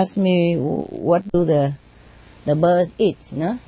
asked 0.00 0.16
me 0.16 0.56
what 0.56 1.22
do 1.32 1.44
the 1.44 1.74
the 2.46 2.54
birds 2.54 2.90
eat, 2.98 3.18
you 3.32 3.38
know. 3.38 3.58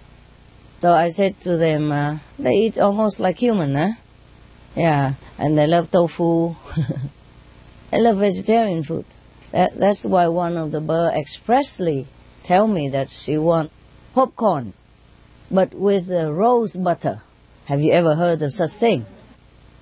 So 0.81 0.93
I 0.93 1.11
said 1.11 1.41
to 1.43 1.57
them, 1.57 1.93
uh, 1.93 2.19
they 2.39 2.55
eat 2.65 2.79
almost 2.79 3.21
like 3.21 3.39
human, 3.39 3.75
huh? 3.75 3.93
Yeah, 4.75 5.15
and 5.39 5.59
they 5.59 5.67
love 5.67 5.91
tofu. 5.91 6.57
they 7.91 8.01
love 8.01 8.17
vegetarian 8.17 8.83
food. 8.83 9.05
That, 9.53 9.79
that's 9.79 10.05
why 10.05 10.27
one 10.29 10.57
of 10.57 10.73
the 10.73 10.81
birds 10.81 11.17
expressly 11.17 12.07
tell 12.43 12.67
me 12.67 12.89
that 12.89 13.11
she 13.11 13.37
want 13.37 13.71
popcorn, 14.15 14.73
but 15.51 15.75
with 15.75 16.11
uh, 16.11 16.33
rose 16.33 16.75
butter. 16.75 17.21
Have 17.67 17.83
you 17.83 17.93
ever 17.93 18.15
heard 18.15 18.41
of 18.43 18.53
such 18.55 18.73
thing? 18.73 19.05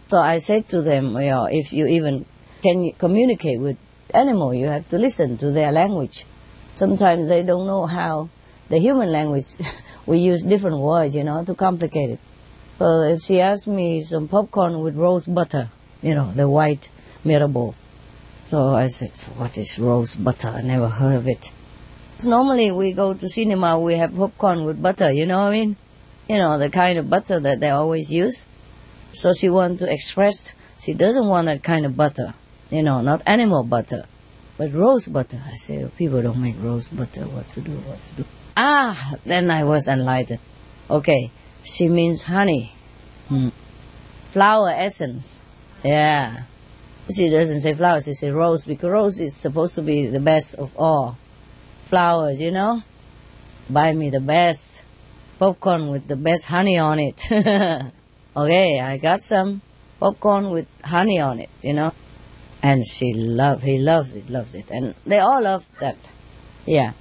So 0.08 0.18
I 0.18 0.38
said 0.38 0.68
to 0.70 0.82
them, 0.82 1.12
know, 1.12 1.44
if 1.44 1.72
you 1.72 1.86
even 1.86 2.26
can 2.62 2.90
communicate 2.98 3.60
with 3.60 3.78
animal, 4.12 4.52
you 4.52 4.66
have 4.66 4.88
to 4.90 4.98
listen 4.98 5.38
to 5.38 5.52
their 5.52 5.70
language. 5.70 6.26
Sometimes 6.74 7.28
they 7.28 7.42
don't 7.42 7.66
know 7.66 7.86
how 7.86 8.28
the 8.68 8.78
human 8.78 9.10
language, 9.10 9.46
we 10.06 10.18
use 10.18 10.42
different 10.42 10.78
words, 10.78 11.14
you 11.14 11.24
know, 11.24 11.44
to 11.44 11.54
complicate 11.54 12.10
it. 12.10 12.18
So 12.78 13.18
she 13.18 13.40
asked 13.40 13.66
me 13.66 14.02
some 14.02 14.28
popcorn 14.28 14.80
with 14.80 14.96
rose 14.96 15.26
butter, 15.26 15.68
you 16.02 16.14
know, 16.14 16.32
the 16.32 16.48
white 16.48 16.88
Mirabeau. 17.24 17.74
So 18.48 18.74
I 18.74 18.88
said, 18.88 19.10
what 19.36 19.58
is 19.58 19.78
rose 19.78 20.14
butter? 20.14 20.48
I 20.48 20.62
never 20.62 20.88
heard 20.88 21.16
of 21.16 21.28
it. 21.28 21.50
Normally 22.24 22.70
we 22.70 22.92
go 22.92 23.14
to 23.14 23.28
cinema, 23.28 23.78
we 23.78 23.96
have 23.96 24.16
popcorn 24.16 24.64
with 24.64 24.82
butter, 24.82 25.12
you 25.12 25.26
know 25.26 25.38
what 25.38 25.48
I 25.48 25.50
mean? 25.50 25.76
You 26.28 26.38
know, 26.38 26.58
the 26.58 26.70
kind 26.70 26.98
of 26.98 27.10
butter 27.10 27.40
that 27.40 27.60
they 27.60 27.70
always 27.70 28.10
use. 28.10 28.44
So 29.14 29.34
she 29.34 29.50
wanted 29.50 29.80
to 29.80 29.92
express 29.92 30.52
she 30.80 30.94
doesn't 30.94 31.26
want 31.26 31.46
that 31.46 31.62
kind 31.62 31.84
of 31.84 31.96
butter, 31.96 32.32
you 32.70 32.82
know, 32.82 33.02
not 33.02 33.22
animal 33.26 33.62
butter, 33.64 34.06
but 34.60 34.74
rose 34.74 35.08
butter. 35.08 35.42
I 35.50 35.56
say, 35.56 35.88
people 35.96 36.20
don't 36.20 36.36
make 36.36 36.56
rose 36.60 36.86
butter, 36.88 37.22
what 37.22 37.50
to 37.52 37.62
do, 37.62 37.70
what 37.70 37.98
to 38.08 38.14
do. 38.16 38.24
Ah, 38.58 39.14
then 39.24 39.50
I 39.50 39.64
was 39.64 39.88
enlightened. 39.88 40.40
Okay, 40.90 41.30
she 41.64 41.88
means 41.88 42.24
honey. 42.24 42.74
Hmm. 43.28 43.48
Flower 44.32 44.68
essence. 44.68 45.38
Yeah. 45.82 46.42
She 47.10 47.30
doesn't 47.30 47.62
say 47.62 47.72
flowers, 47.72 48.04
she 48.04 48.12
says 48.12 48.34
rose 48.34 48.66
because 48.66 48.90
rose 48.90 49.18
is 49.18 49.34
supposed 49.34 49.76
to 49.76 49.82
be 49.82 50.08
the 50.08 50.20
best 50.20 50.56
of 50.56 50.76
all 50.76 51.16
flowers, 51.86 52.38
you 52.38 52.50
know. 52.50 52.82
Buy 53.70 53.92
me 53.92 54.10
the 54.10 54.20
best 54.20 54.82
popcorn 55.38 55.88
with 55.88 56.06
the 56.06 56.16
best 56.16 56.44
honey 56.44 56.76
on 56.76 56.98
it. 56.98 57.32
okay, 58.36 58.78
I 58.78 58.98
got 58.98 59.22
some 59.22 59.62
popcorn 59.98 60.50
with 60.50 60.68
honey 60.84 61.18
on 61.18 61.38
it, 61.38 61.48
you 61.62 61.72
know. 61.72 61.94
And 62.62 62.86
she 62.86 63.14
love, 63.14 63.62
he 63.62 63.78
loves 63.78 64.14
it, 64.14 64.28
loves 64.28 64.54
it, 64.54 64.66
and 64.70 64.94
they 65.06 65.18
all 65.18 65.42
love 65.42 65.66
that. 65.80 65.96
Yeah. 66.66 66.92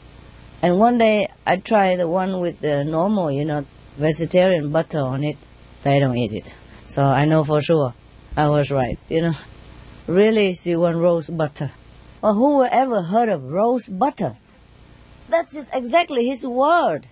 And 0.62 0.80
one 0.80 0.98
day 0.98 1.28
I 1.46 1.58
tried 1.58 2.00
the 2.00 2.08
one 2.08 2.40
with 2.40 2.62
the 2.62 2.84
normal, 2.84 3.32
you 3.32 3.46
know, 3.46 3.66
vegetarian 3.98 4.72
butter 4.72 5.00
on 5.00 5.24
it. 5.24 5.38
They 5.84 6.00
don't 6.00 6.18
eat 6.18 6.34
it, 6.34 6.54
so 6.88 7.04
I 7.04 7.26
know 7.26 7.44
for 7.44 7.62
sure 7.62 7.94
I 8.36 8.48
was 8.48 8.72
right, 8.72 9.00
you 9.10 9.22
know. 9.22 9.36
Really, 10.08 10.56
she 10.56 10.76
want 10.76 10.98
rose 10.98 11.30
butter. 11.30 11.72
Well, 12.22 12.34
who 12.34 12.64
ever 12.66 13.04
heard 13.04 13.30
of 13.30 13.44
rose 13.44 13.88
butter? 13.88 14.38
That's 15.30 15.56
exactly 15.56 16.28
his 16.28 16.46
word. 16.46 17.08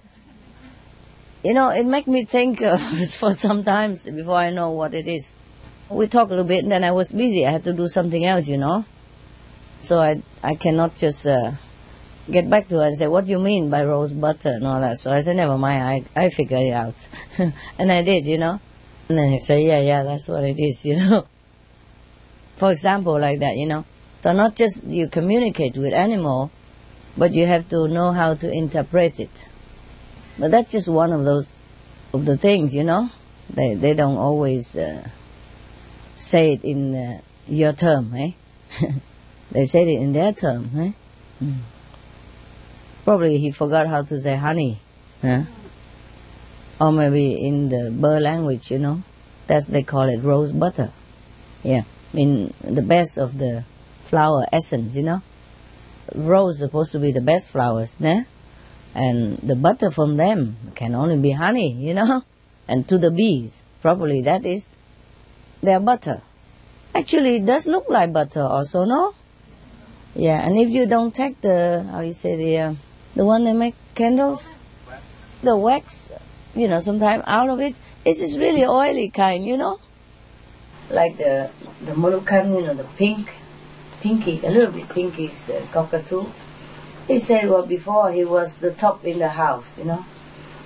You 1.44 1.54
know, 1.54 1.70
it 1.70 1.86
make 1.86 2.08
me 2.08 2.26
think 2.26 2.62
uh, 2.62 2.78
for 3.12 3.34
some 3.36 3.64
times 3.64 4.04
before 4.04 4.36
I 4.36 4.50
know 4.50 4.72
what 4.72 4.94
it 4.94 5.08
is. 5.08 5.34
We 5.90 6.08
talked 6.08 6.32
a 6.32 6.36
little 6.36 6.46
bit, 6.46 6.64
and 6.64 6.72
then 6.72 6.84
I 6.84 6.92
was 6.92 7.12
busy. 7.12 7.46
I 7.46 7.52
had 7.52 7.64
to 7.64 7.74
do 7.74 7.88
something 7.88 8.26
else, 8.26 8.48
you 8.48 8.58
know. 8.58 8.86
So 9.84 10.00
I 10.02 10.22
I 10.44 10.56
cannot 10.56 10.98
just 10.98 11.26
uh, 11.26 11.52
get 12.30 12.50
back 12.50 12.68
to 12.70 12.78
her 12.80 12.88
and 12.88 12.98
say, 12.98 13.08
"What 13.08 13.26
do 13.26 13.32
you 13.32 13.40
mean 13.40 13.70
by 13.70 13.84
rose 13.84 14.12
butter 14.12 14.50
and 14.50 14.68
all 14.68 14.82
that?" 14.82 15.00
So 15.00 15.12
I 15.12 15.22
said, 15.22 15.38
"Never 15.38 15.58
mind. 15.58 16.10
I 16.16 16.26
I 16.26 16.30
figured 16.30 16.62
it 16.62 16.74
out," 16.74 17.08
and 17.80 17.92
I 17.92 18.02
did, 18.02 18.26
you 18.26 18.38
know. 18.38 18.60
And 19.08 19.18
then 19.18 19.32
he 19.32 19.40
said, 19.40 19.62
"Yeah, 19.64 19.80
yeah, 19.80 20.04
that's 20.04 20.28
what 20.28 20.44
it 20.44 20.60
is," 20.60 20.84
you 20.90 20.98
know 20.98 21.26
for 22.58 22.72
example, 22.72 23.20
like 23.20 23.40
that, 23.40 23.56
you 23.56 23.68
know. 23.68 23.86
So 24.22 24.34
not 24.34 24.56
just 24.56 24.84
you 24.84 25.08
communicate 25.08 25.78
with 25.78 25.94
animal, 25.94 26.52
but 27.16 27.34
you 27.34 27.46
have 27.46 27.70
to 27.70 27.88
know 27.88 28.12
how 28.12 28.34
to 28.34 28.52
interpret 28.52 29.20
it. 29.20 29.44
But 30.38 30.52
that's 30.52 30.72
just 30.72 30.88
one 30.88 31.14
of 31.14 31.24
those 31.24 31.48
of 32.14 32.26
the 32.26 32.36
things, 32.36 32.74
you 32.74 32.84
know. 32.84 33.10
They 33.50 33.76
they 33.76 33.94
don't 33.94 34.18
always 34.18 34.76
uh, 34.76 35.08
say 36.18 36.54
it 36.54 36.64
in 36.64 36.96
uh, 36.96 37.22
your 37.48 37.74
term, 37.74 38.14
eh? 38.16 38.32
they 39.52 39.66
say 39.66 39.84
it 39.84 40.02
in 40.02 40.14
their 40.14 40.34
term, 40.34 40.70
eh? 40.78 40.92
Mm. 41.44 41.56
Probably 43.04 43.38
he 43.38 43.52
forgot 43.52 43.88
how 43.88 44.04
to 44.04 44.20
say 44.20 44.36
honey, 44.36 44.80
huh? 45.22 45.44
Or 46.80 46.92
maybe 46.92 47.46
in 47.46 47.70
the 47.70 47.90
bird 47.90 48.22
language, 48.22 48.70
you 48.70 48.80
know, 48.80 49.04
that's 49.48 49.68
they 49.68 49.84
call 49.84 50.10
it 50.10 50.18
rose 50.18 50.52
butter. 50.52 50.92
Yeah. 51.64 51.84
I 52.14 52.16
mean, 52.16 52.54
the 52.62 52.82
best 52.82 53.18
of 53.18 53.38
the 53.38 53.64
flower 54.06 54.46
essence, 54.52 54.96
you 54.96 55.04
know. 55.04 55.22
Rose 56.14 56.60
supposed 56.60 56.92
to 56.94 57.00
be 57.00 57.12
the 57.12 57.22
best 57.22 57.50
flowers, 57.50 57.96
né? 58.00 58.26
And 58.96 59.38
the 59.40 59.56
butter 59.56 59.92
from 59.92 60.18
them 60.18 60.58
can 60.76 60.96
only 60.96 61.18
be 61.18 61.32
honey, 61.32 61.72
you 61.72 61.94
know. 61.94 62.24
And 62.70 62.86
to 62.90 62.98
the 62.98 63.12
bees, 63.12 63.62
probably 63.82 64.22
that 64.24 64.46
is 64.46 64.68
their 65.62 65.80
butter. 65.80 66.22
Actually, 66.96 67.38
it 67.38 67.46
does 67.46 67.68
look 67.68 67.90
like 67.90 68.14
butter 68.14 68.44
also, 68.44 68.86
no? 68.86 69.14
Yeah, 70.16 70.46
and 70.46 70.58
if 70.58 70.70
you 70.70 70.86
don't 70.88 71.14
take 71.14 71.42
the, 71.42 71.86
how 71.92 72.02
you 72.02 72.14
say, 72.14 72.36
the, 72.36 72.58
uh, 72.58 72.74
the 73.16 73.26
one 73.26 73.44
that 73.44 73.54
make 73.54 73.76
candles, 73.94 74.48
the 75.44 75.56
wax, 75.56 76.10
you 76.56 76.68
know, 76.68 76.80
sometimes 76.80 77.24
out 77.28 77.50
of 77.50 77.60
it, 77.60 77.76
it's 78.06 78.36
really 78.36 78.66
oily 78.66 79.10
kind, 79.10 79.46
you 79.46 79.58
know? 79.58 79.80
like 80.90 81.18
the 81.18 81.50
the 81.82 81.92
Moluccan, 81.94 82.56
you 82.56 82.66
know, 82.66 82.74
the 82.74 82.84
pink, 82.84 83.30
pinky, 84.02 84.40
a 84.44 84.50
little 84.50 84.72
bit 84.72 84.90
pinky 84.90 85.30
uh, 85.30 85.62
cockatoo. 85.72 86.26
He 87.08 87.20
said, 87.20 87.50
well, 87.50 87.66
before 87.66 88.12
he 88.12 88.26
was 88.26 88.58
the 88.58 88.72
top 88.72 89.06
in 89.06 89.20
the 89.20 89.30
house, 89.30 89.66
you 89.78 89.86
know, 89.86 90.06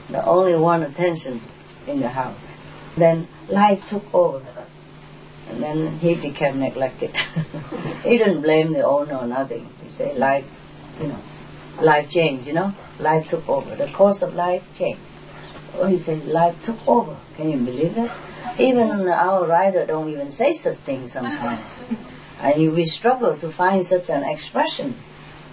the 0.09 0.25
only 0.25 0.55
one 0.55 0.83
attention 0.83 1.41
in 1.87 1.99
the 1.99 2.09
house. 2.09 2.37
Then 2.97 3.27
life 3.47 3.87
took 3.87 4.13
over, 4.13 4.41
and 5.51 5.61
then 5.61 5.97
he 5.99 6.15
became 6.15 6.59
neglected. 6.59 7.15
he 8.03 8.17
didn't 8.17 8.41
blame 8.41 8.71
the 8.73 8.83
owner 8.83 9.17
or 9.17 9.27
nothing. 9.27 9.67
He 9.83 9.91
said, 9.91 10.17
life, 10.17 10.45
you 10.99 11.07
know, 11.07 11.19
life 11.81 12.09
changed, 12.09 12.47
you 12.47 12.53
know, 12.53 12.73
life 12.99 13.27
took 13.27 13.47
over. 13.49 13.75
The 13.75 13.87
course 13.87 14.21
of 14.21 14.33
life 14.33 14.63
changed. 14.77 15.01
Oh, 15.77 15.87
he 15.87 15.97
said, 15.97 16.25
life 16.25 16.63
took 16.63 16.87
over. 16.87 17.17
Can 17.35 17.51
you 17.51 17.57
believe 17.57 17.95
that? 17.95 18.11
Even 18.57 19.07
our 19.09 19.45
writer 19.45 19.85
don't 19.85 20.09
even 20.09 20.31
say 20.31 20.53
such 20.53 20.77
things 20.77 21.13
sometimes. 21.13 21.61
And 22.41 22.73
we 22.73 22.87
struggle 22.87 23.37
to 23.37 23.51
find 23.51 23.85
such 23.85 24.09
an 24.09 24.23
expression 24.23 24.95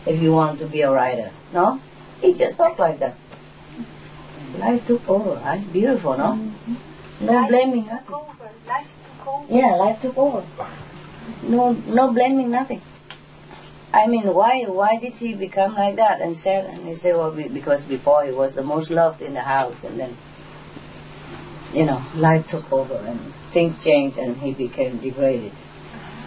if 0.06 0.22
you 0.22 0.32
want 0.32 0.58
to 0.60 0.64
be 0.64 0.80
a 0.80 0.90
writer. 0.90 1.30
No? 1.52 1.82
He 2.22 2.32
just 2.32 2.56
talk 2.56 2.78
like 2.78 2.98
that. 3.00 3.14
Life 4.56 4.86
took 4.86 5.06
over, 5.06 5.34
right? 5.34 5.70
Beautiful, 5.70 6.16
no? 6.16 6.32
Mm-hmm. 6.32 7.26
No 7.26 7.32
life 7.32 7.48
blaming 7.50 7.84
nothing. 7.84 8.14
Over. 8.14 8.48
Life 8.66 8.88
took 8.90 8.97
over. 9.28 9.54
Yeah, 9.54 9.74
life 9.74 10.00
took 10.00 10.16
over. 10.16 10.44
No, 11.42 11.72
no 11.72 12.12
blaming 12.12 12.50
nothing. 12.50 12.82
I 13.92 14.06
mean, 14.06 14.34
why 14.34 14.64
why 14.64 14.96
did 14.98 15.16
he 15.16 15.34
become 15.34 15.74
like 15.74 15.96
that? 15.96 16.20
And 16.20 16.38
said, 16.38 16.66
and 16.66 16.86
he 16.86 16.96
said, 16.96 17.16
well, 17.16 17.30
because 17.30 17.84
before 17.84 18.24
he 18.24 18.32
was 18.32 18.54
the 18.54 18.62
most 18.62 18.90
loved 18.90 19.22
in 19.22 19.34
the 19.34 19.42
house, 19.42 19.82
and 19.84 19.98
then 19.98 20.16
you 21.72 21.84
know, 21.84 22.02
life 22.16 22.46
took 22.46 22.70
over 22.72 22.94
and 22.94 23.20
things 23.52 23.82
changed 23.82 24.18
and 24.18 24.36
he 24.38 24.52
became 24.52 24.96
degraded 24.98 25.52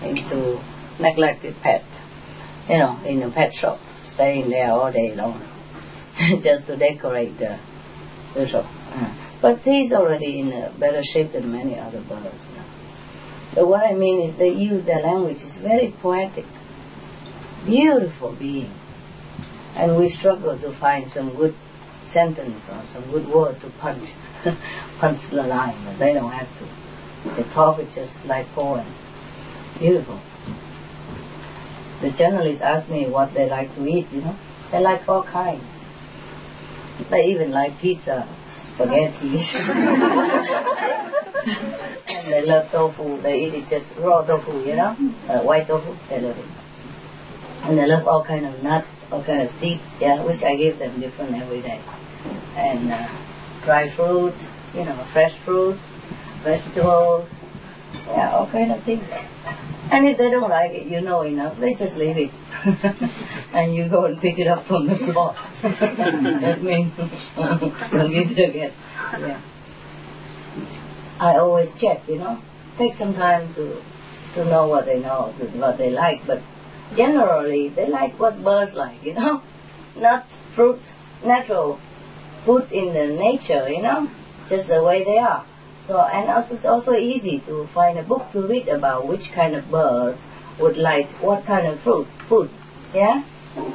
into 0.04 0.59
neglected 1.00 1.59
pet, 1.62 1.83
you 2.69 2.77
know, 2.77 3.00
in 3.06 3.21
a 3.24 3.30
pet 3.30 3.54
shop, 3.54 3.80
staying 4.06 4.50
there 4.50 4.71
all 4.71 4.92
day 4.92 5.15
long, 5.15 5.42
just 6.42 6.65
to 6.68 6.75
decorate 6.75 7.38
the, 7.38 7.57
the 8.33 8.47
shop. 8.47 8.65
Uh, 8.94 9.09
but 9.42 9.59
he's 9.59 9.92
already 9.92 10.39
in 10.39 10.51
a 10.51 10.69
better 10.77 11.04
shape 11.04 11.31
than 11.31 11.51
many 11.51 11.77
other 11.80 12.01
birds. 12.01 12.47
But 13.53 13.68
what 13.68 13.83
I 13.83 13.94
mean 13.94 14.21
is 14.21 14.36
they 14.36 14.53
use 14.53 14.86
their 14.86 15.01
language. 15.01 15.44
It's 15.44 15.56
very 15.56 15.94
poetic, 16.01 16.45
beautiful 17.65 18.31
being. 18.33 18.71
And 19.75 19.98
we 19.98 20.09
struggle 20.09 20.57
to 20.57 20.71
find 20.71 21.12
some 21.12 21.36
good 21.36 21.56
sentence 22.06 22.63
or 22.69 22.81
some 22.92 23.03
good 23.12 23.27
word 23.27 23.59
to 23.62 23.69
punch 23.69 24.09
punch 25.00 25.21
the 25.30 25.44
line, 25.44 25.75
but 25.86 26.00
they 26.00 26.13
don't 26.13 26.31
have 26.31 26.50
to. 26.57 27.36
They 27.36 27.44
talk 27.51 27.80
it 27.80 27.94
just 27.94 28.25
like 28.25 28.51
poem. 28.53 28.86
Beautiful. 29.80 30.19
The 32.01 32.12
journalists 32.12 32.62
ask 32.62 32.89
me 32.89 33.07
what 33.07 33.33
they 33.33 33.50
like 33.50 33.74
to 33.75 33.88
eat, 33.88 34.07
you 34.12 34.21
know. 34.21 34.36
They 34.71 34.80
like 34.80 35.07
all 35.07 35.24
kinds. 35.24 35.63
They 37.09 37.25
even 37.25 37.51
like 37.51 37.80
pizza, 37.80 38.27
spaghetti. 38.81 39.38
and 42.07 42.28
they 42.31 42.45
love 42.45 42.72
tofu. 42.72 43.22
They 43.22 43.45
eat 43.45 43.54
it 43.54 43.68
just 43.68 43.95
raw 43.98 44.22
tofu, 44.22 44.66
you 44.66 44.75
know. 44.75 44.95
Uh, 45.30 45.39
white 45.39 45.68
tofu, 45.68 45.95
they 46.10 46.22
love 46.22 46.38
it. 46.38 46.45
And 47.63 47.78
they 47.78 47.86
love 47.86 48.07
all 48.07 48.24
kind 48.24 48.45
of 48.45 48.63
nuts 48.63 48.88
all 49.12 49.24
kind 49.24 49.42
of 49.42 49.51
seeds, 49.51 49.83
yeah, 50.00 50.24
which 50.24 50.44
I 50.44 50.56
give 50.56 50.80
them 50.80 51.00
different 51.00 51.36
every 51.36 51.62
day. 51.62 51.80
And 52.56 52.92
uh, 52.92 53.07
dry 53.63 53.89
fruit, 53.89 54.33
you 54.74 54.86
know, 54.86 54.95
fresh 55.12 55.36
fruit, 55.36 55.78
vegetables, 56.44 57.28
yeah, 58.07 58.31
all 58.31 58.48
kind 58.48 58.72
of 58.72 58.81
things. 58.83 59.04
And 59.95 60.07
if 60.07 60.17
they 60.17 60.29
don't 60.29 60.49
like 60.49 60.71
it, 60.71 60.88
you 60.88 61.01
know 61.01 61.21
enough, 61.23 61.59
they 61.59 61.73
just 61.73 61.97
leave 61.97 62.17
it. 62.17 62.31
and 63.53 63.75
you 63.75 63.89
go 63.89 64.05
and 64.05 64.21
pick 64.21 64.39
it 64.39 64.47
up 64.47 64.63
from 64.63 64.88
the 64.88 64.95
floor. 64.95 65.35
that 65.61 66.63
means 66.63 66.97
you'll 67.91 68.09
give 68.09 68.31
it 68.31 68.49
again. 68.49 68.71
Yeah. 69.19 69.41
I 71.19 71.35
always 71.35 71.73
check, 71.73 72.07
you 72.07 72.19
know. 72.19 72.41
Take 72.77 72.93
some 72.93 73.13
time 73.13 73.53
to 73.55 73.83
to 74.35 74.45
know 74.45 74.65
what 74.67 74.85
they 74.85 74.99
know, 74.99 75.33
what 75.55 75.77
they 75.77 75.89
like, 75.89 76.25
but 76.25 76.41
generally 76.95 77.67
they 77.67 77.89
like 77.89 78.17
what 78.17 78.41
birds 78.41 78.73
like, 78.75 79.03
you 79.03 79.13
know. 79.13 79.41
Not 79.97 80.29
fruit, 80.55 80.79
natural 81.21 81.81
fruit 82.45 82.71
in 82.71 82.94
the 82.94 83.07
nature, 83.07 83.69
you 83.69 83.81
know, 83.81 84.09
just 84.47 84.69
the 84.69 84.81
way 84.81 85.03
they 85.03 85.17
are. 85.17 85.44
So, 85.91 85.99
and 85.99 86.29
also 86.29 86.55
it's 86.55 86.63
also 86.63 86.93
easy 86.93 87.39
to 87.47 87.65
find 87.75 87.99
a 87.99 88.03
book 88.03 88.31
to 88.31 88.47
read 88.47 88.69
about 88.69 89.07
which 89.07 89.33
kind 89.33 89.53
of 89.53 89.69
birds 89.69 90.21
would 90.57 90.77
like 90.77 91.09
what 91.19 91.45
kind 91.45 91.67
of 91.67 91.81
fruit, 91.81 92.07
food, 92.29 92.49
yeah? 92.93 93.23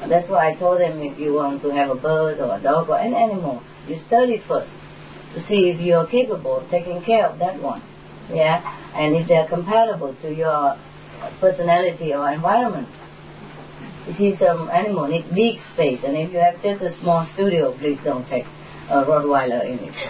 That's 0.07 0.31
why 0.31 0.49
I 0.49 0.55
told 0.55 0.81
them 0.81 1.03
if 1.03 1.21
you 1.21 1.35
want 1.35 1.61
to 1.61 1.69
have 1.69 1.91
a 1.91 1.95
bird 1.95 2.41
or 2.41 2.57
a 2.57 2.59
dog 2.59 2.89
or 2.89 2.97
an 2.97 3.13
animal, 3.13 3.63
you 3.87 3.99
study 3.99 4.39
first 4.39 4.73
to 5.35 5.43
see 5.43 5.69
if 5.69 5.79
you 5.79 5.97
are 5.97 6.07
capable 6.07 6.57
of 6.57 6.71
taking 6.71 7.03
care 7.03 7.27
of 7.27 7.39
that 7.39 7.61
one, 7.61 7.83
yeah? 8.33 8.63
And 8.95 9.15
if 9.15 9.29
they're 9.29 9.47
compatible 9.47 10.15
to 10.23 10.35
your 10.35 10.79
personality 11.39 12.15
or 12.15 12.31
environment. 12.31 12.89
You 14.07 14.15
see, 14.15 14.35
some 14.35 14.71
animal 14.71 15.07
need 15.07 15.35
big 15.35 15.61
space, 15.61 16.03
and 16.03 16.17
if 16.17 16.33
you 16.33 16.39
have 16.39 16.63
just 16.63 16.83
a 16.83 16.91
small 16.91 17.27
studio, 17.27 17.73
please 17.73 18.01
don't 18.01 18.27
take 18.27 18.47
a 18.89 19.05
Rottweiler 19.05 19.67
in 19.67 19.81
it. 19.85 20.09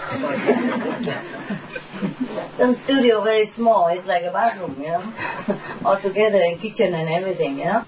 Some 2.57 2.75
studio 2.75 3.21
very 3.21 3.45
small, 3.45 3.87
it's 3.87 4.05
like 4.05 4.23
a 4.23 4.31
bathroom, 4.31 4.75
you 4.79 4.89
know, 4.89 5.13
all 5.85 5.97
together 5.97 6.41
in 6.41 6.57
kitchen 6.59 6.93
and 6.93 7.09
everything, 7.09 7.59
you 7.59 7.65
know. 7.65 7.85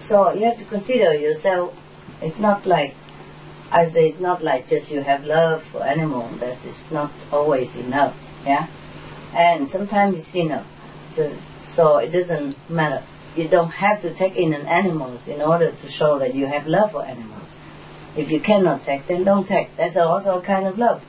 So 0.00 0.32
you 0.32 0.44
have 0.46 0.58
to 0.58 0.64
consider 0.64 1.14
yourself. 1.14 1.74
It's 2.22 2.38
not 2.38 2.66
like, 2.66 2.94
I 3.70 3.86
say, 3.88 4.08
it's 4.08 4.20
not 4.20 4.42
like 4.42 4.68
just 4.68 4.90
you 4.90 5.02
have 5.02 5.24
love 5.24 5.62
for 5.62 5.82
animal. 5.82 6.28
That 6.40 6.64
is 6.64 6.90
not 6.90 7.10
always 7.32 7.76
enough, 7.76 8.16
yeah. 8.46 8.68
And 9.34 9.70
sometimes 9.70 10.18
it's 10.18 10.34
enough. 10.34 10.66
So, 11.12 11.32
so 11.60 11.98
it 11.98 12.10
doesn't 12.10 12.56
matter. 12.70 13.04
You 13.36 13.48
don't 13.48 13.70
have 13.70 14.02
to 14.02 14.14
take 14.14 14.36
in 14.36 14.54
an 14.54 14.66
animals 14.66 15.28
in 15.28 15.42
order 15.42 15.70
to 15.70 15.90
show 15.90 16.18
that 16.18 16.34
you 16.34 16.46
have 16.46 16.66
love 16.66 16.92
for 16.92 17.04
animals. 17.04 17.56
If 18.16 18.30
you 18.30 18.40
cannot 18.40 18.82
take, 18.82 19.06
then 19.06 19.24
don't 19.24 19.46
take. 19.46 19.76
That's 19.76 19.96
also 19.96 20.38
a 20.38 20.42
kind 20.42 20.66
of 20.66 20.78
love. 20.78 21.02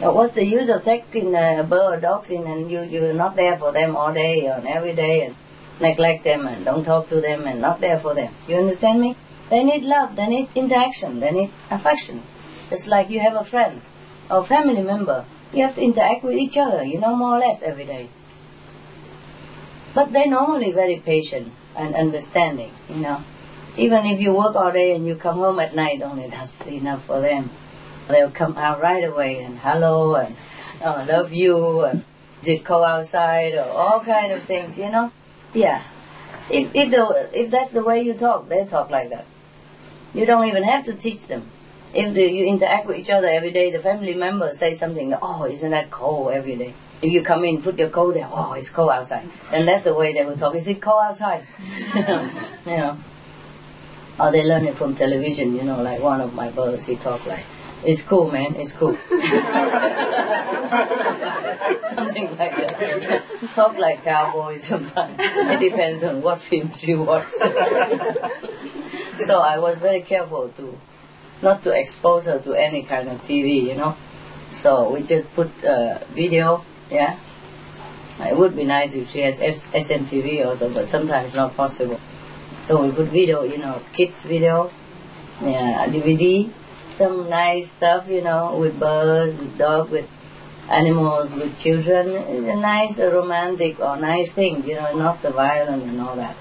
What's 0.00 0.34
the 0.34 0.46
use 0.46 0.70
of 0.70 0.82
taking 0.82 1.34
a 1.34 1.62
bird 1.62 1.98
or 1.98 2.00
dogs 2.00 2.30
in 2.30 2.46
and 2.46 2.70
you, 2.70 2.80
you're 2.80 3.12
not 3.12 3.36
there 3.36 3.58
for 3.58 3.70
them 3.70 3.96
all 3.96 4.14
day 4.14 4.46
and 4.46 4.66
every 4.66 4.94
day 4.94 5.26
and 5.26 5.34
neglect 5.78 6.24
them 6.24 6.46
and 6.46 6.64
don't 6.64 6.84
talk 6.84 7.10
to 7.10 7.20
them 7.20 7.46
and 7.46 7.60
not 7.60 7.82
there 7.82 7.98
for 7.98 8.14
them? 8.14 8.32
You 8.48 8.56
understand 8.56 9.02
me? 9.02 9.14
They 9.50 9.62
need 9.62 9.82
love, 9.82 10.16
they 10.16 10.26
need 10.26 10.48
interaction, 10.54 11.20
they 11.20 11.30
need 11.32 11.50
affection. 11.70 12.22
It's 12.70 12.86
like 12.86 13.10
you 13.10 13.20
have 13.20 13.34
a 13.34 13.44
friend 13.44 13.82
or 14.30 14.42
family 14.42 14.80
member. 14.80 15.26
You 15.52 15.64
have 15.64 15.74
to 15.74 15.82
interact 15.82 16.24
with 16.24 16.38
each 16.38 16.56
other, 16.56 16.82
you 16.82 16.98
know, 16.98 17.14
more 17.14 17.36
or 17.36 17.40
less 17.40 17.60
every 17.60 17.84
day. 17.84 18.08
But 19.92 20.14
they're 20.14 20.28
normally 20.28 20.72
very 20.72 20.96
patient 20.96 21.52
and 21.76 21.94
understanding, 21.94 22.70
you 22.88 22.96
know. 22.96 23.22
Even 23.76 24.06
if 24.06 24.18
you 24.18 24.32
work 24.32 24.56
all 24.56 24.72
day 24.72 24.94
and 24.94 25.06
you 25.06 25.14
come 25.14 25.36
home 25.36 25.60
at 25.60 25.74
night, 25.74 26.00
only 26.00 26.28
that's 26.28 26.58
enough 26.66 27.04
for 27.04 27.20
them. 27.20 27.50
They'll 28.10 28.30
come 28.30 28.56
out 28.56 28.80
right 28.80 29.04
away 29.04 29.42
and 29.42 29.58
hello 29.58 30.16
and 30.16 30.36
oh, 30.84 31.04
love 31.08 31.32
you 31.32 31.84
and 31.84 32.04
did 32.42 32.64
go 32.64 32.84
outside 32.84 33.54
or 33.54 33.64
all 33.64 34.00
kind 34.00 34.32
of 34.32 34.42
things, 34.42 34.78
you 34.78 34.90
know. 34.90 35.12
Yeah. 35.54 35.82
If 36.48 36.74
if 36.74 36.90
the 36.90 37.28
if 37.32 37.50
that's 37.50 37.70
the 37.70 37.82
way 37.82 38.02
you 38.02 38.14
talk, 38.14 38.48
they 38.48 38.64
talk 38.64 38.90
like 38.90 39.10
that. 39.10 39.26
You 40.14 40.26
don't 40.26 40.46
even 40.46 40.64
have 40.64 40.84
to 40.86 40.94
teach 40.94 41.26
them. 41.26 41.48
If 41.92 42.14
the, 42.14 42.22
you 42.22 42.46
interact 42.46 42.86
with 42.86 42.98
each 42.98 43.10
other 43.10 43.28
every 43.28 43.50
day, 43.50 43.70
the 43.70 43.80
family 43.80 44.14
members 44.14 44.58
say 44.58 44.74
something. 44.74 45.14
Oh, 45.20 45.44
isn't 45.44 45.70
that 45.70 45.90
cold 45.90 46.32
every 46.32 46.54
day? 46.56 46.74
If 47.02 47.12
you 47.12 47.22
come 47.22 47.44
in, 47.44 47.62
put 47.62 47.78
your 47.78 47.88
coat 47.88 48.14
there. 48.14 48.28
Oh, 48.30 48.52
it's 48.52 48.70
cold 48.70 48.90
outside. 48.90 49.28
Then 49.50 49.66
that's 49.66 49.84
the 49.84 49.94
way 49.94 50.12
they 50.12 50.24
will 50.24 50.36
talk. 50.36 50.54
Is 50.54 50.68
it 50.68 50.80
cold 50.80 51.02
outside? 51.02 51.46
you 51.94 52.76
know. 52.76 52.98
Or 54.20 54.30
they 54.30 54.44
learn 54.44 54.66
it 54.66 54.76
from 54.76 54.94
television. 54.94 55.56
You 55.56 55.62
know, 55.62 55.82
like 55.82 56.00
one 56.00 56.20
of 56.20 56.34
my 56.34 56.50
brothers, 56.50 56.84
he 56.84 56.96
talk 56.96 57.24
like, 57.26 57.44
"It's 57.84 58.02
cool, 58.02 58.30
man. 58.30 58.54
It's 58.56 58.72
cool." 58.72 58.96
Something 61.94 62.36
like 62.36 62.56
that. 62.56 63.22
talk 63.54 63.76
like 63.78 64.04
cowboys 64.04 64.64
sometimes. 64.64 65.16
It 65.18 65.60
depends 65.60 66.02
on 66.02 66.22
what 66.22 66.40
films 66.40 66.84
you 66.84 67.02
watch. 67.02 67.32
so 69.20 69.40
I 69.40 69.58
was 69.58 69.78
very 69.78 70.00
careful 70.02 70.48
to 70.56 70.78
not 71.42 71.62
to 71.64 71.70
expose 71.70 72.26
her 72.26 72.38
to 72.38 72.52
any 72.54 72.82
kind 72.82 73.08
of 73.08 73.20
TV, 73.22 73.62
you 73.64 73.74
know. 73.74 73.96
So 74.52 74.90
we 74.92 75.02
just 75.02 75.32
put 75.34 75.48
uh, 75.64 75.98
video, 76.10 76.64
yeah. 76.90 77.18
It 78.20 78.36
would 78.36 78.54
be 78.54 78.64
nice 78.64 78.92
if 78.92 79.10
she 79.10 79.20
has 79.20 79.38
SMTV 79.38 80.44
also, 80.44 80.68
but 80.68 80.88
sometimes 80.88 81.34
not 81.34 81.56
possible. 81.56 81.98
So 82.64 82.82
we 82.82 82.92
put 82.92 83.06
video, 83.06 83.42
you 83.44 83.56
know, 83.58 83.80
kids 83.94 84.22
video, 84.22 84.70
yeah, 85.42 85.86
DVD, 85.88 86.50
some 86.96 87.28
nice 87.28 87.70
stuff, 87.70 88.08
you 88.08 88.22
know, 88.22 88.56
with 88.56 88.78
birds, 88.78 89.38
with 89.38 89.56
dogs, 89.58 89.90
with 89.90 90.08
animals, 90.70 91.30
with 91.32 91.58
children. 91.58 92.08
It's 92.10 92.48
a 92.48 92.56
nice, 92.56 92.98
a 92.98 93.10
romantic 93.10 93.80
or 93.80 93.96
nice 93.96 94.32
thing, 94.32 94.66
you 94.66 94.76
know, 94.76 94.96
not 94.96 95.22
the 95.22 95.30
violent 95.30 95.82
and 95.82 96.00
all 96.00 96.16
that. 96.16 96.36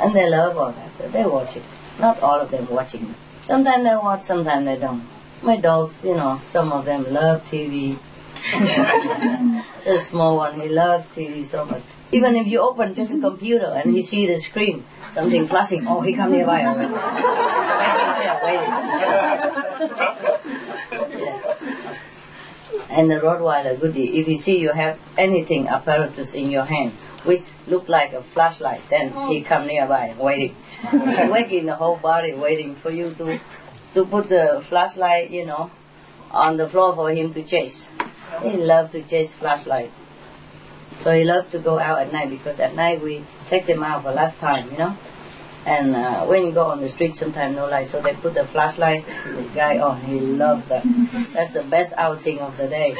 And 0.00 0.14
they 0.14 0.28
love 0.28 0.56
all 0.56 0.72
that. 0.72 1.12
They 1.12 1.24
watch 1.24 1.56
it. 1.56 1.62
Not 1.98 2.20
all 2.22 2.40
of 2.40 2.50
them 2.50 2.66
watching. 2.68 3.14
Sometimes 3.42 3.84
they 3.84 3.96
watch, 3.96 4.22
sometimes 4.22 4.64
they 4.64 4.76
don't. 4.76 5.06
My 5.42 5.56
dogs, 5.56 5.96
you 6.04 6.14
know, 6.14 6.40
some 6.44 6.72
of 6.72 6.84
them 6.84 7.12
love 7.12 7.44
TV. 7.46 7.98
the 9.84 10.00
small 10.00 10.36
one, 10.36 10.60
he 10.60 10.68
loves 10.68 11.10
TV 11.12 11.44
so 11.46 11.64
much. 11.64 11.82
Even 12.12 12.36
if 12.36 12.46
you 12.46 12.60
open 12.60 12.94
just 12.94 13.12
a 13.14 13.20
computer 13.20 13.66
and 13.66 13.94
he 13.94 14.02
see 14.02 14.26
the 14.26 14.38
screen, 14.38 14.84
something 15.12 15.46
flashing, 15.46 15.86
oh, 15.86 16.00
he 16.00 16.12
come 16.12 16.32
nearby 16.32 16.64
already. 16.64 16.94
And 22.90 23.08
the 23.08 23.20
Rottweiler 23.20 23.80
goodie, 23.80 24.18
if 24.18 24.26
he 24.26 24.36
see 24.36 24.58
you 24.58 24.72
have 24.72 24.98
anything 25.16 25.68
apparatus 25.68 26.34
in 26.34 26.50
your 26.50 26.64
hand, 26.64 26.90
which 27.24 27.42
look 27.68 27.88
like 27.88 28.12
a 28.12 28.22
flashlight, 28.22 28.82
then 28.90 29.12
he 29.28 29.42
come 29.42 29.66
nearby 29.66 30.14
waiting. 30.18 30.56
waking 31.30 31.66
the 31.66 31.76
whole 31.76 31.96
body 31.96 32.32
waiting 32.34 32.74
for 32.74 32.90
you 32.90 33.14
to 33.14 33.38
to 33.94 34.06
put 34.06 34.28
the 34.28 34.60
flashlight, 34.62 35.30
you 35.30 35.44
know, 35.44 35.70
on 36.30 36.56
the 36.56 36.68
floor 36.68 36.94
for 36.94 37.10
him 37.10 37.34
to 37.34 37.42
chase. 37.42 37.88
He 38.42 38.56
love 38.56 38.90
to 38.92 39.02
chase 39.02 39.34
flashlight. 39.34 39.90
So 41.00 41.12
he 41.12 41.24
loved 41.24 41.52
to 41.52 41.58
go 41.58 41.78
out 41.78 42.00
at 42.00 42.12
night 42.12 42.30
because 42.30 42.60
at 42.60 42.74
night 42.74 43.00
we 43.00 43.24
take 43.48 43.66
them 43.66 43.82
out 43.82 44.02
for 44.02 44.12
last 44.12 44.38
time, 44.38 44.70
you 44.70 44.78
know. 44.78 44.96
And 45.66 45.94
uh, 45.94 46.24
when 46.24 46.44
you 46.44 46.52
go 46.52 46.64
on 46.64 46.80
the 46.80 46.88
street, 46.88 47.16
sometimes 47.16 47.56
no 47.56 47.68
light, 47.68 47.86
so 47.86 48.00
they 48.00 48.14
put 48.14 48.34
the 48.34 48.46
flashlight. 48.46 49.04
The 49.24 49.42
guy 49.54 49.78
on, 49.78 50.00
he 50.00 50.20
loved 50.20 50.68
that. 50.68 50.84
That's 51.32 51.52
the 51.52 51.62
best 51.62 51.92
outing 51.98 52.40
of 52.40 52.56
the 52.56 52.66
day. 52.66 52.96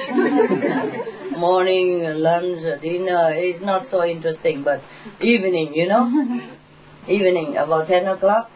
Morning, 1.36 2.04
lunch, 2.20 2.60
dinner 2.82 3.32
is 3.32 3.62
not 3.62 3.86
so 3.86 4.04
interesting, 4.04 4.62
but 4.62 4.82
evening, 5.20 5.72
you 5.74 5.88
know, 5.88 6.04
evening 7.08 7.56
about 7.56 7.86
ten 7.86 8.06
o'clock. 8.06 8.50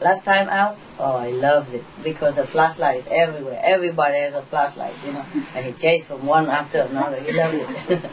Last 0.00 0.24
time 0.24 0.48
out, 0.48 0.78
oh, 1.00 1.16
I 1.16 1.30
loved 1.30 1.74
it 1.74 1.84
because 2.04 2.36
the 2.36 2.46
flashlight 2.46 3.00
is 3.00 3.06
everywhere. 3.10 3.60
Everybody 3.64 4.18
has 4.18 4.32
a 4.34 4.42
flashlight, 4.42 4.94
you 5.04 5.12
know, 5.12 5.24
and 5.56 5.66
he 5.66 5.72
chased 5.72 6.06
from 6.06 6.24
one 6.24 6.48
after 6.48 6.82
another. 6.82 7.18
He 7.20 7.32
loved 7.32 7.56
it. 7.56 8.04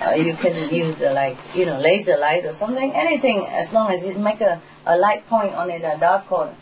uh, 0.06 0.12
you 0.12 0.34
can 0.34 0.72
use 0.72 1.02
uh, 1.02 1.12
like 1.12 1.36
you 1.56 1.66
know 1.66 1.80
laser 1.80 2.16
light 2.16 2.44
or 2.44 2.54
something, 2.54 2.92
anything 2.92 3.46
as 3.46 3.72
long 3.72 3.90
as 3.90 4.04
it 4.04 4.16
make 4.16 4.40
a, 4.40 4.60
a 4.86 4.96
light 4.96 5.26
point 5.28 5.54
on 5.54 5.70
it, 5.70 5.82
a 5.82 5.98
dark 5.98 6.26
corner. 6.28 6.54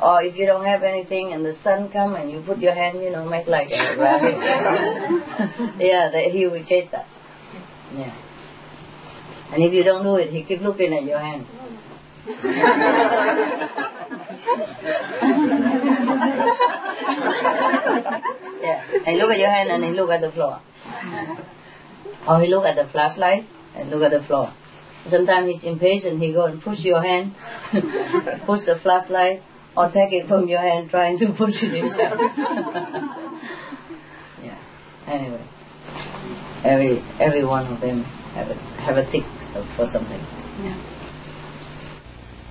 Or 0.00 0.22
if 0.22 0.36
you 0.36 0.46
don't 0.46 0.64
have 0.64 0.84
anything 0.84 1.32
and 1.32 1.44
the 1.44 1.54
sun 1.54 1.88
come 1.88 2.14
and 2.14 2.30
you 2.30 2.40
put 2.40 2.58
your 2.58 2.74
hand, 2.74 3.02
you 3.02 3.10
know, 3.10 3.24
make 3.24 3.48
like 3.48 3.72
a 3.72 3.96
rabbit. 3.96 4.36
yeah, 5.80 6.08
that 6.08 6.30
he 6.30 6.46
will 6.46 6.62
chase 6.62 6.88
that. 6.90 7.08
Yeah. 7.96 8.12
And 9.52 9.62
if 9.62 9.72
you 9.72 9.82
don't 9.82 10.02
do 10.02 10.16
it, 10.16 10.30
he 10.30 10.42
keep 10.42 10.60
looking 10.60 10.92
at 10.92 11.04
your 11.04 11.18
hand. 11.18 11.46
Yeah, 18.62 18.82
and 19.06 19.18
look 19.18 19.30
at 19.30 19.38
your 19.38 19.50
hand 19.50 19.70
and 19.70 19.84
he 19.84 19.90
look 19.92 20.10
at 20.10 20.20
the 20.20 20.30
floor. 20.30 20.60
Or 22.28 22.40
he 22.40 22.48
look 22.48 22.64
at 22.64 22.74
the 22.76 22.84
flashlight 22.86 23.46
and 23.76 23.90
look 23.90 24.02
at 24.02 24.10
the 24.10 24.20
floor. 24.22 24.52
Sometimes 25.06 25.46
he's 25.46 25.64
impatient, 25.64 26.20
he 26.20 26.32
go 26.32 26.46
and 26.46 26.60
push 26.60 26.84
your 26.84 27.00
hand, 27.00 27.34
push 28.44 28.64
the 28.64 28.74
flashlight, 28.74 29.42
or 29.76 29.88
take 29.88 30.12
it 30.12 30.26
from 30.26 30.48
your 30.48 30.60
hand 30.60 30.90
trying 30.90 31.18
to 31.18 31.32
push 31.32 31.62
it 31.62 31.70
himself. 31.70 32.18
yeah. 34.42 34.56
Anyway. 35.06 35.42
Every 36.64 37.02
every 37.20 37.44
one 37.44 37.66
of 37.66 37.80
them 37.80 38.02
have 38.34 38.50
a 38.50 38.54
have 38.80 38.96
a 38.96 39.04
tick 39.04 39.22
for 39.76 39.86
something. 39.86 40.20
Yeah. 40.64 40.74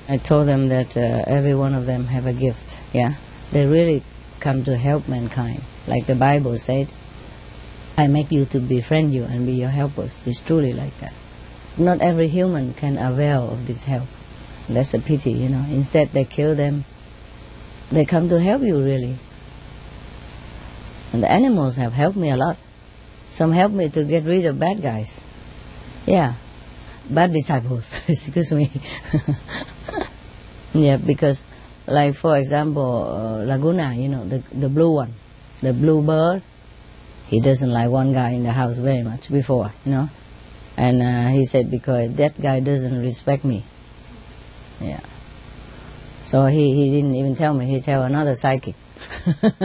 I 0.07 0.17
told 0.17 0.47
them 0.47 0.69
that 0.69 0.95
uh, 0.95 1.23
every 1.25 1.55
one 1.55 1.73
of 1.73 1.85
them 1.85 2.05
have 2.07 2.25
a 2.25 2.33
gift. 2.33 2.75
Yeah. 2.93 3.15
They 3.51 3.65
really 3.65 4.03
come 4.39 4.63
to 4.65 4.77
help 4.77 5.07
mankind. 5.07 5.61
Like 5.87 6.05
the 6.05 6.15
Bible 6.15 6.57
said, 6.57 6.87
I 7.97 8.07
make 8.07 8.31
you 8.31 8.45
to 8.45 8.59
befriend 8.59 9.13
you 9.13 9.23
and 9.23 9.45
be 9.45 9.53
your 9.53 9.69
helpers. 9.69 10.19
It's 10.25 10.41
truly 10.41 10.73
like 10.73 10.97
that. 10.99 11.13
Not 11.77 12.01
every 12.01 12.27
human 12.27 12.73
can 12.73 12.97
avail 12.97 13.49
of 13.49 13.67
this 13.67 13.83
help. 13.83 14.07
That's 14.67 14.93
a 14.93 14.99
pity, 14.99 15.31
you 15.31 15.49
know. 15.49 15.65
Instead, 15.69 16.09
they 16.09 16.25
kill 16.25 16.55
them. 16.55 16.85
They 17.91 18.05
come 18.05 18.29
to 18.29 18.39
help 18.39 18.61
you, 18.61 18.83
really. 18.83 19.17
And 21.13 21.23
the 21.23 21.31
animals 21.31 21.77
have 21.77 21.93
helped 21.93 22.17
me 22.17 22.29
a 22.29 22.37
lot. 22.37 22.57
Some 23.33 23.51
help 23.51 23.71
me 23.71 23.89
to 23.89 24.03
get 24.03 24.23
rid 24.23 24.45
of 24.45 24.59
bad 24.59 24.81
guys. 24.81 25.19
Yeah, 26.05 26.33
bad 27.09 27.33
disciples. 27.33 27.85
Excuse 28.07 28.51
me. 28.51 28.71
yeah, 30.75 30.97
because, 30.97 31.43
like 31.87 32.15
for 32.15 32.37
example, 32.37 32.83
uh, 32.83 33.45
Laguna, 33.45 33.93
you 33.93 34.09
know, 34.09 34.27
the 34.27 34.43
the 34.51 34.69
blue 34.69 34.91
one, 34.91 35.13
the 35.61 35.73
blue 35.73 36.01
bird. 36.01 36.43
He 37.27 37.39
doesn't 37.39 37.71
like 37.71 37.89
one 37.89 38.13
guy 38.13 38.31
in 38.31 38.43
the 38.43 38.51
house 38.51 38.77
very 38.77 39.01
much 39.01 39.31
before, 39.31 39.71
you 39.83 39.91
know. 39.93 40.09
And 40.77 41.01
uh, 41.01 41.29
he 41.29 41.45
said, 41.45 41.71
because 41.71 42.15
that 42.17 42.39
guy 42.39 42.59
doesn't 42.59 43.01
respect 43.01 43.43
me. 43.43 43.63
Yeah. 44.79 44.99
So 46.25 46.45
he, 46.45 46.75
he 46.75 46.91
didn't 46.91 47.15
even 47.15 47.35
tell 47.35 47.53
me, 47.53 47.65
he 47.65 47.81
tell 47.81 48.03
another 48.03 48.35
psychic. 48.35 48.75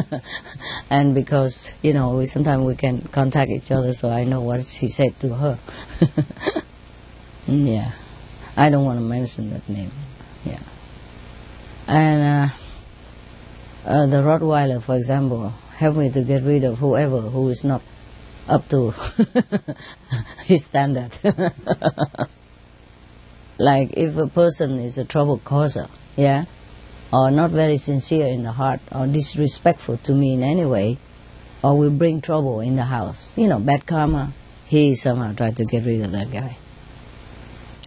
and 0.90 1.14
because, 1.14 1.70
you 1.82 1.92
know, 1.92 2.16
we, 2.16 2.26
sometimes 2.26 2.64
we 2.64 2.76
can 2.76 3.02
contact 3.12 3.50
each 3.50 3.70
other, 3.70 3.92
so 3.92 4.08
I 4.08 4.24
know 4.24 4.40
what 4.40 4.64
she 4.64 4.88
said 4.88 5.18
to 5.20 5.34
her. 5.34 5.58
yeah. 7.46 7.92
I 8.56 8.70
don't 8.70 8.84
want 8.84 8.98
to 8.98 9.04
mention 9.04 9.50
that 9.50 9.68
name. 9.68 9.90
Yeah. 10.44 10.60
And 11.90 12.22
uh, 12.22 12.54
uh, 13.84 14.06
the 14.06 14.18
Rottweiler, 14.18 14.80
for 14.80 14.94
example, 14.94 15.52
helped 15.74 15.98
me 15.98 16.08
to 16.10 16.22
get 16.22 16.44
rid 16.44 16.62
of 16.62 16.78
whoever 16.78 17.20
who 17.20 17.48
is 17.48 17.64
not 17.64 17.82
up 18.46 18.68
to 18.68 18.94
his 20.44 20.64
standard. 20.64 21.10
like 23.58 23.90
if 23.94 24.16
a 24.16 24.28
person 24.28 24.78
is 24.78 24.98
a 24.98 25.04
trouble 25.04 25.38
causer, 25.38 25.88
yeah, 26.16 26.44
or 27.12 27.32
not 27.32 27.50
very 27.50 27.78
sincere 27.78 28.28
in 28.28 28.44
the 28.44 28.52
heart, 28.52 28.78
or 28.92 29.08
disrespectful 29.08 29.96
to 29.96 30.12
me 30.12 30.34
in 30.34 30.44
any 30.44 30.64
way, 30.64 30.96
or 31.60 31.76
will 31.76 31.90
bring 31.90 32.20
trouble 32.20 32.60
in 32.60 32.76
the 32.76 32.84
house, 32.84 33.32
you 33.34 33.48
know, 33.48 33.58
bad 33.58 33.84
karma, 33.84 34.32
he 34.64 34.94
somehow 34.94 35.32
tried 35.34 35.56
to 35.56 35.64
get 35.64 35.84
rid 35.84 36.02
of 36.02 36.12
that 36.12 36.30
guy. 36.30 36.56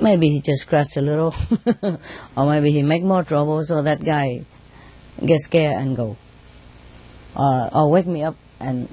Maybe 0.04 0.28
he 0.28 0.42
just 0.42 0.64
scratched 0.64 0.98
a 0.98 1.02
little, 1.02 1.34
or 2.36 2.46
maybe 2.46 2.74
he 2.74 2.84
make 2.84 3.04
more 3.04 3.24
trouble 3.24 3.64
so 3.64 3.82
that 3.84 4.04
guy 4.04 4.44
gets 5.26 5.46
scared 5.46 5.78
and 5.78 5.96
go. 5.96 6.18
Uh, 7.38 7.70
or 7.72 7.90
wake 7.90 8.06
me 8.06 8.22
up 8.22 8.36
and 8.60 8.90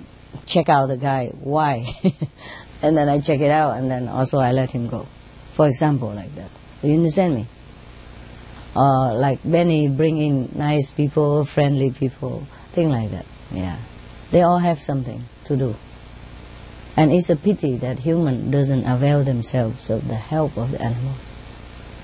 check 0.46 0.68
out 0.68 0.86
the 0.86 0.96
guy. 0.96 1.32
Why? 1.42 1.84
and 2.82 2.96
then 2.96 3.08
I 3.08 3.18
check 3.18 3.40
it 3.40 3.50
out, 3.50 3.76
and 3.76 3.90
then 3.90 4.06
also 4.06 4.38
I 4.38 4.52
let 4.52 4.70
him 4.70 4.86
go. 4.86 5.08
For 5.54 5.66
example, 5.66 6.10
like 6.10 6.32
that. 6.36 6.48
Do 6.80 6.86
you 6.86 6.94
understand 6.94 7.34
me? 7.34 7.46
Uh, 8.76 9.12
like 9.14 9.40
Benny 9.44 9.88
bring 9.88 10.18
in 10.18 10.50
nice 10.54 10.92
people, 10.92 11.44
friendly 11.44 11.90
people, 11.90 12.46
thing 12.70 12.88
like 12.88 13.10
that. 13.10 13.26
Yeah, 13.50 13.78
they 14.30 14.42
all 14.42 14.58
have 14.58 14.80
something 14.80 15.24
to 15.46 15.56
do. 15.56 15.74
And 17.00 17.10
it's 17.14 17.30
a 17.30 17.36
pity 17.36 17.76
that 17.78 18.00
human 18.00 18.50
doesn't 18.50 18.84
avail 18.84 19.24
themselves 19.24 19.88
of 19.88 20.06
the 20.06 20.16
help 20.16 20.58
of 20.58 20.72
the 20.72 20.82
animals. 20.82 21.16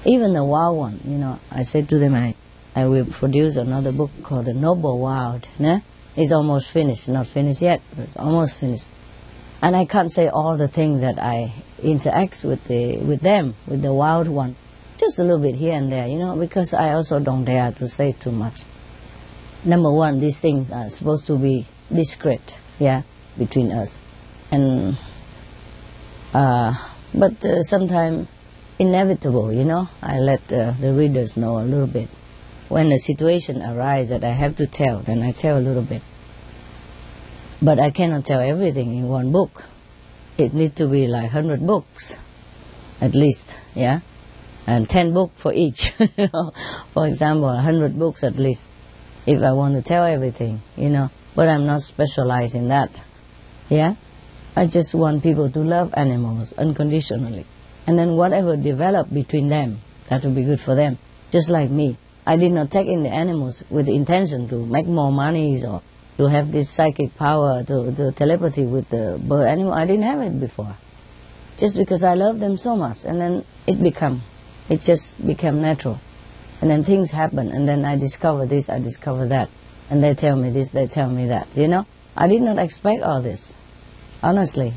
Even 0.07 0.33
the 0.33 0.43
wild 0.43 0.79
one, 0.79 1.01
you 1.05 1.19
know, 1.19 1.39
I 1.53 1.65
said 1.65 1.91
to 1.91 1.99
them, 1.99 2.15
I, 2.15 2.35
I 2.75 2.87
will 2.87 3.05
produce 3.05 3.57
another 3.57 3.93
book 3.93 4.11
called 4.23 4.47
The 4.47 4.55
Noble 4.55 4.99
Wild. 4.99 5.47
Né? 5.59 5.83
It's 6.17 6.33
almost 6.33 6.71
finished, 6.71 7.11
not 7.11 7.27
finished 7.27 7.61
yet, 7.61 7.83
but 7.95 8.09
almost 8.17 8.57
finished. 8.57 8.87
And 9.61 9.77
I 9.77 9.85
can't 9.85 10.11
say 10.11 10.29
all 10.29 10.57
the 10.57 10.67
things 10.67 11.03
that 11.03 11.19
I 11.19 11.53
interact 11.83 12.43
with 12.43 12.65
the 12.67 12.97
with 12.97 13.21
them, 13.21 13.55
with 13.67 13.83
the 13.83 13.93
wild 13.93 14.29
one. 14.29 14.57
Just 14.97 15.19
a 15.19 15.25
little 15.25 15.41
bit 15.41 15.57
here 15.57 15.75
and 15.75 15.93
there, 15.93 16.07
you 16.07 16.19
know, 16.19 16.37
because 16.37 16.73
I 16.73 16.95
also 16.95 17.21
don't 17.21 17.45
dare 17.45 17.71
to 17.73 17.87
say 17.87 18.13
too 18.13 18.33
much. 18.33 18.63
Number 19.63 19.93
one, 19.93 20.21
these 20.21 20.39
things 20.39 20.73
are 20.73 20.89
supposed 20.89 21.27
to 21.27 21.37
be 21.37 21.67
discreet, 21.93 22.57
yeah, 22.79 23.03
between 23.37 23.73
us. 23.73 23.99
And 24.57 24.97
uh, 26.33 26.75
but 27.15 27.45
uh, 27.45 27.63
sometimes 27.63 28.29
inevitable, 28.79 29.53
you 29.53 29.65
know. 29.65 29.89
I 30.03 30.19
let 30.19 30.53
uh, 30.53 30.73
the 30.73 30.93
readers 30.93 31.37
know 31.37 31.59
a 31.59 31.65
little 31.65 31.87
bit 31.87 32.09
when 32.69 32.91
a 32.91 32.99
situation 32.99 33.63
arises 33.63 34.11
that 34.11 34.25
I 34.25 34.33
have 34.33 34.57
to 34.57 34.67
tell, 34.67 34.99
then 34.99 35.23
I 35.23 35.33
tell 35.33 35.59
a 35.59 35.61
little 35.61 35.83
bit. 35.83 36.03
But 37.63 37.79
I 37.79 37.91
cannot 37.91 38.25
tell 38.25 38.41
everything 38.41 38.97
in 38.97 39.09
one 39.09 39.33
book. 39.33 39.65
It 40.37 40.53
needs 40.53 40.75
to 40.77 40.87
be 40.87 41.07
like 41.07 41.33
100 41.33 41.67
books, 41.67 42.17
at 43.01 43.15
least, 43.15 43.55
yeah? 43.75 44.01
And 44.67 44.91
10 44.91 45.15
books 45.15 45.41
for 45.41 45.53
each. 45.53 45.91
for 46.93 47.07
example, 47.07 47.47
100 47.47 47.99
books 47.99 48.25
at 48.25 48.37
least, 48.37 48.65
if 49.27 49.43
I 49.43 49.53
want 49.53 49.77
to 49.77 49.83
tell 49.83 50.05
everything, 50.05 50.61
you 50.77 50.91
know. 50.91 51.11
But 51.35 51.49
I'm 51.49 51.67
not 51.67 51.83
specialized 51.83 52.55
in 52.55 52.69
that, 52.69 53.01
yeah? 53.69 53.95
I 54.59 54.67
just 54.67 54.95
want 54.95 55.23
people 55.23 55.51
to 55.51 55.59
love 55.59 55.93
animals 55.99 56.55
unconditionally. 56.55 57.45
And 57.87 57.99
then 57.99 58.17
whatever 58.17 58.57
develop 58.57 59.13
between 59.13 59.51
them, 59.51 59.81
that 60.09 60.25
will 60.25 60.33
be 60.33 60.45
good 60.45 60.61
for 60.61 60.75
them. 60.75 60.97
Just 61.31 61.51
like 61.51 61.71
me. 61.71 61.99
I 62.27 62.37
did 62.37 62.53
not 62.53 62.71
take 62.71 62.87
in 62.87 63.03
the 63.03 63.11
animals 63.11 63.63
with 63.69 63.85
the 63.85 63.95
intention 63.95 64.49
to 64.49 64.65
make 64.65 64.87
more 64.87 65.13
money 65.13 65.63
or 65.63 65.83
to 66.17 66.27
have 66.29 66.53
this 66.53 66.71
psychic 66.71 67.15
power, 67.17 67.63
to, 67.65 67.93
to 67.95 68.13
telepathy 68.13 68.65
with 68.65 68.89
the 68.89 69.21
bird 69.23 69.47
animal. 69.47 69.75
I 69.75 69.85
didn't 69.85 70.05
have 70.05 70.23
it 70.23 70.41
before. 70.41 70.75
Just 71.59 71.77
because 71.77 72.03
I 72.03 72.15
love 72.15 72.41
them 72.41 72.57
so 72.57 72.75
much. 72.75 73.05
And 73.05 73.21
then 73.21 73.45
it 73.67 73.83
become, 73.83 74.23
it 74.71 74.83
just 74.83 75.25
became 75.25 75.61
natural. 75.61 76.01
And 76.63 76.71
then 76.71 76.83
things 76.83 77.11
happen, 77.11 77.51
and 77.53 77.69
then 77.69 77.85
I 77.85 77.97
discover 77.97 78.47
this, 78.47 78.71
I 78.71 78.79
discover 78.79 79.27
that. 79.29 79.51
And 79.91 80.03
they 80.03 80.15
tell 80.15 80.37
me 80.37 80.49
this, 80.49 80.71
they 80.71 80.87
tell 80.87 81.11
me 81.11 81.27
that. 81.27 81.47
You 81.55 81.69
know? 81.69 81.87
I 82.17 82.27
did 82.27 82.41
not 82.41 82.59
expect 82.59 83.03
all 83.03 83.21
this. 83.21 83.53
Honestly. 84.27 84.75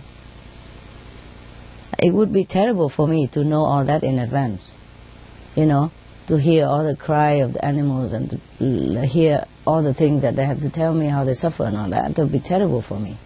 It 1.98 2.14
would 2.14 2.32
be 2.32 2.46
terrible 2.46 2.88
for 2.88 3.08
me 3.08 3.28
to 3.28 3.44
know 3.44 3.64
all 3.66 3.84
that 3.84 4.04
in 4.04 4.20
advance. 4.20 4.72
You 5.56 5.66
know? 5.66 5.92
to 6.30 6.38
hear 6.38 6.68
all 6.68 6.84
the 6.84 6.96
cry 6.96 7.42
of 7.42 7.54
the 7.54 7.66
animals 7.66 8.14
and 8.14 8.30
to 8.60 9.06
hear 9.06 9.46
all 9.66 9.82
the 9.82 9.96
things 9.96 10.22
that 10.22 10.36
they 10.36 10.46
have 10.46 10.62
to 10.62 10.70
tell 10.70 10.94
me 10.94 11.08
how 11.08 11.24
they 11.24 11.34
suffer 11.34 11.64
and 11.64 11.76
all 11.76 11.90
that. 11.90 12.12
It 12.12 12.18
would 12.20 12.32
be 12.32 12.40
terrible 12.40 12.84
for 12.84 13.00
me. 13.00 13.18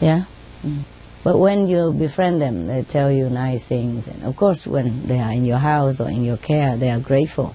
Yeah? 0.00 0.24
Mm. 0.64 0.84
But 1.22 1.38
when 1.38 1.68
you 1.68 1.92
befriend 1.92 2.40
them, 2.40 2.66
they 2.66 2.82
tell 2.82 3.12
you 3.12 3.28
nice 3.28 3.62
things. 3.62 4.08
And 4.08 4.24
of 4.24 4.36
course, 4.36 4.66
when 4.66 5.06
they 5.06 5.20
are 5.20 5.32
in 5.32 5.44
your 5.44 5.58
house 5.58 6.00
or 6.00 6.08
in 6.08 6.24
your 6.24 6.38
care, 6.38 6.78
they 6.78 6.90
are 6.90 6.98
grateful. 6.98 7.54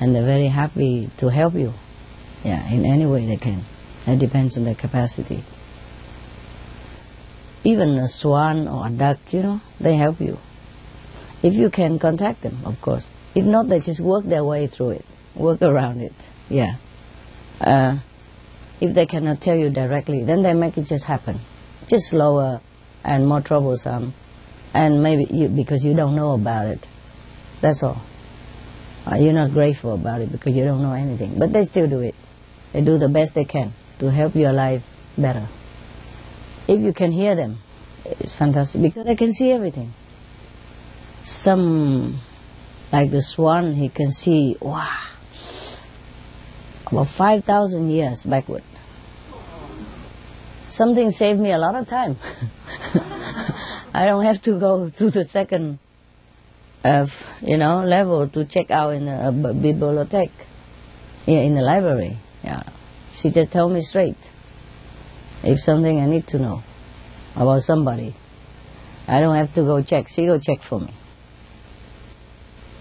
And 0.00 0.14
they're 0.14 0.24
very 0.24 0.46
happy 0.46 1.10
to 1.16 1.28
help 1.28 1.54
you. 1.54 1.74
Yeah, 2.44 2.70
in 2.70 2.86
any 2.86 3.04
way 3.04 3.26
they 3.26 3.36
can. 3.36 3.62
It 4.06 4.20
depends 4.20 4.56
on 4.56 4.62
their 4.62 4.76
capacity. 4.76 5.42
Even 7.68 7.98
a 7.98 8.08
swan 8.08 8.66
or 8.66 8.86
a 8.86 8.90
duck, 8.90 9.18
you 9.30 9.42
know, 9.42 9.60
they 9.78 9.96
help 9.96 10.20
you. 10.20 10.38
If 11.42 11.52
you 11.54 11.68
can 11.68 11.98
contact 11.98 12.40
them, 12.40 12.56
of 12.64 12.80
course. 12.80 13.06
If 13.34 13.44
not, 13.44 13.68
they 13.68 13.80
just 13.80 14.00
work 14.00 14.24
their 14.24 14.42
way 14.42 14.66
through 14.66 14.92
it, 15.00 15.04
work 15.34 15.60
around 15.60 16.00
it. 16.00 16.14
Yeah. 16.48 16.76
Uh, 17.60 17.98
if 18.80 18.94
they 18.94 19.04
cannot 19.04 19.42
tell 19.42 19.56
you 19.56 19.68
directly, 19.68 20.24
then 20.24 20.42
they 20.42 20.54
make 20.54 20.78
it 20.78 20.86
just 20.86 21.04
happen, 21.04 21.40
just 21.86 22.08
slower 22.08 22.60
and 23.04 23.28
more 23.28 23.42
troublesome, 23.42 24.14
and 24.72 25.02
maybe 25.02 25.24
you, 25.30 25.48
because 25.48 25.84
you 25.84 25.94
don't 25.94 26.16
know 26.16 26.32
about 26.32 26.66
it. 26.68 26.86
That's 27.60 27.82
all. 27.82 28.00
Uh, 29.06 29.16
you're 29.16 29.32
not 29.42 29.52
grateful 29.52 29.92
about 29.92 30.20
it 30.22 30.32
because 30.32 30.56
you 30.56 30.64
don't 30.64 30.82
know 30.82 30.94
anything, 30.94 31.38
but 31.38 31.52
they 31.52 31.64
still 31.64 31.86
do 31.86 32.00
it. 32.00 32.14
They 32.72 32.80
do 32.80 32.96
the 32.98 33.08
best 33.08 33.34
they 33.34 33.44
can 33.44 33.72
to 33.98 34.10
help 34.10 34.34
your 34.34 34.52
life 34.52 34.82
better. 35.18 35.46
If 36.68 36.80
you 36.80 36.92
can 36.92 37.10
hear 37.10 37.34
them, 37.34 37.58
it's 38.04 38.32
fantastic 38.32 38.80
because 38.82 39.06
I 39.06 39.16
can 39.16 39.32
see 39.32 39.50
everything 39.50 39.92
some, 41.28 42.18
like 42.90 43.10
the 43.10 43.22
swan, 43.22 43.74
he 43.74 43.88
can 43.88 44.12
see, 44.12 44.56
wow, 44.60 44.98
about 46.90 47.08
5,000 47.08 47.90
years 47.90 48.24
backward. 48.24 48.62
Something 50.70 51.10
saved 51.10 51.40
me 51.40 51.50
a 51.52 51.58
lot 51.58 51.74
of 51.74 51.86
time. 51.88 52.16
I 53.94 54.06
don't 54.06 54.24
have 54.24 54.40
to 54.42 54.58
go 54.58 54.88
to 54.88 55.10
the 55.10 55.24
second 55.24 55.78
uh, 56.84 56.88
of 56.88 57.26
you 57.42 57.56
know 57.56 57.84
level 57.84 58.28
to 58.28 58.44
check 58.44 58.70
out 58.70 58.94
in 58.94 59.08
a 59.08 59.32
bibliothèque, 59.32 60.30
yeah, 61.26 61.38
in 61.38 61.56
the 61.56 61.62
library. 61.62 62.16
Yeah, 62.44 62.62
she 63.14 63.30
just 63.30 63.50
told 63.50 63.72
me 63.72 63.82
straight 63.82 64.16
if 65.42 65.60
something 65.60 66.00
I 66.00 66.06
need 66.06 66.26
to 66.28 66.38
know 66.38 66.62
about 67.36 67.62
somebody. 67.62 68.14
I 69.06 69.20
don't 69.20 69.36
have 69.36 69.54
to 69.54 69.62
go 69.62 69.82
check. 69.82 70.08
She 70.08 70.26
go 70.26 70.38
check 70.38 70.60
for 70.60 70.80
me. 70.80 70.92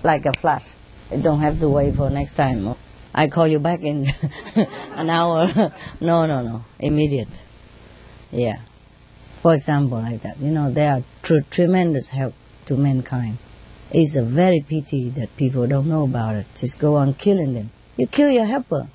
Like 0.03 0.25
a 0.25 0.33
flash. 0.33 0.65
I 1.11 1.17
don't 1.17 1.39
have 1.39 1.59
to 1.59 1.69
wait 1.69 1.95
for 1.95 2.09
next 2.09 2.33
time. 2.33 2.75
I 3.13 3.27
call 3.27 3.47
you 3.47 3.59
back 3.59 3.81
in 3.81 4.07
an 4.95 5.09
hour. 5.09 5.47
no, 6.01 6.25
no, 6.25 6.41
no. 6.41 6.65
Immediate. 6.79 7.29
Yeah. 8.31 8.59
For 9.41 9.53
example, 9.53 9.99
like 9.99 10.21
that. 10.23 10.39
You 10.39 10.51
know, 10.51 10.69
they 10.71 10.87
are 10.87 11.03
tr- 11.23 11.47
tremendous 11.49 12.09
help 12.09 12.33
to 12.65 12.75
mankind. 12.75 13.37
It's 13.91 14.15
a 14.15 14.23
very 14.23 14.59
pity 14.67 15.09
that 15.11 15.35
people 15.37 15.65
don't 15.67 15.87
know 15.87 16.03
about 16.03 16.35
it. 16.35 16.45
Just 16.55 16.77
go 16.77 16.95
on 16.95 17.13
killing 17.13 17.53
them. 17.53 17.69
You 17.95 18.07
kill 18.07 18.29
your 18.29 18.45
helper. 18.45 18.87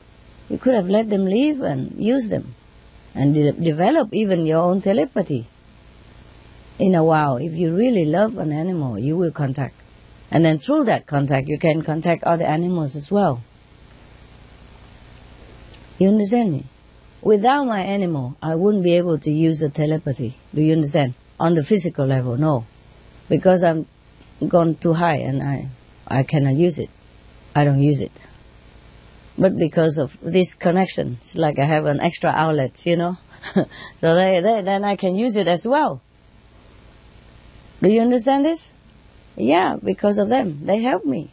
You 0.50 0.58
could 0.58 0.74
have 0.74 0.88
let 0.88 1.08
them 1.08 1.24
live 1.24 1.62
and 1.62 1.98
use 1.98 2.28
them 2.28 2.54
and 3.14 3.34
de- 3.34 3.52
develop 3.52 4.12
even 4.14 4.46
your 4.46 4.58
own 4.58 4.80
telepathy. 4.80 5.46
In 6.78 6.94
a 6.94 7.04
while, 7.04 7.36
if 7.36 7.52
you 7.52 7.74
really 7.74 8.04
love 8.04 8.38
an 8.38 8.52
animal, 8.52 8.98
you 8.98 9.16
will 9.16 9.30
contact. 9.30 9.74
And 10.30 10.44
then 10.44 10.58
through 10.58 10.84
that 10.84 11.06
contact, 11.06 11.46
you 11.46 11.58
can 11.58 11.82
contact 11.82 12.24
other 12.24 12.44
animals 12.44 12.96
as 12.96 13.10
well. 13.10 13.42
You 15.98 16.08
understand 16.08 16.52
me? 16.52 16.64
Without 17.20 17.66
my 17.66 17.82
animal, 17.82 18.36
I 18.42 18.54
wouldn't 18.54 18.82
be 18.82 18.94
able 18.94 19.18
to 19.18 19.30
use 19.30 19.60
the 19.60 19.68
telepathy. 19.68 20.36
Do 20.54 20.62
you 20.62 20.72
understand? 20.72 21.14
On 21.38 21.54
the 21.54 21.62
physical 21.62 22.06
level, 22.06 22.36
no. 22.36 22.64
Because 23.28 23.62
I'm 23.62 23.86
gone 24.48 24.74
too 24.76 24.94
high 24.94 25.16
and 25.16 25.42
I, 25.42 25.68
I 26.08 26.22
cannot 26.24 26.54
use 26.54 26.78
it. 26.78 26.90
I 27.54 27.64
don't 27.64 27.80
use 27.80 28.00
it 28.00 28.12
but 29.38 29.56
because 29.56 29.98
of 29.98 30.18
this 30.22 30.54
connection, 30.54 31.18
it's 31.22 31.36
like 31.36 31.58
I 31.58 31.64
have 31.64 31.86
an 31.86 32.00
extra 32.00 32.30
outlet, 32.30 32.84
you 32.84 32.96
know. 32.96 33.18
so 33.54 34.14
they, 34.14 34.40
they, 34.40 34.60
then 34.62 34.84
I 34.84 34.96
can 34.96 35.16
use 35.16 35.36
it 35.36 35.48
as 35.48 35.66
well. 35.66 36.00
Do 37.80 37.90
you 37.90 38.00
understand 38.00 38.44
this? 38.44 38.70
Yeah, 39.36 39.76
because 39.82 40.18
of 40.18 40.28
them. 40.28 40.66
They 40.66 40.78
help 40.78 41.04
me. 41.04 41.32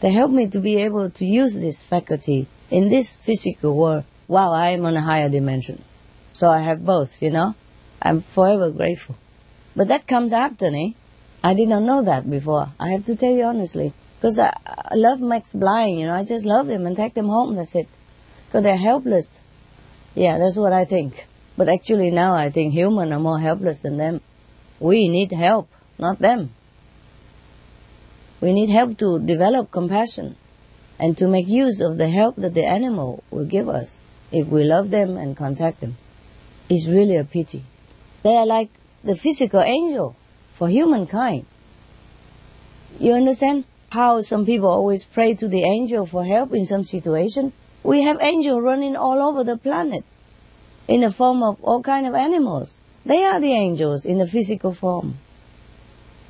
They 0.00 0.12
help 0.12 0.30
me 0.30 0.46
to 0.48 0.58
be 0.58 0.76
able 0.76 1.10
to 1.10 1.24
use 1.24 1.54
this 1.54 1.82
faculty 1.82 2.46
in 2.70 2.88
this 2.88 3.16
physical 3.16 3.76
world 3.76 4.04
while 4.26 4.52
I 4.52 4.70
am 4.70 4.86
on 4.86 4.96
a 4.96 5.02
higher 5.02 5.28
dimension. 5.28 5.82
So 6.32 6.48
I 6.48 6.60
have 6.60 6.86
both, 6.86 7.20
you 7.22 7.30
know. 7.30 7.54
I'm 8.00 8.20
forever 8.20 8.70
grateful. 8.70 9.16
But 9.76 9.88
that 9.88 10.06
comes 10.06 10.32
after 10.32 10.70
me. 10.70 10.96
I 11.44 11.54
did 11.54 11.68
not 11.68 11.82
know 11.82 12.02
that 12.02 12.30
before. 12.30 12.70
I 12.78 12.90
have 12.90 13.04
to 13.06 13.16
tell 13.16 13.32
you 13.32 13.44
honestly. 13.44 13.92
Because 14.22 14.38
I, 14.38 14.56
love 14.94 15.20
makes 15.20 15.52
blind, 15.52 15.98
you 15.98 16.06
know. 16.06 16.14
I 16.14 16.22
just 16.22 16.44
love 16.44 16.68
them 16.68 16.86
and 16.86 16.96
take 16.96 17.14
them 17.14 17.26
home. 17.26 17.56
That's 17.56 17.74
it. 17.74 17.88
Because 18.46 18.62
they're 18.62 18.76
helpless. 18.76 19.40
Yeah, 20.14 20.38
that's 20.38 20.54
what 20.54 20.72
I 20.72 20.84
think. 20.84 21.26
But 21.56 21.68
actually 21.68 22.12
now 22.12 22.36
I 22.36 22.48
think 22.48 22.72
humans 22.72 23.10
are 23.10 23.18
more 23.18 23.40
helpless 23.40 23.80
than 23.80 23.96
them. 23.96 24.20
We 24.78 25.08
need 25.08 25.32
help, 25.32 25.68
not 25.98 26.20
them. 26.20 26.50
We 28.40 28.52
need 28.52 28.68
help 28.68 28.96
to 28.98 29.18
develop 29.18 29.72
compassion 29.72 30.36
and 31.00 31.18
to 31.18 31.26
make 31.26 31.48
use 31.48 31.80
of 31.80 31.98
the 31.98 32.08
help 32.08 32.36
that 32.36 32.54
the 32.54 32.64
animal 32.64 33.24
will 33.32 33.44
give 33.44 33.68
us 33.68 33.96
if 34.30 34.46
we 34.46 34.62
love 34.62 34.90
them 34.90 35.16
and 35.16 35.36
contact 35.36 35.80
them. 35.80 35.96
It's 36.68 36.86
really 36.86 37.16
a 37.16 37.24
pity. 37.24 37.64
They 38.22 38.36
are 38.36 38.46
like 38.46 38.70
the 39.02 39.16
physical 39.16 39.62
angel 39.62 40.14
for 40.52 40.68
humankind. 40.68 41.44
You 43.00 43.14
understand? 43.14 43.64
How 43.92 44.22
some 44.22 44.46
people 44.46 44.68
always 44.68 45.04
pray 45.04 45.34
to 45.34 45.46
the 45.46 45.64
angel 45.64 46.06
for 46.06 46.24
help 46.24 46.54
in 46.54 46.64
some 46.64 46.82
situation. 46.82 47.52
We 47.82 48.02
have 48.04 48.16
angels 48.22 48.62
running 48.62 48.96
all 48.96 49.20
over 49.20 49.44
the 49.44 49.58
planet 49.58 50.02
in 50.88 51.02
the 51.02 51.10
form 51.10 51.42
of 51.42 51.62
all 51.62 51.82
kind 51.82 52.06
of 52.06 52.14
animals. 52.14 52.78
They 53.04 53.22
are 53.24 53.38
the 53.38 53.52
angels 53.52 54.06
in 54.06 54.16
the 54.16 54.26
physical 54.26 54.72
form 54.72 55.18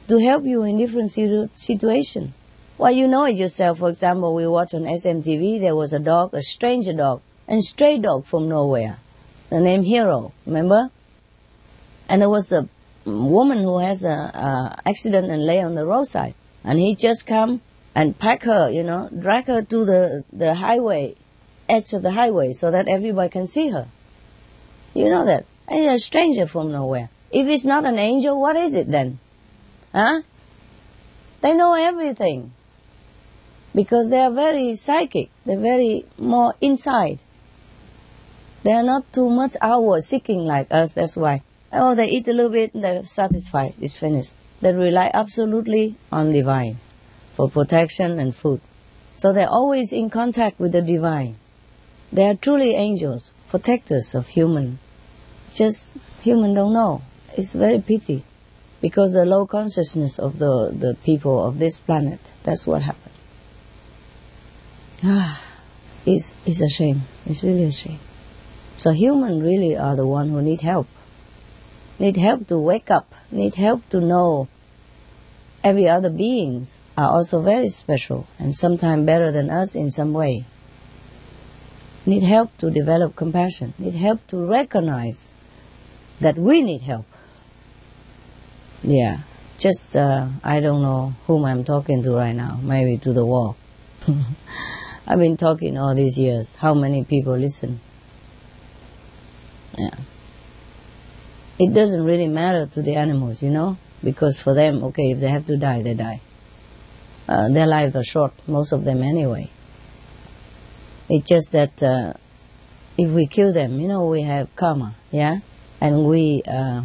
to 0.08 0.18
help 0.18 0.44
you 0.44 0.64
in 0.64 0.76
different 0.76 1.12
situ- 1.12 1.50
situations. 1.54 2.32
Well, 2.78 2.90
you 2.90 3.06
know 3.06 3.26
it 3.26 3.36
yourself. 3.36 3.78
For 3.78 3.90
example, 3.90 4.34
we 4.34 4.44
watch 4.48 4.74
on 4.74 4.82
SMTV, 4.82 5.60
there 5.60 5.76
was 5.76 5.92
a 5.92 6.00
dog, 6.00 6.34
a 6.34 6.42
stranger 6.42 6.92
dog, 6.92 7.20
and 7.46 7.62
stray 7.62 7.96
dog 7.96 8.24
from 8.24 8.48
nowhere. 8.48 8.98
The 9.50 9.60
name 9.60 9.84
Hero, 9.84 10.32
remember? 10.46 10.90
And 12.08 12.22
there 12.22 12.30
was 12.30 12.50
a 12.50 12.68
woman 13.04 13.58
who 13.58 13.78
has 13.78 14.02
an 14.02 14.32
accident 14.84 15.30
and 15.30 15.46
lay 15.46 15.60
on 15.60 15.76
the 15.76 15.86
roadside. 15.86 16.34
And 16.64 16.78
he 16.78 16.94
just 16.94 17.26
come 17.26 17.60
and 17.94 18.18
pack 18.18 18.44
her, 18.44 18.70
you 18.70 18.82
know, 18.82 19.08
drag 19.16 19.46
her 19.46 19.62
to 19.62 19.84
the, 19.84 20.24
the 20.32 20.54
highway, 20.54 21.16
edge 21.68 21.92
of 21.92 22.02
the 22.02 22.12
highway, 22.12 22.52
so 22.52 22.70
that 22.70 22.88
everybody 22.88 23.28
can 23.28 23.46
see 23.46 23.68
her. 23.68 23.88
You 24.94 25.10
know 25.10 25.24
that. 25.24 25.44
And 25.68 25.86
a 25.86 25.98
stranger 25.98 26.46
from 26.46 26.72
nowhere. 26.72 27.10
If 27.30 27.46
it's 27.46 27.64
not 27.64 27.84
an 27.84 27.98
angel, 27.98 28.40
what 28.40 28.56
is 28.56 28.74
it 28.74 28.90
then? 28.90 29.18
Huh? 29.92 30.22
They 31.40 31.54
know 31.54 31.74
everything. 31.74 32.52
Because 33.74 34.10
they 34.10 34.20
are 34.20 34.30
very 34.30 34.76
psychic. 34.76 35.30
They're 35.46 35.58
very 35.58 36.04
more 36.18 36.54
inside. 36.60 37.18
They 38.62 38.72
are 38.72 38.82
not 38.82 39.12
too 39.12 39.28
much 39.28 39.56
outward 39.60 40.04
seeking 40.04 40.46
like 40.46 40.68
us, 40.70 40.92
that's 40.92 41.16
why. 41.16 41.42
Oh, 41.72 41.94
they 41.94 42.08
eat 42.08 42.28
a 42.28 42.32
little 42.32 42.52
bit, 42.52 42.74
and 42.74 42.84
they're 42.84 43.04
satisfied, 43.04 43.74
it's 43.80 43.98
finished 43.98 44.34
that 44.62 44.74
rely 44.74 45.10
absolutely 45.12 45.96
on 46.10 46.32
divine 46.32 46.78
for 47.34 47.50
protection 47.50 48.18
and 48.18 48.34
food. 48.34 48.60
So 49.16 49.32
they're 49.32 49.48
always 49.48 49.92
in 49.92 50.08
contact 50.08 50.58
with 50.58 50.72
the 50.72 50.80
divine. 50.80 51.36
They 52.12 52.24
are 52.24 52.34
truly 52.34 52.74
angels, 52.74 53.32
protectors 53.48 54.14
of 54.14 54.28
human. 54.28 54.78
Just 55.52 55.92
human 56.22 56.54
don't 56.54 56.72
know. 56.72 57.02
It's 57.36 57.52
very 57.52 57.80
pity 57.80 58.24
because 58.80 59.12
the 59.12 59.24
low 59.24 59.46
consciousness 59.46 60.18
of 60.18 60.38
the, 60.38 60.70
the 60.70 60.96
people 61.04 61.44
of 61.44 61.58
this 61.58 61.78
planet. 61.78 62.20
That's 62.42 62.66
what 62.66 62.82
happened. 62.82 63.14
Ah, 65.04 65.42
it's, 66.06 66.32
it's 66.46 66.60
a 66.60 66.68
shame. 66.68 67.02
It's 67.26 67.42
really 67.42 67.64
a 67.64 67.72
shame. 67.72 67.98
So 68.76 68.92
human 68.92 69.42
really 69.42 69.76
are 69.76 69.96
the 69.96 70.06
one 70.06 70.30
who 70.30 70.40
need 70.40 70.60
help 70.60 70.86
need 71.98 72.16
help 72.16 72.48
to 72.48 72.58
wake 72.58 72.90
up, 72.90 73.14
need 73.30 73.54
help 73.54 73.88
to 73.90 74.00
know 74.00 74.48
every 75.62 75.88
other 75.88 76.10
beings 76.10 76.78
are 76.96 77.10
also 77.10 77.40
very 77.40 77.68
special 77.68 78.26
and 78.38 78.56
sometimes 78.56 79.06
better 79.06 79.30
than 79.30 79.50
us 79.50 79.74
in 79.74 79.90
some 79.90 80.12
way. 80.12 80.44
Need 82.04 82.24
help 82.24 82.56
to 82.58 82.70
develop 82.70 83.14
compassion, 83.14 83.74
need 83.78 83.94
help 83.94 84.26
to 84.28 84.44
recognize 84.44 85.24
that 86.20 86.36
we 86.36 86.62
need 86.62 86.82
help. 86.82 87.06
Yeah, 88.82 89.18
just 89.58 89.96
uh, 89.96 90.26
I 90.42 90.58
don't 90.60 90.82
know 90.82 91.14
whom 91.26 91.44
I'm 91.44 91.62
talking 91.62 92.02
to 92.02 92.12
right 92.12 92.34
now, 92.34 92.58
maybe 92.60 92.98
to 92.98 93.12
the 93.12 93.24
wall. 93.24 93.56
I've 95.06 95.18
been 95.18 95.36
talking 95.36 95.78
all 95.78 95.94
these 95.94 96.18
years. 96.18 96.56
How 96.56 96.74
many 96.74 97.04
people 97.04 97.36
listen? 97.36 97.80
Yeah 99.78 99.94
it 101.58 101.74
doesn't 101.74 102.04
really 102.04 102.28
matter 102.28 102.66
to 102.66 102.82
the 102.82 102.94
animals, 102.94 103.42
you 103.42 103.50
know, 103.50 103.76
because 104.02 104.38
for 104.38 104.54
them, 104.54 104.82
okay, 104.84 105.10
if 105.10 105.20
they 105.20 105.28
have 105.28 105.46
to 105.46 105.56
die, 105.56 105.82
they 105.82 105.94
die. 105.94 106.20
Uh, 107.28 107.48
their 107.48 107.66
lives 107.66 107.94
are 107.94 108.04
short, 108.04 108.32
most 108.48 108.72
of 108.72 108.84
them 108.84 109.02
anyway. 109.02 109.48
It's 111.08 111.28
just 111.28 111.52
that 111.52 111.82
uh, 111.82 112.14
if 112.98 113.10
we 113.10 113.26
kill 113.26 113.52
them, 113.52 113.80
you 113.80 113.88
know, 113.88 114.06
we 114.06 114.22
have 114.22 114.54
karma, 114.56 114.94
yeah, 115.10 115.38
and 115.80 116.06
we 116.06 116.42
uh, 116.46 116.82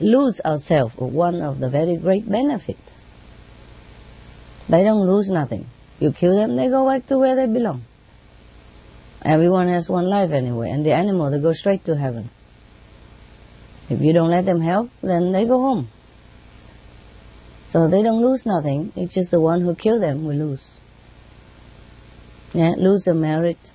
lose 0.00 0.40
ourselves 0.44 0.94
one 0.96 1.42
of 1.42 1.60
the 1.60 1.68
very 1.68 1.96
great 1.96 2.28
benefits. 2.28 2.80
They 4.68 4.84
don't 4.84 5.06
lose 5.06 5.28
nothing. 5.28 5.66
You 6.00 6.12
kill 6.12 6.34
them, 6.36 6.56
they 6.56 6.68
go 6.68 6.88
back 6.88 7.06
to 7.06 7.18
where 7.18 7.36
they 7.36 7.46
belong. 7.46 7.84
Everyone 9.24 9.68
has 9.68 9.88
one 9.88 10.06
life 10.06 10.32
anyway, 10.32 10.70
and 10.70 10.84
the 10.84 10.92
animal, 10.92 11.30
they 11.30 11.38
go 11.38 11.52
straight 11.52 11.84
to 11.84 11.96
heaven. 11.96 12.30
If 13.92 14.00
you 14.00 14.14
don't 14.14 14.30
let 14.30 14.46
them 14.46 14.62
help, 14.62 14.90
then 15.02 15.32
they 15.32 15.44
go 15.44 15.60
home. 15.60 15.88
So 17.68 17.88
they 17.88 18.02
don't 18.02 18.22
lose 18.22 18.46
nothing. 18.46 18.90
It's 18.96 19.12
just 19.12 19.30
the 19.30 19.40
one 19.40 19.60
who 19.60 19.74
killed 19.74 20.02
them 20.02 20.24
will 20.24 20.36
lose. 20.36 20.78
Yeah, 22.54 22.72
lose 22.78 23.04
the 23.04 23.12
merit, 23.12 23.70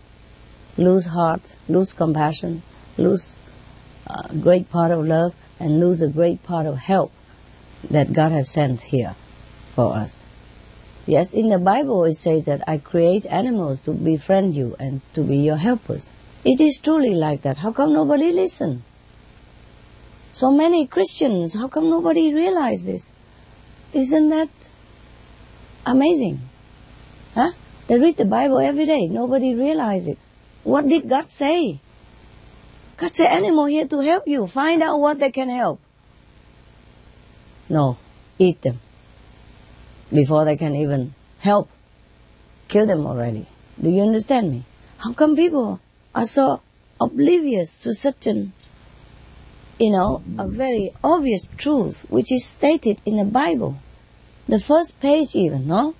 lose 0.75 1.05
heart, 1.05 1.53
lose 1.69 1.93
compassion, 1.93 2.63
lose 2.97 3.35
a 4.07 4.33
great 4.35 4.71
part 4.71 4.89
of 4.89 5.05
love, 5.05 5.35
and 5.59 5.79
lose 5.79 6.01
a 6.01 6.07
great 6.07 6.41
part 6.41 6.65
of 6.65 6.77
help 6.77 7.11
that 7.91 8.11
God 8.11 8.31
has 8.31 8.49
sent 8.49 8.81
here 8.81 9.13
for 9.73 9.93
us. 9.93 10.15
Yes, 11.05 11.31
in 11.33 11.49
the 11.49 11.59
Bible 11.59 12.03
it 12.05 12.15
says 12.15 12.45
that 12.45 12.67
I 12.67 12.79
create 12.79 13.27
animals 13.27 13.81
to 13.81 13.91
befriend 13.91 14.55
you 14.55 14.75
and 14.79 15.01
to 15.13 15.21
be 15.21 15.37
your 15.37 15.57
helpers. 15.57 16.09
It 16.43 16.59
is 16.59 16.79
truly 16.79 17.13
like 17.13 17.43
that. 17.43 17.57
How 17.57 17.71
come 17.71 17.93
nobody 17.93 18.31
listen? 18.31 18.83
So 20.37 20.51
many 20.51 20.85
Christians, 20.85 21.55
how 21.55 21.67
come 21.67 21.89
nobody 21.89 22.31
realize 22.31 22.85
this? 22.85 23.09
Isn't 23.93 24.29
that 24.29 24.49
Amazing. 25.87 26.41
Huh? 27.33 27.51
They 27.87 27.97
read 27.97 28.17
the 28.17 28.25
Bible 28.25 28.59
every 28.59 28.85
day. 28.85 29.07
Nobody 29.07 29.55
realizes 29.55 30.09
it. 30.09 30.17
What 30.65 30.89
did 30.89 31.07
God 31.07 31.31
say? 31.31 31.79
God 32.97 33.15
said, 33.15 33.31
animal 33.31 33.65
here 33.65 33.87
to 33.87 33.99
help 34.01 34.27
you. 34.27 34.47
Find 34.47 34.83
out 34.83 34.99
what 34.99 35.19
they 35.19 35.31
can 35.31 35.47
help. 35.47 35.79
No, 37.69 37.95
eat 38.37 38.61
them. 38.63 38.81
Before 40.13 40.43
they 40.43 40.57
can 40.57 40.75
even 40.75 41.13
help. 41.39 41.69
Kill 42.67 42.85
them 42.85 43.07
already. 43.07 43.45
Do 43.81 43.89
you 43.89 44.01
understand 44.01 44.51
me? 44.51 44.65
How 44.97 45.13
come 45.13 45.37
people 45.37 45.79
are 46.13 46.25
so 46.25 46.59
oblivious 46.99 47.79
to 47.83 47.93
such 47.93 48.27
an, 48.27 48.51
you 49.79 49.91
know, 49.91 50.23
a 50.37 50.47
very 50.47 50.91
obvious 51.03 51.47
truth 51.57 52.05
which 52.09 52.31
is 52.31 52.45
stated 52.45 53.01
in 53.05 53.17
the 53.17 53.25
Bible? 53.25 53.77
The 54.47 54.59
first 54.59 54.99
page 54.99 55.35
even, 55.35 55.67
no? 55.67 55.95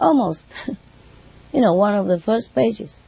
Almost. 0.00 0.48
you 1.52 1.60
know, 1.60 1.74
one 1.74 1.94
of 1.94 2.06
the 2.06 2.18
first 2.18 2.54
pages 2.54 2.98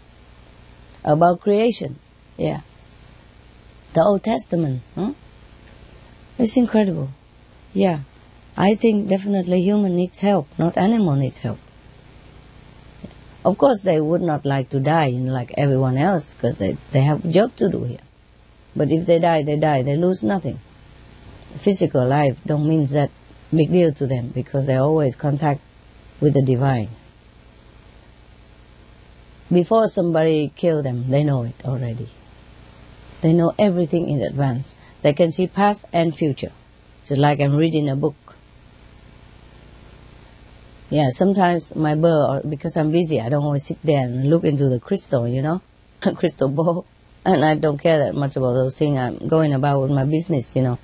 about 1.04 1.40
creation. 1.40 1.98
Yeah. 2.36 2.60
The 3.94 4.02
Old 4.02 4.24
Testament. 4.24 4.82
Huh? 4.94 5.12
It's 6.38 6.56
incredible. 6.56 7.10
Yeah. 7.72 8.00
I 8.56 8.74
think 8.74 9.08
definitely 9.08 9.62
human 9.62 9.96
needs 9.96 10.20
help, 10.20 10.48
not 10.58 10.76
animal 10.76 11.14
needs 11.14 11.38
help. 11.38 11.58
Of 13.44 13.58
course, 13.58 13.82
they 13.82 14.00
would 14.00 14.22
not 14.22 14.44
like 14.44 14.70
to 14.70 14.80
die 14.80 15.06
you 15.06 15.20
know, 15.20 15.32
like 15.32 15.54
everyone 15.56 15.96
else 15.96 16.34
because 16.34 16.58
they, 16.58 16.76
they 16.90 17.02
have 17.02 17.24
a 17.24 17.28
job 17.28 17.54
to 17.56 17.68
do 17.68 17.84
here. 17.84 18.05
But 18.76 18.90
if 18.90 19.06
they 19.06 19.18
die, 19.18 19.42
they 19.42 19.56
die. 19.56 19.82
They 19.82 19.96
lose 19.96 20.22
nothing. 20.22 20.60
Physical 21.58 22.06
life 22.06 22.36
don't 22.46 22.68
mean 22.68 22.86
that 22.86 23.10
big 23.54 23.72
deal 23.72 23.92
to 23.94 24.06
them 24.06 24.28
because 24.28 24.66
they 24.66 24.76
always 24.76 25.16
contact 25.16 25.62
with 26.20 26.34
the 26.34 26.42
divine. 26.42 26.90
Before 29.50 29.88
somebody 29.88 30.52
kill 30.54 30.82
them, 30.82 31.08
they 31.08 31.24
know 31.24 31.44
it 31.44 31.54
already. 31.64 32.08
They 33.22 33.32
know 33.32 33.54
everything 33.58 34.10
in 34.10 34.20
advance. 34.20 34.74
They 35.02 35.12
can 35.12 35.32
see 35.32 35.46
past 35.46 35.86
and 35.92 36.14
future. 36.14 36.52
Just 37.06 37.20
like 37.20 37.40
I'm 37.40 37.56
reading 37.56 37.88
a 37.88 37.96
book. 37.96 38.16
Yeah, 40.90 41.10
sometimes 41.10 41.74
my 41.74 41.94
bird, 41.94 42.48
because 42.48 42.76
I'm 42.76 42.92
busy, 42.92 43.20
I 43.20 43.28
don't 43.28 43.42
always 43.42 43.66
sit 43.66 43.78
there 43.82 44.00
and 44.04 44.28
look 44.28 44.44
into 44.44 44.68
the 44.68 44.78
crystal, 44.78 45.26
you 45.26 45.42
know, 45.42 45.60
crystal 46.00 46.48
ball. 46.48 46.84
And 47.26 47.44
I 47.44 47.56
don't 47.56 47.76
care 47.76 47.98
that 47.98 48.14
much 48.14 48.36
about 48.36 48.52
those 48.52 48.76
things. 48.76 48.96
I'm 48.96 49.18
going 49.26 49.52
about 49.52 49.82
with 49.82 49.90
my 49.90 50.04
business, 50.04 50.54
you 50.54 50.62
know, 50.62 50.78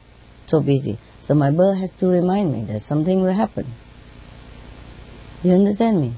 so 0.47 0.59
busy. 0.59 0.99
So 1.21 1.35
my 1.35 1.53
bird 1.53 1.79
has 1.79 1.97
to 1.99 2.09
remind 2.09 2.53
me 2.53 2.65
that 2.65 2.83
something 2.83 3.23
will 3.23 3.33
happen. 3.33 3.65
You 5.45 5.53
understand 5.53 6.01
me? 6.01 6.15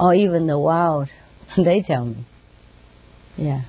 Or 0.00 0.14
even 0.14 0.46
the 0.46 0.58
wild, 0.58 1.10
they 1.56 1.82
tell 1.82 2.06
me. 2.06 2.24
Yeah. 3.36 3.60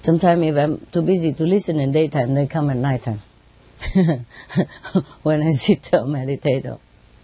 Sometimes 0.00 0.46
if 0.46 0.56
I'm 0.56 0.78
too 0.90 1.02
busy 1.02 1.34
to 1.34 1.44
listen 1.44 1.78
in 1.80 1.92
daytime, 1.92 2.34
they 2.34 2.46
come 2.46 2.70
at 2.70 2.78
nighttime. 2.78 3.20
when 5.22 5.42
I 5.42 5.50
sit 5.52 5.82
to 5.92 6.06
meditate 6.06 6.64
or 6.64 6.80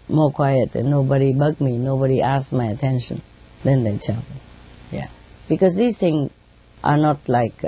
more 0.07 0.31
quiet 0.31 0.75
and 0.75 0.91
nobody 0.91 1.33
bug 1.33 1.59
me, 1.59 1.79
nobody 1.79 2.21
asks 2.21 2.51
my 2.51 2.65
attention, 2.65 3.23
then 3.63 3.83
they 3.83 3.97
tell 3.97 4.17
me. 4.17 4.50
Because 5.51 5.75
these 5.75 5.97
things 5.97 6.31
are 6.81 6.95
not 6.95 7.27
like, 7.27 7.61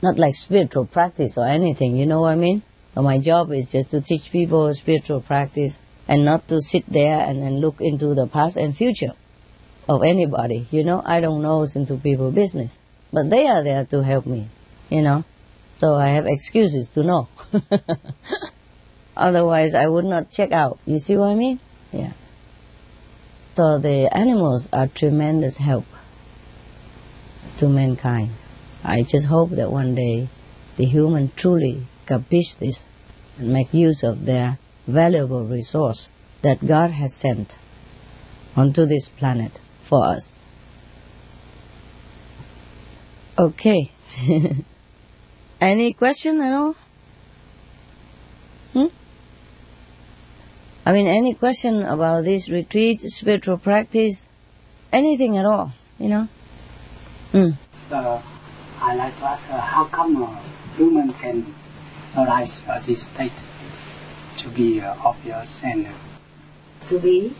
not 0.00 0.18
like 0.18 0.34
spiritual 0.34 0.86
practice 0.86 1.36
or 1.36 1.46
anything, 1.46 1.98
you 1.98 2.06
know 2.06 2.22
what 2.22 2.32
I 2.32 2.34
mean? 2.34 2.62
So 2.94 3.02
my 3.02 3.18
job 3.18 3.52
is 3.52 3.66
just 3.66 3.90
to 3.90 4.00
teach 4.00 4.32
people 4.32 4.72
spiritual 4.72 5.20
practice 5.20 5.78
and 6.08 6.24
not 6.24 6.48
to 6.48 6.62
sit 6.62 6.86
there 6.86 7.20
and 7.20 7.42
then 7.42 7.60
look 7.60 7.78
into 7.78 8.14
the 8.14 8.26
past 8.26 8.56
and 8.56 8.74
future 8.74 9.12
of 9.86 10.02
anybody. 10.02 10.66
You 10.70 10.82
know, 10.82 11.02
I 11.04 11.20
don't 11.20 11.42
know 11.42 11.62
into 11.62 11.98
people's 11.98 12.34
business. 12.34 12.78
But 13.12 13.28
they 13.28 13.46
are 13.46 13.62
there 13.62 13.84
to 13.84 14.02
help 14.02 14.24
me, 14.24 14.48
you 14.88 15.02
know. 15.02 15.24
So 15.76 15.96
I 15.96 16.06
have 16.16 16.24
excuses 16.26 16.88
to 16.94 17.02
know. 17.02 17.28
Otherwise, 19.18 19.74
I 19.74 19.86
would 19.86 20.06
not 20.06 20.30
check 20.30 20.52
out. 20.52 20.78
You 20.86 20.98
see 20.98 21.18
what 21.18 21.28
I 21.28 21.34
mean? 21.34 21.60
Yeah. 21.92 22.12
So 23.56 23.78
the 23.78 24.08
animals 24.16 24.70
are 24.72 24.86
tremendous 24.86 25.58
help 25.58 25.84
to 27.60 27.68
mankind. 27.68 28.30
I 28.82 29.02
just 29.02 29.26
hope 29.26 29.50
that 29.50 29.70
one 29.70 29.94
day 29.94 30.28
the 30.78 30.86
human 30.86 31.30
truly 31.36 31.82
capish 32.06 32.54
this 32.54 32.86
and 33.38 33.52
make 33.52 33.74
use 33.74 34.02
of 34.02 34.24
their 34.24 34.58
valuable 34.86 35.44
resource 35.44 36.08
that 36.40 36.66
God 36.66 36.90
has 36.90 37.12
sent 37.12 37.56
onto 38.56 38.86
this 38.86 39.10
planet 39.10 39.60
for 39.84 40.06
us. 40.06 40.32
Okay. 43.38 43.92
Any 45.60 45.92
question 45.92 46.40
at 46.40 46.54
all? 46.54 46.76
Hmm? 48.72 48.86
I 50.86 50.92
mean, 50.92 51.06
any 51.06 51.34
question 51.34 51.82
about 51.82 52.24
this 52.24 52.48
retreat, 52.48 53.02
spiritual 53.12 53.58
practice, 53.58 54.24
anything 54.90 55.36
at 55.36 55.44
all, 55.44 55.74
you 55.98 56.08
know? 56.08 56.28
Mm. 57.32 57.54
Uh, 57.92 58.20
I 58.80 58.94
like 58.96 59.16
to 59.18 59.24
ask 59.24 59.48
uh, 59.50 59.60
how 59.60 59.84
come 59.84 60.22
uh, 60.22 60.36
human 60.76 61.12
can 61.12 61.46
arise 62.18 62.60
at 62.66 62.82
this 62.84 63.02
state 63.02 63.32
to 64.38 64.48
be 64.48 64.80
uh, 64.80 64.96
obvious 65.04 65.62
and 65.62 65.86
uh, 65.86 65.90
to 66.88 66.98
be 66.98 67.32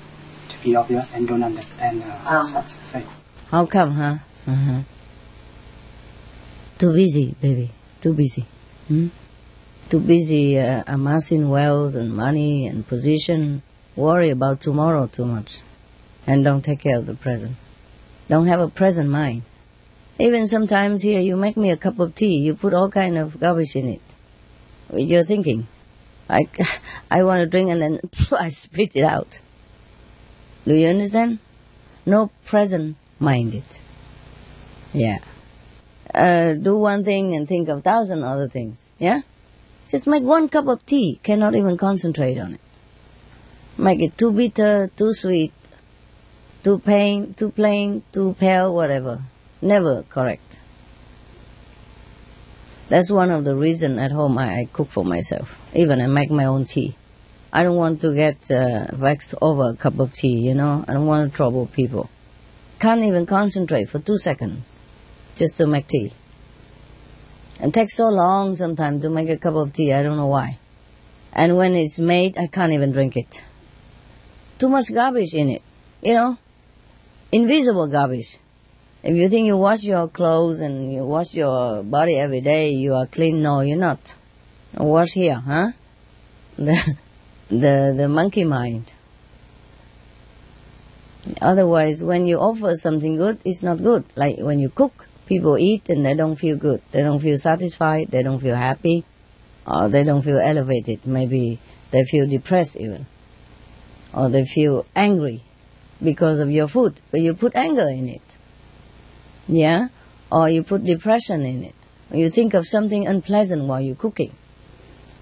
to 0.49 0.63
be 0.63 0.77
obvious 0.77 1.13
and 1.13 1.27
don't 1.27 1.43
understand 1.43 2.05
uh, 2.05 2.39
um. 2.39 2.47
such 2.47 2.73
thing. 2.93 3.07
How 3.51 3.67
come, 3.67 3.93
huh? 3.95 4.17
Uh-huh. 4.47 4.81
Too 6.79 6.93
busy, 6.93 7.35
baby. 7.41 7.71
Too 8.01 8.13
busy. 8.15 8.47
Hmm? 8.87 9.09
Too 9.89 9.99
busy 9.99 10.57
uh, 10.57 10.85
amassing 10.87 11.49
wealth 11.49 11.97
and 11.97 12.15
money 12.15 12.69
and 12.69 12.87
position. 12.87 13.63
Worry 13.97 14.31
about 14.31 14.61
tomorrow 14.61 15.09
too 15.09 15.25
much. 15.25 15.63
And 16.29 16.45
don't 16.45 16.63
take 16.63 16.81
care 16.81 16.97
of 16.97 17.07
the 17.07 17.15
present. 17.15 17.57
Don't 18.29 18.47
have 18.47 18.61
a 18.61 18.69
present 18.69 19.11
mind. 19.11 19.43
Even 20.21 20.47
sometimes 20.47 21.03
here 21.03 21.21
you 21.21 21.37
make 21.37 21.57
me 21.57 21.71
a 21.71 21.77
cup 21.77 21.99
of 21.99 22.15
tea, 22.15 22.37
you 22.37 22.55
put 22.55 22.75
all 22.75 22.91
kind 22.91 23.17
of 23.17 23.41
garbage 23.41 23.75
in 23.75 23.89
it. 23.89 24.03
You're 24.95 25.25
thinking, 25.25 25.67
I, 26.29 26.47
I 27.11 27.23
want 27.23 27.41
to 27.41 27.47
drink 27.47 27.71
and 27.71 27.81
then 27.81 28.01
I 28.33 28.51
spit 28.51 28.95
it 28.95 29.05
out. 29.05 29.39
Do 30.67 30.75
you 30.75 30.89
understand? 30.89 31.39
No 32.05 32.31
present 32.45 32.97
minded. 33.19 33.65
Yeah 34.93 35.19
uh, 36.15 36.55
do 36.55 36.77
one 36.77 37.05
thing 37.05 37.35
and 37.35 37.47
think 37.47 37.69
of 37.69 37.85
thousand 37.85 38.23
other 38.25 38.49
things. 38.49 38.89
Yeah? 38.99 39.23
Just 39.89 40.07
make 40.07 40.23
one 40.23 40.49
cup 40.49 40.67
of 40.69 40.85
tea, 40.87 41.21
cannot 41.23 41.55
even 41.55 41.77
concentrate 41.77 42.39
on 42.39 42.55
it. 42.55 42.61
Make 43.77 44.01
it 44.01 44.17
too 44.19 44.31
bitter, 44.31 44.91
too 44.97 45.13
sweet, 45.13 45.53
too 46.63 46.79
plain, 46.79 47.35
too 47.35 47.51
plain, 47.51 48.03
too 48.13 48.37
pale, 48.39 48.75
whatever. 48.75 49.23
Never 49.63 50.03
correct. 50.09 50.59
That's 52.89 53.11
one 53.11 53.31
of 53.31 53.45
the 53.45 53.55
reasons 53.55 53.99
at 53.99 54.11
home 54.11 54.37
I, 54.37 54.61
I, 54.61 54.69
cook 54.73 54.89
for 54.89 55.05
myself. 55.05 55.57
Even 55.75 56.01
I 56.01 56.07
make 56.07 56.31
my 56.31 56.47
own 56.47 56.65
tea. 56.65 56.97
I 57.53 57.63
don't 57.63 57.77
want 57.77 58.01
to 58.01 58.13
get 58.13 58.51
uh, 58.51 58.87
vexed 58.93 59.35
over 59.41 59.71
a 59.71 59.77
cup 59.77 60.01
of 60.01 60.13
tea, 60.13 60.39
you 60.39 60.55
know. 60.55 60.85
I 60.89 60.95
don't 60.95 61.07
want 61.07 61.31
to 61.31 61.37
trouble 61.37 61.67
people. 61.67 62.11
Can't 62.81 63.05
even 63.05 63.27
concentrate 63.27 63.89
for 63.89 64.01
two 64.01 64.19
seconds 64.19 64.67
just 65.37 65.57
to 65.59 65.67
make 65.67 65.87
tea. 65.87 66.13
It 67.63 67.73
takes 67.73 67.95
so 67.95 68.09
long 68.09 68.57
sometimes 68.57 69.03
to 69.03 69.11
make 69.11 69.29
a 69.29 69.37
cup 69.37 69.55
of 69.55 69.73
tea, 69.73 69.93
I 69.93 70.03
don't 70.03 70.17
know 70.17 70.27
why. 70.27 70.59
And 71.33 71.57
when 71.57 71.75
it's 71.77 72.01
made, 72.01 72.39
I 72.39 72.49
can't 72.49 72.73
even 72.73 72.91
drink 72.91 73.17
it. 73.17 73.41
Too 74.59 74.69
much 74.69 74.93
garbage 74.93 75.33
in 75.35 75.51
it, 75.51 75.63
you 76.03 76.15
know? 76.15 76.39
Invisible 77.31 77.87
garbage. 77.87 78.40
If 79.03 79.17
you 79.17 79.31
think 79.31 79.47
you 79.47 79.57
wash 79.57 79.83
your 79.83 80.09
clothes 80.09 80.61
and 80.61 80.93
you 80.93 81.05
wash 81.05 81.33
your 81.33 81.83
body 81.83 82.17
every 82.17 82.43
day, 82.43 82.73
you 82.73 82.95
are 82.95 83.07
clean. 83.07 83.41
No, 83.43 83.61
you're 83.61 83.79
not. 83.79 84.15
Wash 84.75 85.13
here, 85.13 85.37
huh? 85.37 85.73
The, 86.59 86.97
the, 87.49 87.95
the 87.97 88.09
monkey 88.09 88.45
mind. 88.45 88.93
Otherwise, 91.41 92.05
when 92.05 92.27
you 92.27 92.39
offer 92.39 92.77
something 92.77 93.17
good, 93.17 93.39
it's 93.45 93.63
not 93.63 93.83
good. 93.83 94.05
Like 94.15 94.39
when 94.39 94.59
you 94.59 94.69
cook, 94.69 95.07
people 95.27 95.57
eat 95.57 95.89
and 95.89 96.05
they 96.05 96.15
don't 96.15 96.37
feel 96.37 96.57
good. 96.57 96.83
They 96.93 97.03
don't 97.03 97.21
feel 97.21 97.39
satisfied. 97.39 98.09
They 98.11 98.23
don't 98.23 98.41
feel 98.41 98.57
happy. 98.57 99.05
Or 99.67 99.89
they 99.89 100.05
don't 100.05 100.23
feel 100.23 100.39
elevated. 100.39 101.07
Maybe 101.07 101.59
they 101.91 102.05
feel 102.05 102.27
depressed 102.27 102.77
even. 102.77 103.07
Or 104.13 104.29
they 104.29 104.45
feel 104.45 104.85
angry 104.95 105.43
because 106.03 106.39
of 106.41 106.51
your 106.51 106.69
food. 106.69 107.01
But 107.11 107.21
you 107.21 107.35
put 107.35 107.57
anger 107.57 107.89
in 107.89 108.09
it. 108.09 108.30
Yeah? 109.51 109.89
Or 110.31 110.49
you 110.49 110.63
put 110.63 110.85
depression 110.85 111.43
in 111.45 111.65
it. 111.65 111.75
You 112.13 112.31
think 112.31 112.55
of 112.55 112.67
something 112.67 113.07
unpleasant 113.07 113.65
while 113.65 113.81
you're 113.81 113.97
cooking. 113.97 114.33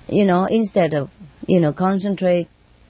You 0.08 0.24
know, 0.24 0.44
instead 0.44 0.94
of, 0.94 1.10
you 1.46 1.60
know, 1.60 1.72
concentrate 1.72 2.48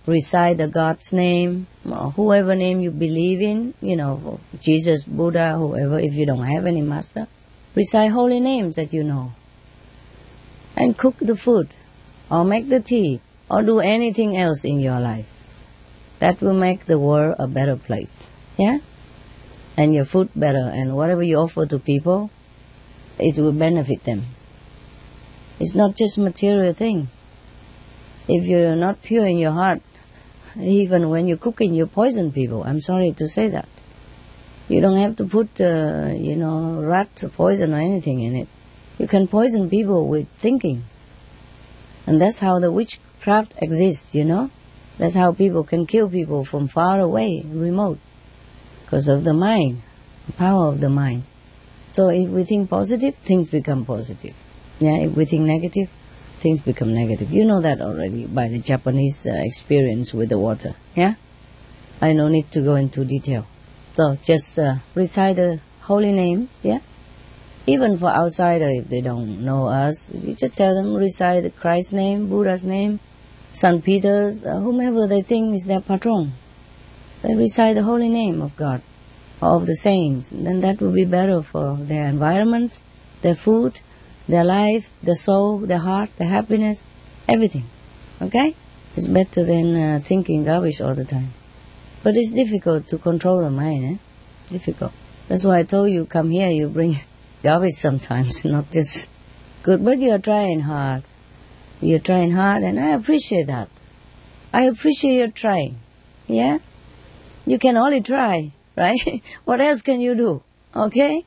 recite 0.09 0.57
the 0.57 0.67
God's 0.67 1.13
name, 1.13 1.67
or 1.85 2.11
whoever 2.13 2.55
name 2.55 2.81
you 2.81 2.91
believe 2.91 3.41
in, 3.41 3.75
you 3.81 3.95
know, 3.95 4.41
Jesus, 4.61 5.05
Buddha, 5.05 5.57
whoever, 5.57 5.99
if 5.99 6.15
you 6.15 6.27
don't 6.27 6.47
have 6.47 6.67
any 6.67 6.81
master, 6.81 7.29
recite 7.75 8.11
holy 8.11 8.41
names 8.41 8.77
that 8.77 8.93
you 8.93 9.05
know. 9.05 9.33
And 10.77 10.97
cook 10.97 11.17
the 11.21 11.37
food, 11.37 11.69
or 12.31 12.45
make 12.45 12.69
the 12.69 12.81
tea, 12.81 13.21
or 13.51 13.63
do 13.63 13.81
anything 13.81 14.37
else 14.37 14.65
in 14.65 14.81
your 14.81 14.99
life. 14.99 15.29
That 16.21 16.41
will 16.41 16.55
make 16.55 16.87
the 16.87 16.99
world 16.99 17.37
a 17.39 17.47
better 17.47 17.77
place. 17.77 18.29
Yeah? 18.57 18.79
And 19.79 19.95
your 19.95 20.05
food 20.05 20.31
better, 20.35 20.67
and 20.75 20.97
whatever 20.97 21.23
you 21.23 21.37
offer 21.39 21.65
to 21.65 21.79
people, 21.79 22.31
it 23.19 23.39
will 23.39 23.53
benefit 23.53 24.03
them. 24.03 24.25
It's 25.61 25.75
not 25.75 25.95
just 25.95 26.19
material 26.19 26.73
things. 26.73 27.09
If 28.27 28.45
you're 28.47 28.75
not 28.75 29.03
pure 29.03 29.27
in 29.27 29.39
your 29.39 29.53
heart, 29.53 29.81
even 30.61 31.11
when 31.11 31.29
you're 31.29 31.45
cooking, 31.47 31.75
you 31.75 31.87
poison 31.87 32.33
people. 32.33 32.65
I'm 32.65 32.81
sorry 32.81 33.13
to 33.13 33.29
say 33.29 33.47
that. 33.49 33.69
You 34.69 34.81
don't 34.81 34.99
have 34.99 35.15
to 35.17 35.25
put, 35.25 35.61
uh, 35.61 36.11
you 36.13 36.35
know, 36.35 36.83
rat 36.83 37.23
or 37.23 37.29
poison 37.29 37.73
or 37.73 37.79
anything 37.79 38.21
in 38.21 38.35
it. 38.35 38.49
You 38.99 39.07
can 39.07 39.29
poison 39.29 39.71
people 39.71 40.09
with 40.09 40.29
thinking. 40.31 40.85
And 42.07 42.21
that's 42.21 42.41
how 42.41 42.59
the 42.59 42.73
witchcraft 42.73 43.55
exists, 43.63 44.15
you 44.15 44.25
know. 44.25 44.51
That's 44.99 45.15
how 45.15 45.33
people 45.33 45.63
can 45.63 45.87
kill 45.87 46.09
people 46.09 46.45
from 46.45 46.67
far 46.67 46.99
away, 46.99 47.45
remote, 47.47 47.99
because 48.89 49.07
of 49.07 49.23
the 49.23 49.35
mind, 49.35 49.83
the 50.27 50.33
power 50.33 50.69
of 50.69 50.81
the 50.81 50.89
mind. 50.89 51.23
So 51.93 52.09
if 52.09 52.31
we 52.31 52.45
think 52.45 52.71
positive, 52.71 53.15
things 53.17 53.51
become 53.51 53.85
positive. 53.85 54.35
Yeah, 54.81 54.97
if 54.97 55.15
we 55.15 55.27
think 55.27 55.43
negative, 55.43 55.91
things 56.41 56.63
become 56.63 56.95
negative. 56.95 57.31
You 57.31 57.45
know 57.45 57.61
that 57.61 57.83
already 57.83 58.25
by 58.25 58.49
the 58.49 58.59
Japanese 58.59 59.27
uh, 59.27 59.35
experience 59.45 60.15
with 60.15 60.31
the 60.31 60.39
water. 60.39 60.75
Yeah, 60.97 61.17
I 62.01 62.15
no 62.15 62.29
need 62.29 62.51
to 62.53 62.63
go 62.63 62.77
into 62.77 63.05
detail. 63.05 63.47
So 63.95 64.17
just 64.25 64.59
uh, 64.59 64.77
recite 64.95 65.37
the 65.37 65.61
holy 65.83 66.13
names. 66.13 66.49
Yeah, 66.63 66.79
even 67.67 67.99
for 67.99 68.09
outsider, 68.09 68.71
if 68.71 68.89
they 68.89 69.03
don't 69.03 69.45
know 69.45 69.67
us, 69.67 70.09
you 70.15 70.33
just 70.33 70.57
tell 70.57 70.75
them 70.75 70.95
recite 70.95 71.55
Christ's 71.57 71.93
name, 71.93 72.31
Buddha's 72.31 72.65
name, 72.65 73.01
Saint 73.53 73.85
Peter's, 73.85 74.43
uh, 74.47 74.61
whomever 74.61 75.07
they 75.07 75.21
think 75.21 75.55
is 75.55 75.67
their 75.67 75.83
patron. 75.83 76.33
They 77.23 77.35
recite 77.35 77.75
the 77.75 77.83
holy 77.83 78.09
name 78.09 78.41
of 78.41 78.57
God, 78.57 78.83
of 79.43 79.67
the 79.67 79.75
saints. 79.75 80.31
Then 80.31 80.61
that 80.61 80.81
will 80.81 80.93
be 80.93 81.05
better 81.05 81.43
for 81.43 81.77
their 81.77 82.07
environment, 82.07 82.81
their 83.23 83.35
food, 83.35 83.81
their 84.29 84.45
life, 84.45 84.91
their 85.03 85.17
soul, 85.17 85.59
their 85.59 85.79
heart, 85.79 86.11
their 86.17 86.29
happiness, 86.29 86.85
everything. 87.29 87.65
Okay? 88.23 88.55
It's 88.97 89.07
better 89.07 89.45
than 89.45 89.77
uh, 89.77 90.01
thinking 90.03 90.45
garbage 90.45 90.81
all 90.81 90.95
the 90.95 91.05
time. 91.05 91.33
But 92.03 92.17
it's 92.17 92.33
difficult 92.33 92.89
to 92.89 92.99
control 92.99 93.41
the 93.43 93.51
mind, 93.51 93.85
eh? 93.85 93.97
Difficult. 94.51 94.93
That's 95.29 95.45
why 95.45 95.59
I 95.59 95.63
told 95.63 95.91
you, 95.91 96.07
come 96.07 96.31
here, 96.31 96.49
you 96.49 96.69
bring 96.69 97.01
garbage 97.43 97.75
sometimes, 97.75 98.45
not 98.45 98.71
just 98.71 99.09
good. 99.63 99.85
But 99.85 99.99
you're 99.99 100.19
trying 100.19 100.61
hard. 100.61 101.03
You're 101.81 101.99
trying 101.99 102.33
hard, 102.33 102.63
and 102.63 102.79
I 102.79 102.91
appreciate 102.91 103.47
that. 103.47 103.69
I 104.53 104.63
appreciate 104.63 105.17
your 105.17 105.29
trying. 105.29 105.79
Yeah? 106.27 106.59
You 107.49 107.59
can 107.59 107.79
only 107.79 108.03
try, 108.03 108.53
right? 108.77 109.23
what 109.47 109.63
else 109.63 109.81
can 109.81 110.03
you 110.03 110.15
do? 110.15 110.43
Okay? 110.77 111.25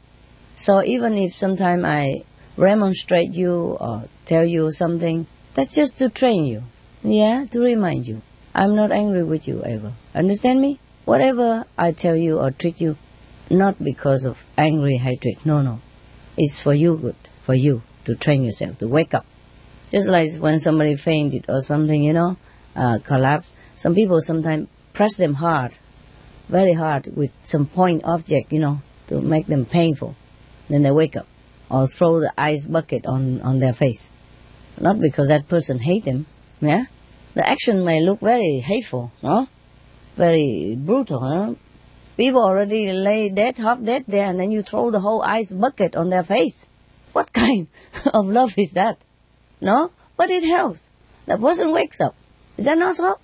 So 0.56 0.84
even 0.84 1.18
if 1.18 1.36
sometimes 1.36 1.84
I 1.84 2.26
remonstrate 2.58 3.34
you 3.34 3.78
or 3.80 4.04
tell 4.28 4.46
you 4.46 4.72
something, 4.72 5.26
that's 5.56 5.76
just 5.76 5.98
to 5.98 6.10
train 6.10 6.46
you. 6.46 6.62
Yeah, 7.04 7.46
to 7.50 7.60
remind 7.60 8.08
you. 8.08 8.22
I'm 8.54 8.76
not 8.76 8.92
angry 8.92 9.24
with 9.24 9.48
you 9.48 9.64
ever. 9.64 9.94
Understand 10.14 10.62
me? 10.62 10.78
Whatever 11.06 11.66
I 11.76 11.92
tell 11.92 12.16
you 12.16 12.38
or 12.38 12.52
treat 12.52 12.80
you, 12.80 12.98
not 13.50 13.84
because 13.84 14.24
of 14.24 14.38
angry 14.60 14.98
hatred. 14.98 15.44
No, 15.44 15.64
no. 15.64 15.80
It's 16.38 16.60
for 16.60 16.76
you 16.76 16.98
good, 16.98 17.16
for 17.42 17.56
you 17.56 17.82
to 18.06 18.14
train 18.14 18.44
yourself, 18.44 18.78
to 18.78 18.88
wake 18.88 19.16
up. 19.16 19.26
Just 19.90 20.08
like 20.08 20.36
when 20.36 20.60
somebody 20.60 20.96
fainted 20.96 21.46
or 21.50 21.64
something, 21.64 22.04
you 22.04 22.14
know, 22.14 22.38
uh, 22.76 23.00
collapse. 23.04 23.52
Some 23.76 23.96
people 23.96 24.22
sometimes 24.22 24.68
press 24.94 25.16
them 25.18 25.34
hard, 25.36 25.72
very 26.52 26.74
hard 26.74 27.16
with 27.16 27.32
some 27.46 27.66
point 27.66 28.04
object, 28.04 28.52
you 28.52 28.60
know, 28.60 28.82
to 29.08 29.22
make 29.22 29.48
them 29.48 29.66
painful. 29.66 30.16
Then 30.70 30.84
they 30.84 30.92
wake 30.92 31.16
up 31.16 31.28
or 31.70 31.88
throw 31.88 32.20
the 32.20 32.34
ice 32.38 32.66
bucket 32.66 33.06
on, 33.06 33.42
on 33.42 33.60
their 33.60 33.74
face. 33.74 34.10
Not 34.80 35.00
because 35.00 35.30
that 35.30 35.48
person 35.48 35.80
hate 35.80 36.06
them, 36.06 36.26
yeah? 36.60 36.86
The 37.34 37.50
action 37.50 37.86
may 37.86 38.02
look 38.02 38.20
very 38.20 38.60
hateful, 38.60 39.12
no? 39.24 39.48
Very 40.18 40.76
brutal, 40.78 41.22
huh? 41.22 41.54
People 42.18 42.44
already 42.44 42.92
lay 42.92 43.30
dead, 43.30 43.58
half 43.58 43.82
dead 43.84 44.04
there, 44.08 44.28
and 44.28 44.40
then 44.40 44.52
you 44.52 44.62
throw 44.62 44.92
the 44.92 45.00
whole 45.00 45.22
ice 45.22 45.54
bucket 45.54 45.96
on 45.96 46.10
their 46.10 46.24
face. 46.24 46.68
What 47.14 47.32
kind 47.42 47.68
of 48.14 48.28
love 48.28 48.54
is 48.58 48.72
that? 48.72 48.98
No? 49.62 49.92
But 50.18 50.30
it 50.30 50.44
helps. 50.44 50.84
The 51.26 51.38
person 51.38 51.72
wakes 51.72 52.02
up. 52.02 52.16
Is 52.58 52.66
that 52.66 52.78
not 52.78 52.98
so? 52.98 53.18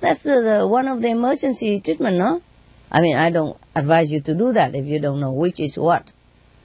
That's 0.00 0.22
the, 0.22 0.42
the, 0.42 0.66
one 0.68 0.86
of 0.86 1.00
the 1.00 1.08
emergency 1.08 1.80
treatment, 1.80 2.18
no? 2.18 2.42
I 2.90 3.00
mean, 3.00 3.16
I 3.16 3.30
don't 3.30 3.56
advise 3.74 4.10
you 4.10 4.20
to 4.20 4.34
do 4.34 4.52
that 4.52 4.74
if 4.74 4.86
you 4.86 4.98
don't 4.98 5.20
know 5.20 5.32
which 5.32 5.60
is 5.60 5.78
what. 5.78 6.04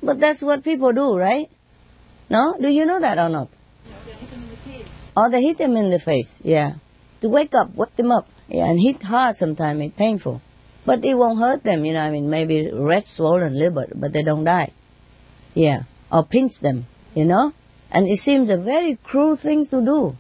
But 0.02 0.20
that's 0.20 0.42
what 0.42 0.64
people 0.64 0.94
do, 0.94 1.16
right? 1.18 1.50
No? 2.30 2.56
Do 2.60 2.70
you 2.70 2.86
know 2.86 3.00
that 3.00 3.18
or 3.18 3.30
not? 3.30 3.50
Or 5.16 5.30
they 5.30 5.44
hit 5.44 5.58
them 5.58 5.74
oh, 5.74 5.80
in 5.80 5.92
the 5.92 6.00
face, 6.00 6.40
yeah. 6.44 6.76
To 7.22 7.30
wake 7.30 7.54
up, 7.54 7.76
wake 7.76 7.94
them 7.94 8.12
up. 8.12 8.28
Yeah, 8.48 8.66
and 8.66 8.80
hit 8.80 9.04
hard 9.04 9.36
sometimes, 9.36 9.82
it's 9.82 9.96
painful. 9.96 10.42
But 10.86 11.06
it 11.06 11.14
won't 11.14 11.40
hurt 11.40 11.64
them, 11.64 11.86
you 11.86 11.94
know, 11.94 12.02
I 12.02 12.10
mean, 12.10 12.30
maybe 12.30 12.70
red 12.72 13.08
swollen 13.08 13.58
liver, 13.58 13.88
but 13.94 14.12
they 14.12 14.24
don't 14.24 14.44
die. 14.44 14.72
Yeah. 15.54 15.84
Or 16.12 16.24
pinch 16.24 16.60
them, 16.60 16.88
you 17.16 17.26
know? 17.26 17.54
And 17.92 18.08
it 18.08 18.20
seems 18.20 18.50
a 18.50 18.58
very 18.58 18.98
cruel 19.04 19.36
thing 19.36 19.66
to 19.68 19.82
do. 19.82 20.18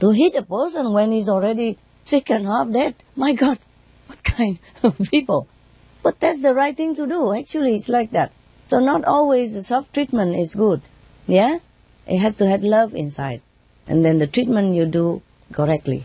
To 0.00 0.10
hit 0.10 0.34
a 0.34 0.42
person 0.42 0.92
when 0.92 1.12
he's 1.12 1.28
already 1.28 1.78
sick 2.04 2.30
and 2.30 2.46
half 2.46 2.70
dead. 2.72 2.96
My 3.14 3.32
God, 3.32 3.58
what 4.10 4.24
kind 4.24 4.58
of 4.82 4.98
people? 5.10 5.46
But 6.02 6.18
that's 6.18 6.42
the 6.42 6.54
right 6.54 6.76
thing 6.76 6.96
to 6.96 7.06
do. 7.06 7.32
Actually, 7.32 7.76
it's 7.76 7.88
like 7.88 8.10
that. 8.10 8.32
So 8.66 8.80
not 8.80 9.04
always 9.04 9.54
the 9.54 9.62
soft 9.62 9.94
treatment 9.94 10.36
is 10.36 10.54
good. 10.54 10.82
Yeah? 11.26 11.58
It 12.06 12.18
has 12.18 12.36
to 12.38 12.48
have 12.48 12.62
love 12.62 12.94
inside. 12.94 13.42
And 13.86 14.04
then 14.04 14.18
the 14.18 14.26
treatment 14.26 14.74
you 14.74 14.86
do 14.86 15.22
correctly 15.52 16.04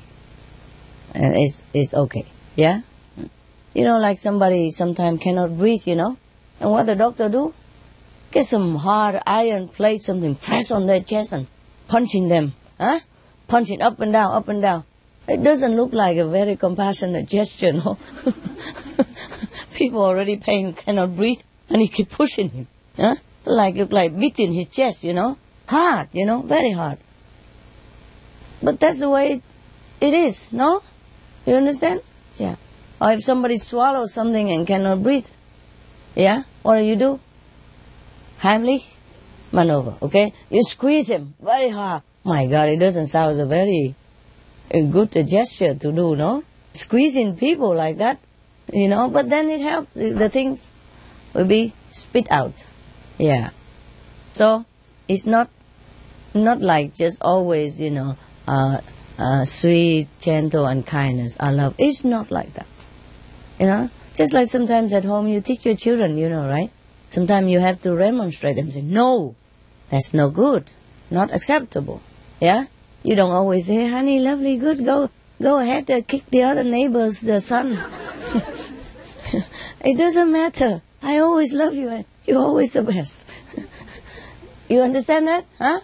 uh, 1.15 1.19
and 1.19 1.35
it's, 1.35 1.63
it's 1.73 1.93
okay. 1.93 2.25
Yeah? 2.55 2.81
You 3.73 3.83
know, 3.83 3.99
like 3.99 4.19
somebody 4.19 4.71
sometimes 4.71 5.21
cannot 5.21 5.57
breathe, 5.57 5.87
you 5.87 5.95
know? 5.95 6.17
And 6.59 6.71
what 6.71 6.85
the 6.85 6.95
doctor 6.95 7.29
do? 7.29 7.53
Get 8.31 8.47
some 8.47 8.75
hard 8.75 9.19
iron 9.25 9.67
plate, 9.67 10.03
something, 10.03 10.35
press 10.35 10.71
on 10.71 10.87
their 10.87 11.01
chest 11.01 11.31
and 11.33 11.47
punching 11.87 12.29
them. 12.29 12.53
Huh? 12.79 12.99
Punching 13.47 13.81
up 13.81 13.99
and 13.99 14.11
down, 14.11 14.33
up 14.33 14.47
and 14.47 14.61
down. 14.61 14.83
It 15.27 15.43
doesn't 15.43 15.75
look 15.75 15.91
like 15.93 16.17
a 16.17 16.27
very 16.27 16.55
compassionate 16.55 17.27
gesture, 17.27 17.73
no? 17.73 17.97
People 19.73 20.03
already 20.03 20.37
pain, 20.37 20.73
cannot 20.73 21.15
breathe 21.15 21.41
and 21.69 21.81
he 21.81 21.87
keep 21.87 22.11
pushing 22.11 22.49
him, 22.49 22.67
huh? 22.95 23.15
like 23.45 23.91
like 23.91 24.17
beating 24.17 24.53
his 24.53 24.67
chest, 24.67 25.03
you 25.03 25.13
know, 25.13 25.37
hard, 25.67 26.09
you 26.13 26.25
know, 26.25 26.41
very 26.41 26.71
hard. 26.71 26.97
But 28.61 28.79
that's 28.79 28.99
the 28.99 29.09
way 29.09 29.33
it, 29.33 29.43
it 30.01 30.13
is, 30.13 30.51
no? 30.51 30.81
You 31.45 31.55
understand? 31.55 32.01
Yeah. 32.37 32.55
Or 32.99 33.11
if 33.11 33.23
somebody 33.23 33.57
swallows 33.57 34.13
something 34.13 34.49
and 34.51 34.65
cannot 34.65 35.03
breathe, 35.03 35.27
yeah, 36.15 36.43
what 36.63 36.77
do 36.77 36.83
you 36.83 36.95
do? 36.95 37.19
Heimlich 38.41 38.85
maneuver, 39.51 39.95
okay? 40.01 40.33
You 40.49 40.63
squeeze 40.63 41.09
him 41.09 41.35
very 41.39 41.69
hard. 41.69 42.03
My 42.23 42.47
God, 42.47 42.69
it 42.69 42.77
doesn't 42.77 43.07
sound 43.07 43.37
very 43.47 43.95
a 44.71 44.83
good 44.83 45.11
gesture 45.27 45.75
to 45.75 45.91
do, 45.91 46.15
no? 46.15 46.43
Squeezing 46.73 47.37
people 47.37 47.73
like 47.73 47.97
that, 47.97 48.19
you 48.71 48.87
know, 48.87 49.09
but 49.09 49.29
then 49.29 49.49
it 49.49 49.61
helps. 49.61 49.93
The 49.93 50.29
things 50.29 50.67
will 51.33 51.45
be 51.45 51.73
spit 51.91 52.29
out. 52.31 52.53
Yeah. 53.17 53.51
So 54.33 54.65
it's 55.07 55.25
not 55.25 55.49
not 56.33 56.61
like 56.61 56.95
just 56.95 57.17
always, 57.21 57.79
you 57.79 57.91
know, 57.91 58.17
uh, 58.47 58.79
uh, 59.17 59.45
sweet, 59.45 60.07
gentle, 60.19 60.65
and 60.65 60.85
kindness. 60.85 61.37
I 61.39 61.51
love. 61.51 61.75
It's 61.77 62.03
not 62.03 62.31
like 62.31 62.53
that. 62.55 62.67
You 63.59 63.67
know, 63.67 63.89
just 64.13 64.33
like 64.33 64.49
sometimes 64.49 64.91
at 64.91 65.05
home 65.05 65.27
you 65.27 65.39
teach 65.39 65.65
your 65.65 65.75
children, 65.75 66.17
you 66.17 66.27
know, 66.27 66.47
right? 66.47 66.71
Sometimes 67.09 67.49
you 67.49 67.59
have 67.59 67.81
to 67.83 67.95
remonstrate 67.95 68.57
them, 68.57 68.65
and 68.65 68.73
say, 68.73 68.81
no, 68.81 69.35
that's 69.89 70.13
no 70.13 70.29
good, 70.29 70.71
not 71.09 71.33
acceptable. 71.33 72.01
Yeah. 72.41 72.65
You 73.05 73.13
don't 73.13 73.29
always 73.29 73.67
say, 73.67 73.87
honey, 73.87 74.17
lovely, 74.19 74.57
good, 74.57 74.83
go, 74.83 75.11
go 75.39 75.59
ahead, 75.59 75.91
uh, 75.91 76.01
kick 76.01 76.25
the 76.31 76.41
other 76.41 76.63
neighbors, 76.63 77.19
the 77.21 77.39
son. 77.39 77.77
it 79.85 79.95
doesn't 79.95 80.31
matter. 80.31 80.81
I 81.03 81.19
always 81.19 81.53
love 81.53 81.75
you 81.75 81.89
and 81.89 82.05
you're 82.25 82.41
always 82.41 82.73
the 82.73 82.81
best. 82.81 83.23
you 84.69 84.81
understand 84.81 85.27
that? 85.27 85.45
Huh? 85.59 85.81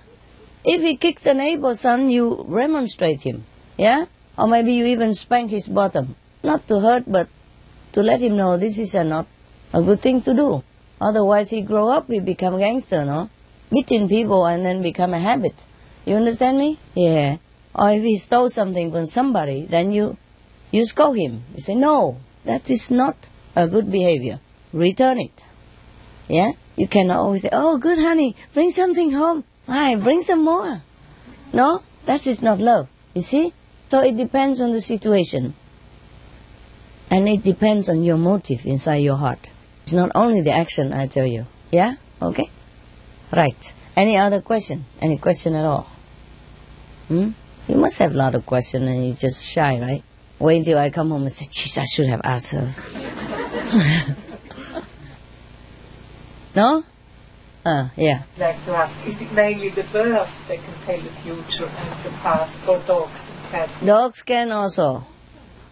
If 0.66 0.82
he 0.82 0.98
kicks 0.98 1.22
the 1.22 1.36
neighbor's 1.36 1.82
son, 1.82 2.10
you 2.10 2.44
remonstrate 2.48 3.22
him. 3.22 3.44
Yeah? 3.78 4.06
Or 4.36 4.48
maybe 4.48 4.74
you 4.74 4.86
even 4.88 5.14
spank 5.14 5.52
his 5.52 5.68
bottom. 5.68 6.16
Not 6.42 6.68
to 6.70 6.80
hurt, 6.80 7.04
but 7.06 7.28
to 7.92 8.02
let 8.02 8.20
him 8.20 8.36
know 8.36 8.58
this 8.58 8.80
is 8.80 8.96
a 8.96 9.04
not 9.04 9.28
a 9.74 9.84
good 9.84 10.00
thing 10.00 10.24
to 10.24 10.34
do. 10.34 10.64
Otherwise 11.00 11.52
he 11.52 11.62
grow 11.62 11.90
up, 11.90 12.08
he 12.08 12.20
become 12.20 12.58
gangster, 12.58 13.06
no? 13.06 13.30
Beating 13.70 14.10
people 14.10 14.48
and 14.48 14.66
then 14.66 14.82
become 14.82 15.14
a 15.14 15.20
habit. 15.20 15.54
You 16.06 16.16
understand 16.16 16.58
me? 16.58 16.80
Yeah. 16.96 17.38
Or 17.74 17.92
if 17.92 18.04
he 18.04 18.18
stole 18.18 18.50
something 18.50 18.92
from 18.92 19.08
somebody, 19.08 19.66
then 19.66 19.92
you, 19.92 20.18
you 20.72 20.86
scold 20.86 21.18
him. 21.18 21.44
You 21.56 21.62
say, 21.62 21.76
no, 21.76 22.18
that 22.46 22.70
is 22.70 22.92
not 22.92 23.16
a 23.56 23.68
good 23.68 23.92
behavior. 23.92 24.40
Return 24.74 25.20
it. 25.20 25.44
Yeah? 26.28 26.52
You 26.76 26.88
cannot 26.88 27.20
always 27.20 27.44
say, 27.44 27.50
oh, 27.52 27.78
good 27.78 28.00
honey, 28.00 28.36
bring 28.54 28.72
something 28.72 29.12
home. 29.12 29.44
Aye, 29.68 29.96
bring 29.96 30.22
some 30.22 30.44
more. 30.44 30.82
No, 31.54 31.84
that 32.06 32.26
is 32.26 32.42
not 32.42 32.60
love. 32.60 32.88
You 33.14 33.22
see? 33.22 33.54
So 33.90 34.00
it 34.00 34.18
depends 34.18 34.62
on 34.62 34.72
the 34.72 34.82
situation. 34.82 35.54
And 37.10 37.28
it 37.28 37.44
depends 37.44 37.90
on 37.90 38.04
your 38.04 38.18
motive 38.18 38.66
inside 38.66 38.98
your 38.98 39.18
heart. 39.18 39.50
It's 39.84 39.94
not 39.94 40.12
only 40.16 40.42
the 40.42 40.52
action, 40.52 40.94
I 40.94 41.08
tell 41.08 41.26
you. 41.26 41.46
Yeah? 41.72 41.96
Okay? 42.22 42.50
Right. 43.34 43.74
Any 43.96 44.18
other 44.18 44.42
question? 44.42 44.86
Any 45.02 45.18
question 45.18 45.56
at 45.56 45.66
all? 45.66 45.88
Hmm? 47.08 47.32
You 47.68 47.76
must 47.76 47.98
have 48.00 48.14
a 48.14 48.18
lot 48.18 48.36
of 48.36 48.46
questions 48.46 48.88
and 48.88 49.06
you're 49.06 49.16
just 49.16 49.44
shy, 49.44 49.80
right? 49.80 50.04
Wait 50.40 50.58
until 50.58 50.78
I 50.78 50.90
come 50.90 51.10
home 51.12 51.24
and 51.24 51.34
say, 51.34 51.46
jeez, 51.46 51.78
I 51.78 51.86
should 51.86 52.08
have 52.08 52.22
asked 52.24 52.50
her. 52.52 52.74
no? 56.56 56.84
Uh, 57.64 57.90
yeah. 57.96 58.24
I'd 58.36 58.40
like 58.40 58.66
to 58.66 58.72
ask, 58.72 58.96
is 59.06 59.22
it 59.22 59.32
mainly 59.34 59.70
the 59.70 59.84
birds 59.84 60.44
that 60.48 60.58
can 60.58 60.74
tell 60.86 61.00
the 61.00 61.10
future 61.22 61.66
and 61.66 62.04
the 62.04 62.10
past, 62.22 62.58
or 62.68 62.80
dogs 62.80 63.28
and 63.28 63.52
cats? 63.52 63.82
Dogs 63.86 64.24
can 64.24 64.52
also. 64.52 65.06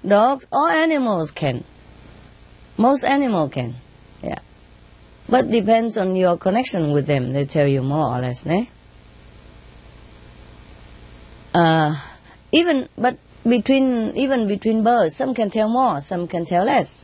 Dogs 0.07 0.45
or 0.51 0.69
animals 0.69 1.31
can. 1.31 1.63
Most 2.77 3.03
animal 3.03 3.49
can. 3.49 3.75
But 5.29 5.51
depends 5.51 5.95
on 5.95 6.15
your 6.15 6.37
connection 6.37 6.91
with 6.91 7.05
them. 7.05 7.33
They 7.33 7.45
tell 7.45 7.67
you 7.67 7.83
more 7.83 8.17
or 8.17 8.21
less, 8.21 8.45
ne? 8.45 8.69
Uh, 11.53 11.95
even, 12.51 12.89
but 12.97 13.17
between, 13.47 14.17
even 14.17 14.47
between 14.47 14.83
birds, 14.83 15.15
some 15.15 15.35
can 15.35 15.51
tell 15.51 15.69
more, 15.69 16.01
some 16.01 16.27
can 16.27 16.45
tell 16.45 16.65
less. 16.65 17.03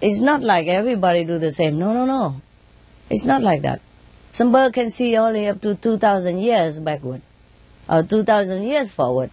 It's 0.00 0.20
not 0.20 0.42
like 0.42 0.68
everybody 0.68 1.24
do 1.24 1.38
the 1.38 1.52
same. 1.52 1.78
No, 1.78 1.92
no, 1.92 2.06
no. 2.06 2.40
It's 3.10 3.24
not 3.24 3.42
like 3.42 3.62
that. 3.62 3.82
Some 4.32 4.50
bird 4.50 4.72
can 4.72 4.90
see 4.90 5.16
only 5.16 5.46
up 5.46 5.60
to 5.62 5.74
2,000 5.74 6.38
years 6.38 6.80
backward, 6.80 7.20
or 7.88 8.02
2,000 8.02 8.62
years 8.62 8.90
forward. 8.90 9.30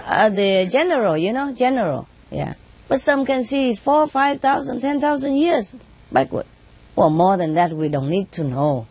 Uh, 0.00 0.30
the 0.30 0.66
general, 0.70 1.16
you 1.16 1.32
know, 1.32 1.52
general, 1.52 2.08
yeah. 2.30 2.54
But 2.88 3.02
some 3.02 3.26
can 3.26 3.44
see 3.44 3.74
four, 3.74 4.06
five 4.08 4.40
thousand, 4.40 4.80
ten 4.80 5.00
thousand 5.00 5.36
years 5.36 5.76
backward. 6.12 6.46
Well, 6.96 7.10
more 7.10 7.36
than 7.36 7.54
that, 7.54 7.72
we 7.72 7.88
don't 7.88 8.08
need 8.08 8.32
to 8.32 8.44
know. 8.44 8.86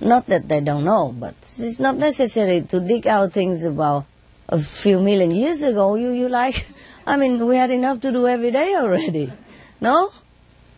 Not 0.00 0.26
that 0.26 0.48
they 0.48 0.60
don't 0.60 0.84
know, 0.84 1.14
but 1.18 1.34
it's 1.58 1.80
not 1.80 1.96
necessary 1.96 2.60
to 2.62 2.80
dig 2.80 3.06
out 3.06 3.32
things 3.32 3.64
about 3.64 4.04
a 4.48 4.58
few 4.58 5.00
million 5.00 5.30
years 5.30 5.62
ago. 5.62 5.94
You, 5.94 6.10
you 6.10 6.28
like, 6.28 6.66
I 7.06 7.16
mean, 7.16 7.46
we 7.46 7.56
had 7.56 7.70
enough 7.70 8.00
to 8.02 8.12
do 8.12 8.26
every 8.26 8.50
day 8.50 8.74
already. 8.74 9.32
No? 9.80 10.12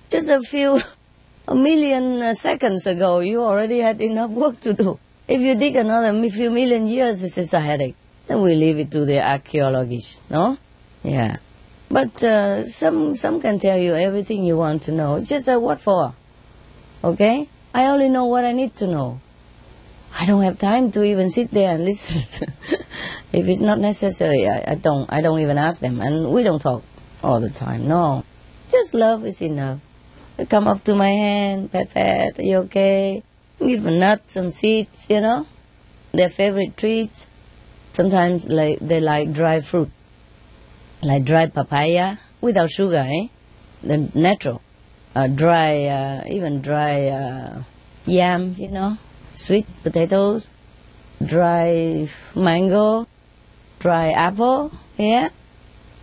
Just 0.09 0.29
a 0.29 0.41
few, 0.41 0.81
a 1.49 1.55
million 1.55 2.23
uh, 2.23 2.35
seconds 2.35 2.87
ago, 2.87 3.21
you 3.21 3.43
already 3.43 3.79
had 3.81 4.01
enough 4.01 4.31
work 4.31 4.61
to 4.61 4.73
do. 4.73 4.99
If 5.27 5.41
you 5.41 5.55
dig 5.55 5.77
another 5.77 6.31
few 6.31 6.51
million 6.51 6.89
years, 6.89 7.23
is 7.23 7.53
a 7.53 7.61
headache. 7.61 7.97
Then 8.27 8.41
we 8.41 8.55
leave 8.55 8.79
it 8.79 8.91
to 8.93 9.05
the 9.05 9.21
archaeologists, 9.21 10.23
no? 10.31 10.57
Yeah. 11.03 11.37
But 11.91 12.23
uh, 12.23 12.69
some 12.69 13.17
some 13.17 13.41
can 13.41 13.59
tell 13.59 13.79
you 13.79 13.95
everything 13.95 14.45
you 14.45 14.57
want 14.57 14.83
to 14.83 14.93
know. 14.93 15.21
Just 15.21 15.49
uh, 15.49 15.59
what 15.59 15.81
for? 15.81 16.15
Okay? 17.03 17.49
I 17.75 17.87
only 17.87 18.09
know 18.09 18.27
what 18.27 18.45
I 18.45 18.53
need 18.53 18.77
to 18.77 18.87
know. 18.87 19.21
I 20.19 20.27
don't 20.27 20.43
have 20.43 20.59
time 20.59 20.91
to 20.93 21.05
even 21.05 21.31
sit 21.31 21.51
there 21.51 21.75
and 21.75 21.85
listen. 21.91 22.23
if 23.33 23.49
it's 23.49 23.61
not 23.61 23.79
necessary, 23.79 24.49
I, 24.49 24.73
I 24.73 24.75
don't 24.75 25.11
I 25.13 25.21
don't 25.21 25.41
even 25.41 25.57
ask 25.59 25.81
them, 25.81 26.01
and 26.01 26.33
we 26.33 26.43
don't 26.43 26.61
talk 26.61 26.83
all 27.23 27.41
the 27.41 27.51
time. 27.51 27.89
No, 27.89 28.25
just 28.71 28.95
love 28.95 29.25
is 29.25 29.41
enough. 29.41 29.81
They 30.37 30.47
come 30.47 30.69
up 30.69 30.85
to 30.85 30.95
my 30.95 31.11
hand, 31.11 31.73
pat 31.73 31.95
pat, 31.95 32.39
are 32.39 32.43
you 32.43 32.57
okay? 32.69 33.23
Give 33.59 33.83
them 33.83 33.99
nuts, 33.99 34.35
some 34.35 34.51
seeds, 34.51 35.07
you 35.09 35.21
know, 35.21 35.47
their 36.13 36.29
favorite 36.29 36.77
treats. 36.77 37.27
Sometimes 37.93 38.45
like 38.45 38.79
they 38.79 39.01
like 39.01 39.33
dry 39.33 39.61
fruit, 39.61 39.91
like 41.03 41.25
dry 41.25 41.47
papaya 41.47 42.19
without 42.41 42.71
sugar, 42.71 43.05
eh? 43.09 43.29
The 43.83 44.11
natural, 44.15 44.61
uh, 45.15 45.29
dry, 45.29 45.85
uh, 45.87 46.25
even 46.29 46.61
dry 46.61 47.09
uh, 47.09 47.63
yam, 48.07 48.55
you 48.59 48.69
know, 48.69 48.99
sweet 49.35 49.67
potatoes, 49.83 50.49
dry 51.25 52.09
mango, 52.35 53.07
dry 53.79 54.11
apple, 54.11 54.73
yeah. 54.97 55.29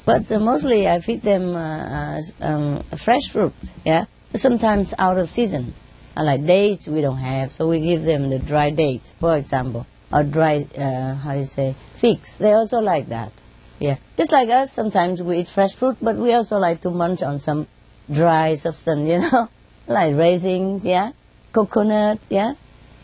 But 0.06 0.32
uh, 0.32 0.40
mostly 0.40 0.88
I 0.88 1.00
feed 1.00 1.24
them 1.24 1.56
uh, 1.56 2.22
um, 2.40 2.84
fresh 2.96 3.28
fruit, 3.30 3.54
yeah. 3.84 4.06
Sometimes 4.36 4.94
out 4.98 5.18
of 5.18 5.30
season, 5.30 5.74
like 6.16 6.46
dates 6.46 6.88
we 6.88 7.02
don't 7.02 7.18
have, 7.18 7.52
so 7.52 7.68
we 7.68 7.82
give 7.82 8.04
them 8.04 8.30
the 8.30 8.40
dry 8.40 8.70
dates, 8.70 9.12
for 9.20 9.36
example, 9.36 9.86
or 10.12 10.24
dry, 10.24 10.68
uh, 10.78 11.16
how 11.16 11.34
you 11.34 11.46
say, 11.46 11.76
figs. 11.96 12.38
They 12.38 12.54
also 12.54 12.80
like 12.80 13.10
that, 13.10 13.32
yeah. 13.80 13.98
Just 14.18 14.32
like 14.32 14.50
us, 14.50 14.72
sometimes 14.72 15.22
we 15.22 15.40
eat 15.40 15.50
fresh 15.50 15.74
fruit, 15.74 15.98
but 16.02 16.16
we 16.16 16.34
also 16.34 16.58
like 16.58 16.82
to 16.82 16.90
munch 16.90 17.22
on 17.24 17.40
some 17.40 17.68
dry 18.12 18.56
substance, 18.56 19.08
you 19.08 19.20
know, 19.20 19.50
like 19.88 20.16
raisins, 20.16 20.86
yeah, 20.86 21.12
coconut, 21.52 22.20
yeah. 22.30 22.54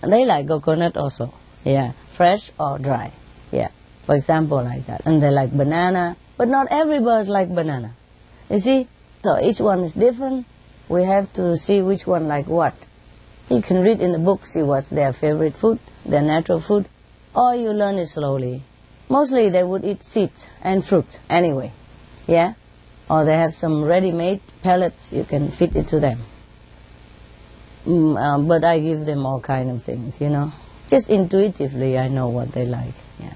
They 0.01 0.25
like 0.25 0.47
coconut 0.47 0.97
also, 0.97 1.33
yeah, 1.63 1.91
fresh 2.09 2.51
or 2.59 2.79
dry, 2.79 3.11
yeah. 3.51 3.69
For 4.05 4.15
example, 4.15 4.63
like 4.63 4.85
that. 4.87 5.05
And 5.05 5.21
they 5.21 5.29
like 5.29 5.55
banana, 5.55 6.17
but 6.37 6.47
not 6.47 6.67
every 6.71 6.99
bird 6.99 7.27
like 7.27 7.53
banana. 7.53 7.93
You 8.49 8.59
see? 8.59 8.87
So 9.23 9.39
each 9.39 9.59
one 9.59 9.81
is 9.81 9.93
different. 9.93 10.47
We 10.89 11.03
have 11.03 11.31
to 11.33 11.55
see 11.57 11.81
which 11.81 12.07
one 12.07 12.27
like 12.27 12.47
what. 12.47 12.73
You 13.49 13.61
can 13.61 13.83
read 13.83 14.01
in 14.01 14.11
the 14.11 14.19
book, 14.19 14.45
see 14.45 14.63
what's 14.63 14.87
their 14.87 15.13
favorite 15.13 15.55
food, 15.55 15.79
their 16.05 16.21
natural 16.21 16.59
food, 16.59 16.87
or 17.35 17.55
you 17.55 17.71
learn 17.71 17.99
it 17.99 18.07
slowly. 18.07 18.63
Mostly 19.11 19.49
they 19.49 19.61
would 19.61 19.83
eat 19.83 20.05
seeds 20.05 20.47
and 20.61 20.85
fruit 20.85 21.19
anyway, 21.29 21.73
yeah? 22.27 22.53
Or 23.09 23.25
they 23.25 23.35
have 23.35 23.53
some 23.53 23.83
ready-made 23.83 24.39
pellets, 24.63 25.11
you 25.11 25.25
can 25.25 25.51
feed 25.51 25.75
it 25.75 25.89
to 25.89 25.99
them. 25.99 26.19
Mm, 27.85 28.17
um, 28.17 28.47
but 28.47 28.63
I 28.63 28.79
give 28.79 29.05
them 29.05 29.25
all 29.25 29.41
kind 29.41 29.69
of 29.69 29.83
things, 29.83 30.21
you 30.21 30.29
know. 30.29 30.53
Just 30.87 31.09
intuitively, 31.09 31.99
I 31.99 32.07
know 32.07 32.29
what 32.29 32.53
they 32.53 32.65
like. 32.65 32.93
Yeah. 33.19 33.33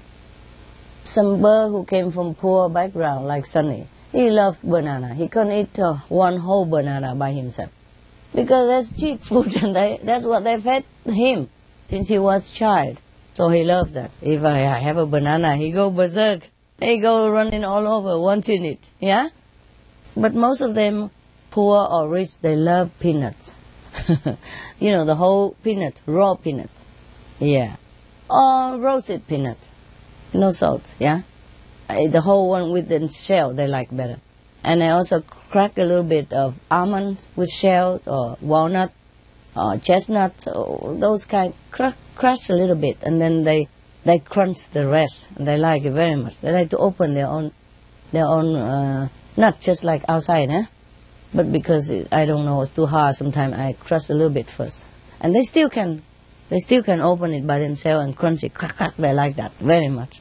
Some 1.04 1.42
bird 1.42 1.68
who 1.68 1.84
came 1.84 2.10
from 2.10 2.34
poor 2.34 2.70
background, 2.70 3.26
like 3.26 3.44
Sunny, 3.44 3.86
he 4.12 4.30
loved 4.30 4.62
banana. 4.62 5.12
He 5.12 5.28
couldn't 5.28 5.52
eat 5.52 5.78
uh, 5.78 5.96
one 6.08 6.38
whole 6.38 6.64
banana 6.64 7.14
by 7.14 7.32
himself 7.32 7.70
because 8.34 8.88
that's 8.88 8.98
cheap 8.98 9.22
food, 9.22 9.54
and 9.62 9.76
they, 9.76 10.00
that's 10.02 10.24
what 10.24 10.42
they 10.42 10.58
fed 10.58 10.84
him 11.04 11.50
since 11.90 12.08
he 12.08 12.18
was 12.18 12.48
child. 12.48 12.98
So 13.36 13.50
he 13.50 13.64
loved 13.64 13.92
that. 13.92 14.12
If 14.22 14.44
I, 14.44 14.60
have 14.60 14.96
a 14.96 15.04
banana, 15.04 15.56
he 15.56 15.70
go 15.70 15.90
berserk. 15.90 16.48
He 16.80 16.96
go 16.96 17.28
running 17.28 17.64
all 17.64 17.86
over 17.86 18.18
wanting 18.18 18.64
it. 18.64 18.80
Yeah. 18.98 19.28
But 20.16 20.32
most 20.32 20.62
of 20.62 20.74
them, 20.74 21.10
poor 21.50 21.86
or 21.86 22.08
rich, 22.08 22.38
they 22.40 22.56
love 22.56 22.98
peanuts. 22.98 23.52
you 24.80 24.90
know, 24.90 25.04
the 25.04 25.16
whole 25.16 25.54
peanut, 25.62 26.00
raw 26.06 26.34
peanut. 26.34 26.70
Yeah. 27.38 27.76
Or 28.30 28.78
roasted 28.78 29.26
peanut. 29.26 29.58
No 30.32 30.50
salt, 30.50 30.94
yeah? 30.98 31.20
Uh, 31.90 32.08
The 32.08 32.22
whole 32.22 32.48
one 32.48 32.72
with 32.72 32.88
the 32.88 33.06
shell 33.10 33.52
they 33.52 33.66
like 33.66 33.94
better. 33.94 34.18
And 34.64 34.82
I 34.82 34.88
also 34.88 35.20
crack 35.20 35.76
a 35.76 35.84
little 35.84 36.04
bit 36.04 36.32
of 36.32 36.54
almonds 36.70 37.28
with 37.36 37.50
shell 37.50 38.00
or 38.06 38.38
walnut 38.40 38.92
or 39.54 39.76
chestnut 39.76 40.46
or 40.46 40.94
those 40.94 41.26
kind. 41.26 41.52
Crack, 41.70 41.96
crush 42.16 42.48
a 42.48 42.54
little 42.54 42.76
bit 42.76 42.98
and 43.02 43.20
then 43.20 43.44
they 43.44 43.68
they 44.06 44.20
crunch 44.20 44.70
the 44.72 44.86
rest. 44.86 45.26
And 45.36 45.46
they 45.46 45.58
like 45.58 45.84
it 45.84 45.92
very 45.92 46.16
much. 46.16 46.40
They 46.40 46.52
like 46.52 46.70
to 46.70 46.78
open 46.78 47.14
their 47.14 47.26
own 47.26 47.52
their 48.12 48.26
own 48.26 48.54
uh, 48.54 49.08
nut 49.36 49.60
just 49.60 49.84
like 49.84 50.02
outside, 50.08 50.50
eh? 50.50 50.64
But 51.34 51.52
because 51.52 51.90
it, 51.90 52.08
I 52.12 52.24
don't 52.24 52.44
know, 52.44 52.62
it's 52.62 52.72
too 52.72 52.86
hard. 52.86 53.16
Sometimes 53.16 53.54
I 53.54 53.72
crush 53.72 54.08
a 54.08 54.14
little 54.14 54.32
bit 54.32 54.48
first, 54.48 54.84
and 55.20 55.34
they 55.34 55.42
still 55.42 55.68
can, 55.68 56.02
they 56.48 56.60
still 56.60 56.82
can 56.82 57.00
open 57.00 57.34
it 57.34 57.46
by 57.46 57.58
themselves 57.58 58.04
and 58.04 58.16
crunch 58.16 58.44
it, 58.44 58.54
crack 58.54 58.76
crack. 58.76 58.96
They 58.96 59.12
like 59.12 59.36
that 59.36 59.52
very 59.58 59.88
much. 59.88 60.20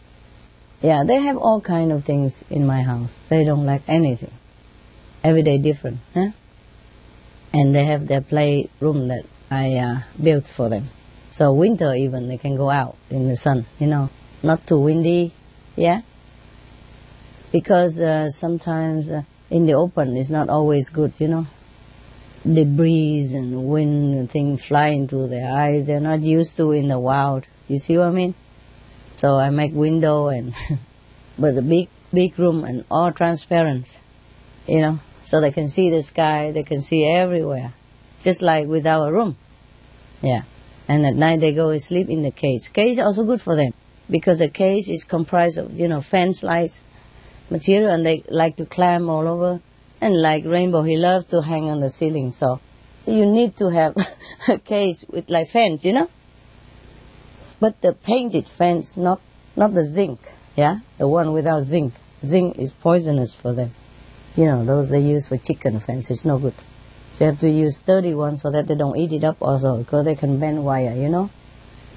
Yeah, 0.82 1.04
they 1.06 1.22
have 1.22 1.38
all 1.38 1.62
kind 1.62 1.92
of 1.92 2.04
things 2.04 2.44
in 2.50 2.66
my 2.66 2.82
house. 2.82 3.14
They 3.30 3.46
don't 3.46 3.66
like 3.66 3.84
anything. 3.88 4.32
Every 5.24 5.44
day 5.44 5.58
different, 5.58 6.00
huh? 6.14 6.32
And 7.54 7.74
they 7.74 7.86
have 7.86 8.08
their 8.08 8.22
playroom 8.22 9.08
that 9.08 9.26
I 9.50 9.76
uh, 9.76 10.00
built 10.22 10.48
for 10.48 10.70
them. 10.70 10.90
So 11.36 11.52
winter 11.52 11.94
even 11.94 12.30
they 12.30 12.38
can 12.38 12.56
go 12.56 12.70
out 12.70 12.96
in 13.10 13.28
the 13.28 13.36
sun, 13.36 13.66
you 13.78 13.88
know, 13.88 14.10
not 14.42 14.66
too 14.66 14.80
windy, 14.80 15.34
yeah. 15.76 16.00
because 17.52 18.00
uh, 18.00 18.30
sometimes 18.30 19.12
uh, 19.12 19.24
in 19.50 19.66
the 19.66 19.74
open 19.74 20.16
it's 20.16 20.30
not 20.30 20.48
always 20.48 20.88
good, 20.88 21.12
you 21.20 21.28
know. 21.28 21.46
The 22.46 22.64
breeze 22.64 23.34
and 23.34 23.68
wind 23.68 24.16
and 24.18 24.32
things 24.32 24.64
fly 24.64 24.88
into 25.00 25.28
their 25.28 25.52
eyes. 25.52 25.88
They're 25.88 26.00
not 26.00 26.22
used 26.22 26.56
to 26.56 26.72
in 26.72 26.88
the 26.88 27.00
wild. 27.00 27.48
You 27.68 27.80
see 27.80 27.98
what 27.98 28.08
I 28.08 28.12
mean? 28.12 28.34
So 29.18 29.36
I 29.38 29.50
make 29.50 29.74
window 29.74 30.28
and, 30.28 30.56
but 31.38 31.56
the 31.56 31.62
big 31.62 31.90
big 32.14 32.40
room 32.40 32.64
and 32.64 32.86
all 32.90 33.12
transparent, 33.12 34.00
you 34.70 34.80
know, 34.80 35.00
so 35.26 35.42
they 35.42 35.52
can 35.52 35.68
see 35.68 35.90
the 35.90 36.02
sky. 36.02 36.52
They 36.52 36.64
can 36.64 36.82
see 36.82 37.04
everywhere, 37.04 37.74
just 38.24 38.42
like 38.42 38.68
with 38.68 38.88
our 38.88 39.12
room. 39.12 39.36
Yeah, 40.22 40.44
and 40.88 41.06
at 41.06 41.16
night 41.16 41.40
they 41.40 41.54
go 41.54 41.70
and 41.70 41.82
sleep 41.82 42.10
in 42.10 42.24
the 42.24 42.32
cage. 42.32 42.72
Cage 42.74 43.00
also 43.00 43.24
good 43.24 43.42
for 43.42 43.56
them 43.56 43.74
because 44.10 44.40
the 44.40 44.50
cage 44.50 44.90
is 44.90 45.04
comprised 45.04 45.58
of 45.58 45.80
you 45.80 45.88
know 45.88 46.02
fence 46.02 46.44
lights 46.44 46.84
material 47.50 47.92
and 47.92 48.06
they 48.06 48.24
like 48.30 48.56
to 48.58 48.66
climb 48.66 49.10
all 49.10 49.28
over. 49.28 49.62
And 50.02 50.22
like 50.22 50.46
Rainbow, 50.46 50.84
he 50.84 50.98
loves 50.98 51.26
to 51.28 51.42
hang 51.42 51.70
on 51.70 51.80
the 51.80 51.90
ceiling. 51.90 52.32
So 52.32 52.60
you 53.08 53.26
need 53.26 53.56
to 53.58 53.70
have 53.70 53.96
a 54.48 54.60
cage 54.60 55.06
with 55.10 55.30
like 55.30 55.50
fence, 55.50 55.84
you 55.84 55.94
know. 55.94 56.10
But 57.60 57.82
the 57.82 57.94
painted 57.94 58.48
fence, 58.48 58.98
not 58.98 59.22
not 59.56 59.74
the 59.74 59.86
zinc, 59.86 60.20
yeah, 60.56 60.80
the 60.98 61.08
one 61.08 61.32
without 61.32 61.64
zinc. 61.64 61.94
Zinc 62.26 62.58
is 62.58 62.72
poisonous 62.72 63.34
for 63.34 63.54
them. 63.54 63.72
You 64.36 64.46
know, 64.46 64.66
those 64.66 64.90
they 64.90 65.00
use 65.00 65.30
for 65.30 65.38
chicken 65.38 65.80
fence, 65.80 66.10
it's 66.12 66.26
no 66.26 66.38
good. 66.38 66.54
So 67.16 67.24
you 67.24 67.32
have 67.32 67.40
to 67.40 67.50
use 67.50 67.78
sturdy 67.78 68.14
one 68.14 68.38
so 68.38 68.52
that 68.52 68.68
they 68.68 68.76
don't 68.76 68.98
eat 68.98 69.14
it 69.14 69.24
up 69.24 69.42
also, 69.42 69.78
because 69.78 70.04
they 70.04 70.16
can 70.16 70.38
bend 70.38 70.66
wire, 70.66 70.94
you 70.94 71.08
know, 71.08 71.30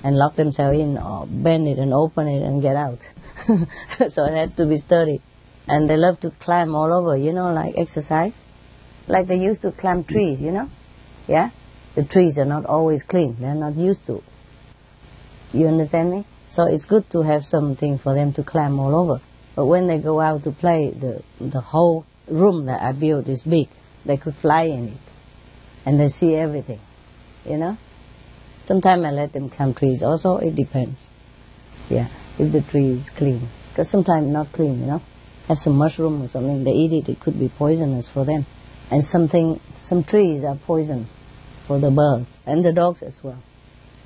and 0.04 0.16
lock 0.16 0.36
themselves 0.36 0.78
in 0.78 0.96
or 0.96 1.26
bend 1.26 1.66
it 1.66 1.78
and 1.78 1.92
open 1.92 2.28
it 2.28 2.42
and 2.42 2.62
get 2.62 2.76
out. 2.76 3.00
so 4.10 4.24
it 4.24 4.34
had 4.34 4.56
to 4.56 4.64
be 4.66 4.78
sturdy 4.78 5.20
and 5.68 5.88
they 5.88 5.96
love 5.96 6.18
to 6.20 6.30
climb 6.30 6.74
all 6.74 6.92
over, 6.92 7.16
you 7.16 7.32
know, 7.32 7.52
like 7.52 7.74
exercise. 7.76 8.34
Like 9.06 9.26
they 9.26 9.38
used 9.38 9.62
to 9.62 9.72
climb 9.72 10.04
trees, 10.04 10.40
you 10.40 10.50
know? 10.50 10.70
Yeah? 11.26 11.50
The 11.94 12.04
trees 12.04 12.38
are 12.38 12.44
not 12.44 12.64
always 12.64 13.02
clean. 13.02 13.36
They're 13.38 13.54
not 13.54 13.74
used 13.74 14.06
to. 14.06 14.22
You 15.52 15.66
understand 15.66 16.10
me? 16.10 16.24
So 16.48 16.64
it's 16.64 16.84
good 16.84 17.10
to 17.10 17.22
have 17.22 17.44
something 17.44 17.98
for 17.98 18.14
them 18.14 18.32
to 18.34 18.42
climb 18.42 18.78
all 18.78 18.94
over. 18.94 19.20
But 19.54 19.66
when 19.66 19.88
they 19.88 19.98
go 19.98 20.20
out 20.20 20.44
to 20.44 20.52
play, 20.52 20.90
the, 20.90 21.22
the 21.40 21.60
whole 21.60 22.06
room 22.28 22.66
that 22.66 22.82
I 22.82 22.92
built 22.92 23.28
is 23.28 23.44
big. 23.44 23.68
They 24.04 24.16
could 24.16 24.34
fly 24.34 24.62
in 24.62 24.88
it. 24.88 25.07
And 25.88 25.98
they 25.98 26.10
see 26.10 26.34
everything, 26.34 26.80
you 27.48 27.56
know? 27.56 27.78
Sometimes 28.66 29.06
I 29.06 29.10
let 29.10 29.32
them 29.32 29.48
climb 29.48 29.72
trees. 29.72 30.02
Also, 30.02 30.36
it 30.36 30.54
depends. 30.54 30.98
Yeah, 31.88 32.08
if 32.38 32.52
the 32.52 32.60
tree 32.60 32.90
is 32.90 33.08
clean. 33.08 33.48
Because 33.70 33.88
sometimes 33.88 34.26
not 34.30 34.52
clean, 34.52 34.80
you 34.80 34.86
know? 34.86 35.02
have 35.46 35.58
some 35.58 35.78
mushroom 35.78 36.20
or 36.22 36.28
something, 36.28 36.62
they 36.62 36.72
eat 36.72 36.92
it, 36.92 37.08
it 37.08 37.20
could 37.20 37.40
be 37.40 37.48
poisonous 37.48 38.06
for 38.06 38.26
them. 38.26 38.44
And 38.90 39.02
something, 39.02 39.60
some 39.78 40.04
trees 40.04 40.44
are 40.44 40.56
poison 40.56 41.06
for 41.66 41.78
the 41.78 41.90
birds 41.90 42.26
and 42.44 42.62
the 42.62 42.74
dogs 42.74 43.02
as 43.02 43.24
well. 43.24 43.38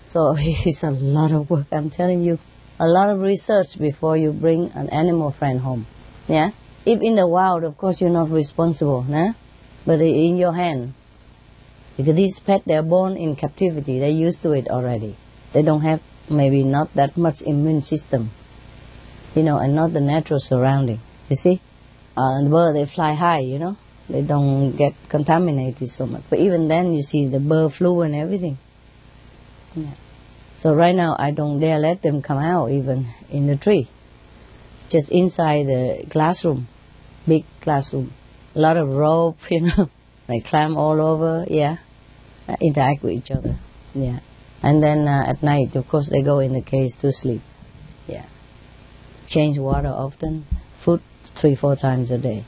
So 0.07 0.37
it's 0.39 0.85
a 0.85 0.93
lot 0.93 1.33
of 1.33 1.51
work, 1.51 1.67
I'm 1.73 1.91
telling 1.91 2.23
you. 2.23 2.39
A 2.79 2.87
lot 2.87 3.11
of 3.11 3.23
research 3.23 3.77
before 3.77 4.17
you 4.17 4.31
bring 4.31 4.71
an 4.77 4.89
animal 4.91 5.33
friend 5.33 5.59
home. 5.59 5.87
Yeah? 6.29 6.53
If 6.87 7.03
in 7.03 7.17
the 7.17 7.27
wild, 7.27 7.65
of 7.65 7.77
course, 7.77 8.01
you're 8.01 8.11
not 8.11 8.31
responsible, 8.31 9.03
nah? 9.03 9.33
but 9.85 10.01
in 10.01 10.37
your 10.37 10.53
hand. 10.53 10.95
Because 11.97 12.15
these 12.15 12.41
pets, 12.41 12.65
they're 12.67 12.83
born 12.83 13.17
in 13.17 13.37
captivity, 13.37 13.99
they're 13.99 14.09
used 14.09 14.43
to 14.43 14.53
it 14.53 14.69
already. 14.69 15.17
They 15.53 15.63
don't 15.63 15.83
have 15.83 16.01
maybe 16.31 16.65
not 16.65 16.95
that 16.95 17.17
much 17.17 17.43
immune 17.43 17.83
system, 17.83 18.31
you 19.35 19.43
know, 19.43 19.59
and 19.59 19.75
not 19.75 19.93
the 19.93 20.01
natural 20.01 20.41
surrounding. 20.41 21.01
You 21.29 21.37
see, 21.37 21.61
uh, 22.17 22.43
the 22.43 22.49
bird 22.49 22.77
they 22.77 22.87
fly 22.87 23.15
high, 23.15 23.41
you 23.41 23.59
know, 23.59 23.77
they 24.09 24.23
don't 24.23 24.77
get 24.77 24.95
contaminated 25.09 25.91
so 25.91 26.07
much. 26.07 26.23
But 26.31 26.39
even 26.39 26.69
then, 26.69 26.95
you 26.95 27.03
see 27.03 27.27
the 27.27 27.41
bird 27.41 27.75
flu 27.75 28.03
and 28.03 28.15
everything. 28.15 28.59
Yeah. 29.75 29.91
So 30.61 30.75
right 30.75 30.95
now, 30.95 31.17
I 31.19 31.31
don't 31.31 31.61
dare 31.61 31.79
let 31.79 32.03
them 32.03 32.23
come 32.23 32.39
out 32.39 32.71
even 32.71 33.09
in 33.31 33.47
the 33.47 33.57
tree. 33.57 33.89
Just 34.89 35.11
inside 35.11 35.67
the 35.67 36.07
classroom, 36.11 36.69
big 37.27 37.45
classroom, 37.61 38.13
a 38.55 38.61
lot 38.61 38.77
of 38.77 38.89
rope, 38.89 39.39
you 39.51 39.63
know, 39.63 39.91
they 40.27 40.41
climb 40.41 40.77
all 40.77 41.01
over, 41.01 41.45
yeah, 41.49 41.77
uh, 42.49 42.57
interact 42.61 43.03
with 43.03 43.13
each 43.13 43.31
other, 43.31 43.57
yeah. 43.95 44.21
And 44.63 44.83
then 44.83 45.09
uh, 45.09 45.25
at 45.27 45.43
night, 45.43 45.75
of 45.77 45.89
course, 45.89 46.09
they 46.09 46.23
go 46.23 46.39
in 46.39 46.53
the 46.53 46.63
cage 46.63 46.93
to 47.01 47.13
sleep, 47.13 47.43
yeah. 48.07 48.25
Change 49.27 49.59
water 49.59 49.89
often, 49.89 50.47
food 50.77 51.01
three, 51.35 51.55
four 51.55 51.77
times 51.77 52.11
a 52.11 52.19
day. 52.19 52.45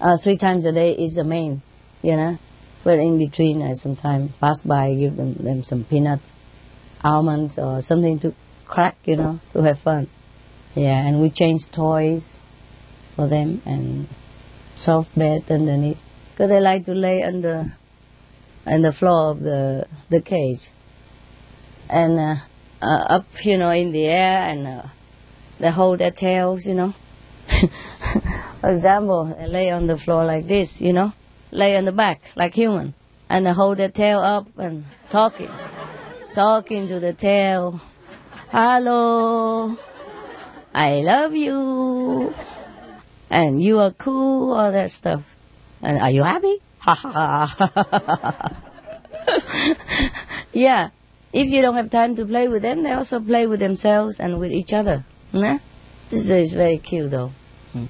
Uh, 0.00 0.16
three 0.16 0.36
times 0.36 0.66
a 0.66 0.72
day 0.72 0.92
is 0.92 1.14
the 1.14 1.24
main, 1.24 1.62
you 2.02 2.16
know. 2.16 2.38
But 2.84 2.98
in 2.98 3.18
between, 3.18 3.62
I 3.62 3.72
sometimes 3.72 4.32
pass 4.36 4.62
by, 4.62 4.94
give 4.94 5.16
them, 5.16 5.34
them 5.34 5.64
some 5.64 5.84
peanuts, 5.84 6.30
almonds, 7.02 7.58
or 7.58 7.80
something 7.80 8.18
to 8.18 8.34
crack, 8.66 8.96
you 9.06 9.16
know, 9.16 9.40
to 9.54 9.62
have 9.62 9.78
fun. 9.78 10.08
Yeah, 10.74 11.06
and 11.06 11.22
we 11.22 11.30
change 11.30 11.70
toys 11.70 12.28
for 13.16 13.26
them 13.26 13.62
and 13.64 14.06
soft 14.74 15.16
bed 15.16 15.44
underneath. 15.48 16.02
Because 16.34 16.50
they 16.50 16.60
like 16.60 16.84
to 16.86 16.94
lay 16.94 17.22
under 17.22 17.76
on 18.66 18.82
the 18.82 18.92
floor 18.92 19.30
of 19.30 19.40
the 19.40 19.86
the 20.08 20.20
cage. 20.20 20.68
And 21.88 22.18
uh, 22.18 22.36
uh, 22.82 23.06
up, 23.16 23.44
you 23.44 23.56
know, 23.56 23.70
in 23.70 23.92
the 23.92 24.06
air, 24.06 24.48
and 24.48 24.66
uh, 24.66 24.82
they 25.60 25.70
hold 25.70 26.00
their 26.00 26.10
tails, 26.10 26.66
you 26.66 26.74
know. 26.74 26.94
For 28.60 28.70
example, 28.70 29.36
they 29.38 29.46
lay 29.46 29.70
on 29.70 29.86
the 29.86 29.96
floor 29.96 30.24
like 30.24 30.48
this, 30.48 30.80
you 30.80 30.92
know, 30.92 31.12
lay 31.52 31.76
on 31.76 31.84
the 31.84 31.92
back 31.92 32.20
like 32.34 32.54
human, 32.54 32.94
and 33.28 33.46
they 33.46 33.52
hold 33.52 33.76
their 33.78 33.90
tail 33.90 34.18
up 34.18 34.48
and 34.58 34.86
talking, 35.08 35.50
talking 36.34 36.88
to 36.88 36.98
the 36.98 37.12
tail. 37.12 37.80
Hello, 38.50 39.78
I 40.74 41.00
love 41.02 41.36
you, 41.36 42.34
and 43.30 43.62
you 43.62 43.78
are 43.78 43.92
cool, 43.92 44.54
all 44.54 44.72
that 44.72 44.90
stuff. 44.90 45.33
And 45.84 46.00
are 46.00 46.10
you 46.10 46.22
happy? 46.22 46.62
Ha 46.78 46.94
ha 46.94 47.46
ha. 47.46 48.50
yeah, 50.52 50.88
if 51.32 51.48
you 51.48 51.60
don't 51.60 51.76
have 51.76 51.90
time 51.90 52.16
to 52.16 52.24
play 52.24 52.48
with 52.48 52.62
them, 52.62 52.82
they 52.82 52.92
also 52.92 53.20
play 53.20 53.46
with 53.46 53.60
themselves 53.60 54.18
and 54.18 54.40
with 54.40 54.50
each 54.50 54.72
other. 54.72 55.04
Nah? 55.32 55.58
This 56.08 56.28
is 56.30 56.54
very 56.54 56.78
cute 56.78 57.10
though. 57.10 57.32
Hmm. 57.72 57.86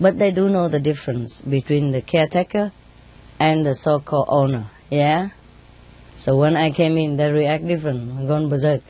But 0.00 0.18
they 0.18 0.32
do 0.32 0.48
know 0.48 0.66
the 0.66 0.80
difference 0.80 1.40
between 1.40 1.92
the 1.92 2.02
caretaker 2.02 2.72
and 3.38 3.64
the 3.64 3.76
so-called 3.76 4.26
owner. 4.28 4.66
Yeah? 4.90 5.30
So 6.18 6.36
when 6.36 6.56
I 6.56 6.70
came 6.70 6.98
in, 6.98 7.16
they 7.16 7.30
react 7.30 7.66
different. 7.66 8.10
I'm 8.10 8.26
gone 8.26 8.48
berserk. 8.48 8.82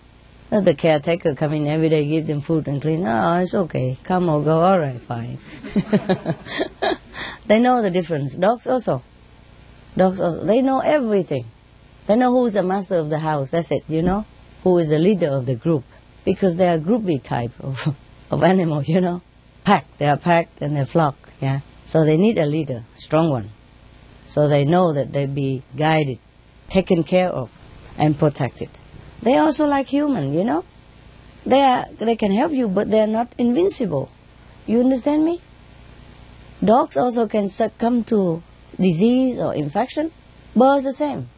The 0.50 0.74
caretaker 0.74 1.34
come 1.34 1.52
in 1.54 1.66
every 1.66 1.88
day, 1.88 2.06
give 2.06 2.26
them 2.26 2.40
food 2.40 2.68
and 2.68 2.80
clean. 2.80 3.06
Oh, 3.06 3.38
it's 3.38 3.54
okay. 3.54 3.98
Come 4.04 4.28
or 4.28 4.42
go. 4.42 4.62
All 4.62 4.78
right, 4.78 5.00
fine. 5.00 5.38
they 7.46 7.58
know 7.58 7.82
the 7.82 7.90
difference. 7.90 8.34
Dogs 8.34 8.66
also. 8.66 9.02
Dogs 9.96 10.20
also. 10.20 10.44
They 10.44 10.62
know 10.62 10.80
everything. 10.80 11.46
They 12.06 12.16
know 12.16 12.30
who 12.30 12.46
is 12.46 12.52
the 12.52 12.62
master 12.62 12.96
of 12.96 13.10
the 13.10 13.18
house. 13.18 13.50
That's 13.50 13.70
it. 13.72 13.84
You 13.88 14.02
know, 14.02 14.24
who 14.62 14.78
is 14.78 14.88
the 14.88 14.98
leader 14.98 15.28
of 15.28 15.46
the 15.46 15.56
group 15.56 15.84
because 16.24 16.56
they 16.56 16.68
are 16.68 16.78
groupie 16.78 17.22
type 17.22 17.52
of 17.60 17.94
of 18.30 18.42
animals. 18.42 18.88
You 18.88 19.00
know 19.00 19.22
packed. 19.66 19.98
They 19.98 20.08
are 20.08 20.16
packed 20.16 20.62
and 20.62 20.76
they 20.76 20.84
flock. 20.84 21.16
Yeah. 21.40 21.60
So 21.88 22.04
they 22.04 22.16
need 22.16 22.38
a 22.38 22.46
leader, 22.46 22.84
strong 22.96 23.30
one. 23.30 23.50
So 24.28 24.48
they 24.48 24.64
know 24.64 24.92
that 24.92 25.12
they 25.12 25.26
be 25.26 25.62
guided, 25.76 26.18
taken 26.70 27.02
care 27.02 27.28
of, 27.28 27.50
and 27.98 28.18
protected. 28.18 28.70
They 29.22 29.36
also 29.36 29.66
like 29.66 29.88
human, 29.88 30.34
you 30.34 30.44
know. 30.44 30.64
They 31.44 31.62
are 31.62 31.86
they 31.98 32.16
can 32.16 32.32
help 32.32 32.52
you, 32.52 32.68
but 32.68 32.90
they 32.90 33.00
are 33.00 33.06
not 33.06 33.32
invincible. 33.38 34.10
You 34.66 34.80
understand 34.80 35.24
me? 35.24 35.40
Dogs 36.64 36.96
also 36.96 37.26
can 37.26 37.48
succumb 37.48 38.04
to 38.04 38.42
disease 38.80 39.38
or 39.38 39.54
infection. 39.54 40.10
Birds 40.54 40.84
the 40.84 40.92
same. 40.92 41.28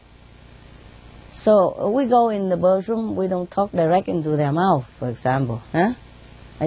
So 1.33 1.89
we 1.89 2.05
go 2.05 2.29
in 2.29 2.49
the 2.49 2.57
bird's 2.57 2.89
room, 2.89 3.15
we 3.15 3.27
don't 3.27 3.49
talk 3.49 3.71
direct 3.71 4.07
into 4.07 4.31
their 4.31 4.51
mouth, 4.51 4.89
for 4.89 5.09
example. 5.09 5.61
Huh? 5.71 5.93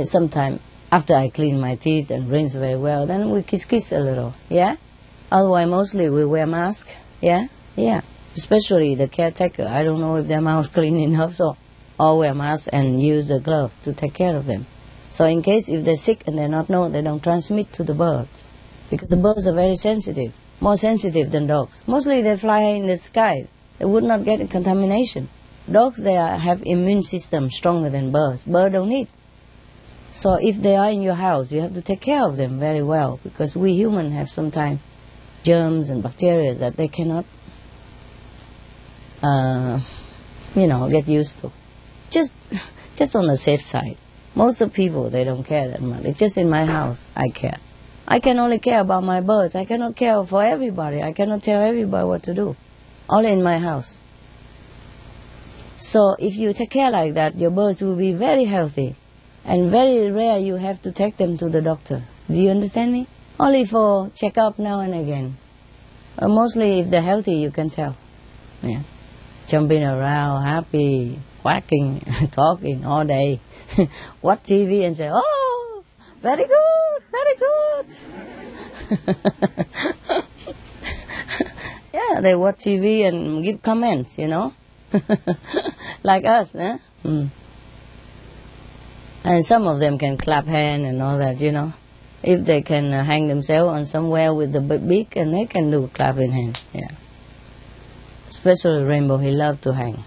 Sometimes 0.04 0.60
after 0.90 1.14
I 1.14 1.28
clean 1.30 1.60
my 1.60 1.74
teeth 1.74 2.10
and 2.10 2.30
rinse 2.30 2.54
very 2.54 2.76
well, 2.76 3.06
then 3.06 3.30
we 3.30 3.42
kiss 3.42 3.64
kiss 3.64 3.92
a 3.92 4.00
little, 4.00 4.34
yeah? 4.48 4.76
Otherwise, 5.30 5.68
mostly 5.68 6.10
we 6.10 6.24
wear 6.24 6.46
mask, 6.46 6.88
yeah? 7.20 7.48
Yeah. 7.76 8.02
Especially 8.36 8.94
the 8.94 9.08
caretaker. 9.08 9.66
I 9.66 9.84
don't 9.84 10.00
know 10.00 10.16
if 10.16 10.26
their 10.26 10.40
mouth 10.40 10.72
clean 10.74 10.98
enough, 10.98 11.34
so 11.34 11.56
all 11.98 12.18
wear 12.18 12.34
mask 12.34 12.68
and 12.72 13.02
use 13.02 13.30
a 13.30 13.40
glove 13.40 13.72
to 13.84 13.92
take 13.92 14.14
care 14.14 14.36
of 14.36 14.46
them. 14.46 14.66
So 15.12 15.26
in 15.26 15.42
case 15.42 15.68
if 15.68 15.84
they're 15.84 15.96
sick 15.96 16.24
and 16.26 16.38
they're 16.38 16.48
not 16.48 16.70
known, 16.70 16.92
they 16.92 17.02
don't 17.02 17.22
transmit 17.22 17.72
to 17.74 17.84
the 17.84 17.94
bird. 17.94 18.28
Because 18.90 19.08
the 19.08 19.16
birds 19.16 19.46
are 19.46 19.52
very 19.52 19.76
sensitive, 19.76 20.32
more 20.60 20.76
sensitive 20.76 21.30
than 21.30 21.46
dogs. 21.46 21.78
Mostly 21.86 22.22
they 22.22 22.36
fly 22.36 22.62
in 22.62 22.86
the 22.86 22.98
sky. 22.98 23.46
They 23.78 23.84
would 23.84 24.04
not 24.04 24.24
get 24.24 24.48
contamination. 24.50 25.28
Dogs, 25.70 26.02
they 26.02 26.16
are, 26.16 26.38
have 26.38 26.62
immune 26.64 27.02
system 27.02 27.50
stronger 27.50 27.90
than 27.90 28.10
birds. 28.10 28.44
Birds 28.44 28.72
don't 28.72 28.88
need. 28.88 29.08
So 30.14 30.34
if 30.34 30.60
they 30.60 30.76
are 30.76 30.90
in 30.90 31.02
your 31.02 31.14
house, 31.14 31.52
you 31.52 31.60
have 31.60 31.74
to 31.74 31.82
take 31.82 32.00
care 32.00 32.24
of 32.24 32.36
them 32.36 32.58
very 32.58 32.82
well 32.82 33.18
because 33.22 33.56
we 33.56 33.72
humans 33.72 34.12
have 34.12 34.28
sometimes 34.28 34.80
germs 35.42 35.88
and 35.88 36.02
bacteria 36.02 36.54
that 36.54 36.76
they 36.76 36.88
cannot, 36.88 37.24
uh, 39.22 39.80
you 40.54 40.66
know, 40.66 40.88
get 40.90 41.08
used 41.08 41.38
to. 41.40 41.52
Just, 42.10 42.34
just 42.94 43.16
on 43.16 43.26
the 43.26 43.36
safe 43.36 43.62
side. 43.62 43.96
Most 44.34 44.60
of 44.60 44.72
people 44.72 45.10
they 45.10 45.24
don't 45.24 45.44
care 45.44 45.68
that 45.68 45.80
much. 45.80 46.04
It's 46.04 46.18
just 46.18 46.36
in 46.36 46.48
my 46.48 46.64
house 46.64 47.04
I 47.14 47.28
care. 47.28 47.58
I 48.08 48.18
can 48.18 48.38
only 48.38 48.58
care 48.58 48.80
about 48.80 49.04
my 49.04 49.20
birds. 49.20 49.54
I 49.54 49.64
cannot 49.64 49.96
care 49.96 50.24
for 50.24 50.42
everybody. 50.42 51.02
I 51.02 51.12
cannot 51.12 51.42
tell 51.42 51.60
everybody 51.60 52.06
what 52.06 52.22
to 52.24 52.34
do. 52.34 52.56
Only 53.08 53.32
in 53.32 53.42
my 53.42 53.58
house. 53.58 53.96
So 55.78 56.16
if 56.18 56.36
you 56.36 56.52
take 56.52 56.70
care 56.70 56.90
like 56.90 57.14
that, 57.14 57.38
your 57.38 57.50
birds 57.50 57.82
will 57.82 57.96
be 57.96 58.12
very 58.12 58.44
healthy. 58.44 58.96
And 59.44 59.70
very 59.70 60.10
rare 60.10 60.38
you 60.38 60.54
have 60.56 60.80
to 60.82 60.92
take 60.92 61.16
them 61.16 61.36
to 61.38 61.48
the 61.48 61.60
doctor. 61.60 62.02
Do 62.28 62.34
you 62.34 62.50
understand 62.50 62.92
me? 62.92 63.06
Only 63.38 63.64
for 63.64 64.10
checkup 64.14 64.58
now 64.58 64.80
and 64.80 64.94
again. 64.94 65.36
Uh, 66.18 66.28
mostly 66.28 66.80
if 66.80 66.90
they're 66.90 67.02
healthy, 67.02 67.36
you 67.36 67.50
can 67.50 67.70
tell. 67.70 67.96
Yeah. 68.62 68.82
Jumping 69.52 69.84
around, 69.84 70.44
happy, 70.44 71.18
quacking, 71.42 72.00
talking 72.32 72.86
all 72.86 73.04
day. 73.04 73.38
Watch 74.22 74.44
TV 74.44 74.86
and 74.86 74.96
say, 74.96 75.10
oh, 75.12 75.84
very 76.22 76.46
good, 76.46 77.02
very 77.12 77.34
good. 77.36 77.86
yeah, 81.92 82.20
they 82.22 82.34
watch 82.34 82.60
TV 82.60 83.06
and 83.06 83.44
give 83.44 83.60
comments, 83.60 84.16
you 84.16 84.28
know. 84.28 84.54
like 86.02 86.24
us, 86.24 86.54
eh? 86.54 86.78
Mm. 87.04 87.28
And 89.24 89.44
some 89.44 89.66
of 89.66 89.80
them 89.80 89.98
can 89.98 90.16
clap 90.16 90.46
hand 90.46 90.86
and 90.86 91.02
all 91.02 91.18
that, 91.18 91.42
you 91.42 91.52
know. 91.52 91.74
If 92.22 92.46
they 92.46 92.62
can 92.62 92.90
hang 92.90 93.28
themselves 93.28 93.68
on 93.68 93.84
somewhere 93.84 94.32
with 94.32 94.52
the 94.52 94.62
beak, 94.62 95.14
and 95.14 95.34
they 95.34 95.44
can 95.44 95.70
do 95.70 95.90
clapping 95.92 96.32
hand, 96.32 96.58
yeah. 96.72 96.88
Especially 98.32 98.82
Rainbow, 98.82 99.18
he 99.18 99.30
loved 99.30 99.62
to 99.64 99.74
hang. 99.74 100.02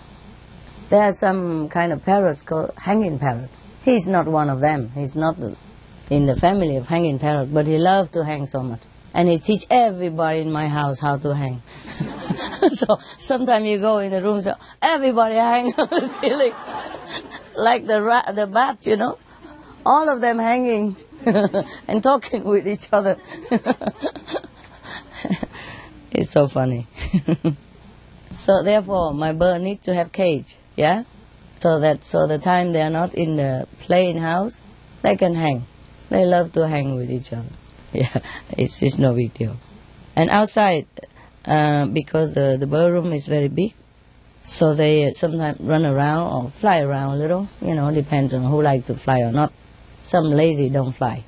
There 0.89 1.03
are 1.03 1.13
some 1.13 1.69
kind 1.69 1.93
of 1.93 2.03
parrots 2.03 2.41
called 2.41 2.71
hanging 2.76 3.19
parrot. 3.19 3.51
He's 3.84 4.07
not 4.07 4.26
one 4.26 4.49
of 4.49 4.61
them. 4.61 4.89
He's 4.95 5.15
not 5.15 5.38
in 6.09 6.26
the 6.26 6.36
family 6.36 6.76
of 6.76 6.88
hanging 6.88 7.19
parrot, 7.19 7.53
but 7.53 7.67
he 7.67 7.78
loved 7.78 8.13
to 8.13 8.26
hang 8.26 8.47
so 8.47 8.63
much. 8.63 8.82
And 9.13 9.30
he 9.30 9.38
teach 9.38 9.65
everybody 9.69 10.39
in 10.39 10.51
my 10.51 10.67
house 10.67 10.99
how 10.99 11.17
to 11.17 11.36
hang. 11.36 11.61
so 12.73 12.97
sometimes 13.19 13.67
you 13.67 13.78
go 13.78 13.99
in 13.99 14.09
the 14.11 14.23
room, 14.23 14.41
so 14.41 14.55
everybody 14.82 15.36
hang 15.36 15.67
on 15.78 15.88
the 15.88 16.07
ceiling, 16.19 16.53
like 17.55 17.86
the 17.86 18.01
rat, 18.01 18.34
the 18.34 18.47
bat, 18.47 18.80
you 18.88 18.97
know, 18.97 19.19
all 19.86 20.09
of 20.09 20.19
them 20.19 20.39
hanging 20.39 20.95
and 21.88 22.01
talking 22.01 22.43
with 22.43 22.67
each 22.67 22.88
other. 22.91 23.17
it's 26.11 26.32
so 26.32 26.47
funny. 26.47 26.88
So 28.36 28.64
therefore, 28.64 29.14
my 29.14 29.34
bird 29.34 29.62
needs 29.62 29.86
to 29.86 29.94
have 29.94 30.12
cage, 30.12 30.56
yeah, 30.76 31.04
so 31.60 31.80
that 31.80 32.04
so 32.04 32.28
the 32.28 32.38
time 32.38 32.74
they 32.74 32.82
are 32.82 32.90
not 32.90 33.16
in 33.16 33.38
the 33.38 33.68
playing 33.80 34.18
house, 34.18 34.62
they 35.02 35.16
can 35.16 35.36
hang. 35.36 35.66
They 36.10 36.26
love 36.26 36.54
to 36.54 36.68
hang 36.68 36.96
with 36.96 37.10
each 37.10 37.34
other. 37.34 37.50
Yeah, 37.94 38.20
it's 38.58 38.80
just 38.80 39.00
no 39.00 39.14
big 39.14 39.34
deal. 39.34 39.56
And 40.18 40.30
outside, 40.30 40.86
uh, 41.46 41.86
because 41.86 42.34
the, 42.34 42.58
the 42.60 42.68
bird 42.68 42.92
room 42.92 43.14
is 43.14 43.26
very 43.26 43.48
big. 43.48 43.74
So 44.44 44.74
they 44.74 45.12
sometimes 45.14 45.62
run 45.62 45.86
around 45.86 46.34
or 46.34 46.52
fly 46.52 46.82
around 46.82 47.14
a 47.14 47.16
little, 47.16 47.48
you 47.62 47.74
know, 47.74 47.90
depends 47.92 48.34
on 48.34 48.44
who 48.44 48.62
like 48.62 48.86
to 48.88 48.96
fly 48.96 49.22
or 49.22 49.32
not. 49.32 49.54
Some 50.04 50.26
lazy 50.26 50.70
don't 50.70 50.92
fly. 50.92 51.24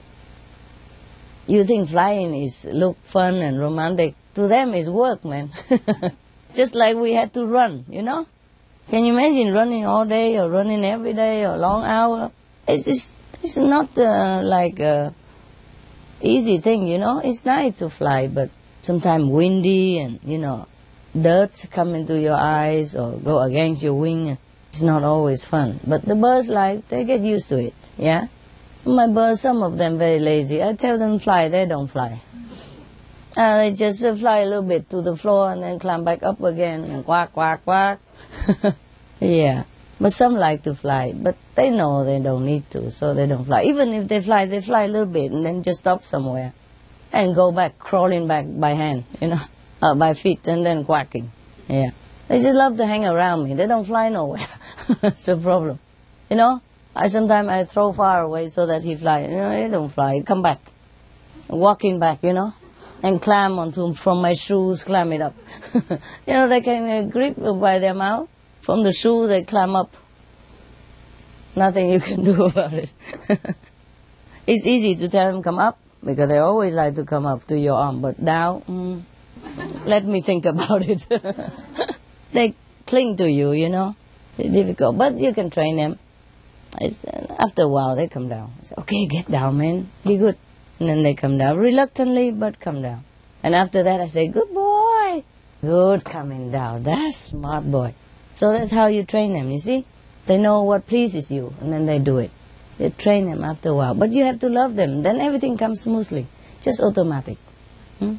You 1.48 1.64
think 1.64 1.90
flying 1.90 2.44
is 2.44 2.66
look 2.66 2.98
fun 3.06 3.36
and 3.36 3.60
romantic. 3.60 4.14
To 4.36 4.48
them 4.48 4.74
it's 4.74 4.90
work, 4.90 5.24
man. 5.24 5.52
Just 6.54 6.76
like 6.76 6.96
we 6.98 7.14
had 7.14 7.34
to 7.34 7.46
run, 7.46 7.86
you 7.90 8.02
know? 8.02 8.28
Can 8.90 9.04
you 9.06 9.14
imagine 9.14 9.54
running 9.54 9.86
all 9.86 10.06
day 10.06 10.40
or 10.40 10.50
running 10.50 10.86
every 10.86 11.14
day 11.14 11.46
or 11.46 11.58
long 11.58 11.84
hour? 11.84 12.32
It's 12.68 12.86
just, 12.86 13.14
it's 13.44 13.58
not 13.58 13.98
uh, 13.98 14.42
like 14.44 14.80
a 14.80 15.14
easy 16.22 16.58
thing, 16.60 16.88
you 16.88 16.98
know? 16.98 17.20
It's 17.20 17.46
nice 17.46 17.78
to 17.80 17.90
fly, 17.90 18.28
but 18.28 18.50
sometimes 18.82 19.26
windy 19.26 20.00
and, 20.00 20.20
you 20.24 20.38
know, 20.38 20.68
dirt 21.20 21.66
come 21.72 21.96
into 21.96 22.20
your 22.20 22.36
eyes 22.36 22.96
or 22.96 23.18
go 23.18 23.40
against 23.40 23.84
your 23.84 23.94
wing. 23.94 24.38
It's 24.72 24.82
not 24.82 25.04
always 25.04 25.44
fun. 25.44 25.80
But 25.86 26.04
the 26.04 26.16
birds 26.16 26.50
like, 26.50 26.88
they 26.90 27.04
get 27.04 27.22
used 27.22 27.50
to 27.50 27.58
it, 27.58 27.74
yeah? 27.98 28.28
My 28.86 29.08
birds, 29.08 29.42
some 29.42 29.64
of 29.64 29.78
them 29.78 29.98
very 29.98 30.20
lazy. 30.20 30.64
I 30.64 30.74
tell 30.74 30.98
them 30.98 31.20
fly, 31.20 31.50
they 31.50 31.66
don't 31.66 31.88
fly. 31.88 32.22
Uh, 33.38 33.58
they 33.58 33.72
just 33.72 34.00
fly 34.00 34.40
a 34.40 34.46
little 34.46 34.64
bit 34.64 34.90
to 34.90 35.04
the 35.04 35.16
floor 35.16 35.52
and 35.52 35.62
then 35.62 35.78
climb 35.78 36.04
back 36.04 36.24
up 36.24 36.42
again 36.42 36.84
and 36.86 37.06
quack, 37.06 37.32
quack, 37.34 37.64
quack. 37.64 38.00
yeah. 39.20 39.64
But 40.00 40.14
some 40.14 40.36
like 40.36 40.64
to 40.64 40.74
fly, 40.74 41.14
but 41.16 41.38
they 41.54 41.70
know 41.70 42.04
they 42.04 42.20
don't 42.20 42.46
need 42.46 42.70
to, 42.72 42.90
so 42.90 43.14
they 43.14 43.28
don't 43.28 43.46
fly. 43.46 43.64
Even 43.64 43.94
if 43.94 44.08
they 44.08 44.24
fly, 44.24 44.46
they 44.46 44.60
fly 44.60 44.84
a 44.84 44.88
little 44.88 45.06
bit 45.06 45.32
and 45.32 45.46
then 45.46 45.62
just 45.62 45.82
stop 45.82 46.04
somewhere 46.04 46.52
and 47.14 47.36
go 47.36 47.52
back, 47.52 47.78
crawling 47.78 48.28
back 48.28 48.46
by 48.48 48.74
hand, 48.74 49.04
you 49.22 49.28
know, 49.28 49.42
uh, 49.84 49.94
by 49.94 50.16
feet, 50.16 50.40
and 50.46 50.66
then 50.66 50.84
quacking. 50.84 51.32
Yeah. 51.68 51.92
They 52.28 52.42
just 52.42 52.58
love 52.58 52.78
to 52.78 52.88
hang 52.88 53.06
around 53.06 53.44
me. 53.44 53.54
They 53.54 53.68
don't 53.68 53.86
fly 53.86 54.10
nowhere. 54.10 54.48
That's 55.02 55.26
the 55.26 55.38
problem. 55.38 55.78
You 56.30 56.38
know, 56.38 56.62
I 56.96 57.08
sometimes 57.08 57.50
I 57.50 57.66
throw 57.66 57.94
far 57.94 58.22
away 58.22 58.50
so 58.50 58.66
that 58.66 58.84
he 58.84 58.96
fly. 58.96 59.22
You 59.22 59.38
know, 59.38 59.64
he 59.64 59.70
don't 59.70 59.90
fly. 59.90 60.22
Come 60.22 60.42
back, 60.42 60.60
walking 61.48 62.00
back, 62.00 62.24
you 62.24 62.34
know, 62.34 62.54
and 63.04 63.22
climb 63.22 63.60
onto 63.60 63.94
from 63.94 64.22
my 64.22 64.34
shoes, 64.34 64.84
climb 64.84 65.12
it 65.12 65.22
up. 65.22 65.36
you 65.74 66.00
know, 66.28 66.48
they 66.48 66.62
can 66.62 66.90
uh, 66.90 67.10
grip 67.10 67.36
by 67.38 67.80
their 67.80 67.94
mouth. 67.94 68.30
From 68.62 68.84
the 68.84 68.92
shoe, 68.92 69.28
they 69.28 69.44
climb 69.44 69.76
up. 69.76 69.96
Nothing 71.56 71.92
you 71.92 72.00
can 72.00 72.24
do 72.32 72.46
about 72.46 72.74
it. 72.74 72.90
it's 74.48 74.66
easy 74.66 74.96
to 74.96 75.10
tell 75.10 75.32
them 75.32 75.44
come 75.44 75.60
up 75.60 75.78
because 76.04 76.30
they 76.30 76.38
always 76.38 76.74
like 76.74 76.96
to 76.96 77.04
come 77.04 77.26
up 77.26 77.46
to 77.48 77.58
your 77.58 77.76
arm, 77.76 78.02
but 78.02 78.20
now, 78.20 78.64
mm, 78.68 79.02
let 79.86 80.06
me 80.06 80.22
think 80.22 80.46
about 80.46 80.84
it. 80.84 81.06
they 82.34 82.54
cling 82.86 83.18
to 83.18 83.30
you, 83.30 83.52
you 83.52 83.70
know. 83.70 83.96
It's 84.38 84.50
difficult, 84.50 84.98
but 84.98 85.18
you 85.18 85.34
can 85.34 85.50
train 85.50 85.78
them. 85.78 85.98
It's, 86.80 87.04
uh, 87.04 87.36
after 87.40 87.64
a 87.64 87.68
while, 87.68 87.96
they 87.96 88.08
come 88.08 88.30
down. 88.30 88.54
Say, 88.64 88.76
okay, 88.78 89.06
get 89.08 89.30
down, 89.30 89.58
man. 89.58 89.90
Be 90.06 90.18
good. 90.18 90.38
And 90.80 90.90
then 90.90 91.04
they 91.04 91.14
come 91.14 91.38
down 91.38 91.58
reluctantly, 91.58 92.32
but 92.32 92.60
come 92.60 92.82
down. 92.82 93.04
And 93.44 93.56
after 93.56 93.84
that, 93.84 94.00
I 94.00 94.08
say, 94.08 94.28
good 94.28 94.54
boy. 94.54 95.24
Good 95.62 96.04
coming 96.04 96.52
down. 96.52 96.84
That's 96.84 97.18
smart 97.18 97.72
boy. 97.72 97.94
So 98.36 98.52
that's 98.52 98.72
how 98.72 98.88
you 98.88 99.04
train 99.04 99.34
them, 99.34 99.50
you 99.50 99.60
see? 99.60 99.86
They 100.28 100.38
know 100.38 100.62
what 100.64 100.86
pleases 100.86 101.32
you, 101.32 101.54
and 101.62 101.74
then 101.74 101.86
they 101.86 101.98
do 101.98 102.20
it. 102.20 102.32
You 102.78 102.92
train 102.92 103.30
them 103.30 103.44
after 103.44 103.70
a 103.70 103.74
while. 103.74 103.96
But 103.96 104.12
you 104.12 104.24
have 104.26 104.40
to 104.42 104.50
love 104.50 104.76
them. 104.76 105.02
Then 105.02 105.20
everything 105.20 105.58
comes 105.58 105.82
smoothly. 105.82 106.28
Just 106.62 106.80
automatic. 106.80 107.38
Hmm? 107.98 108.16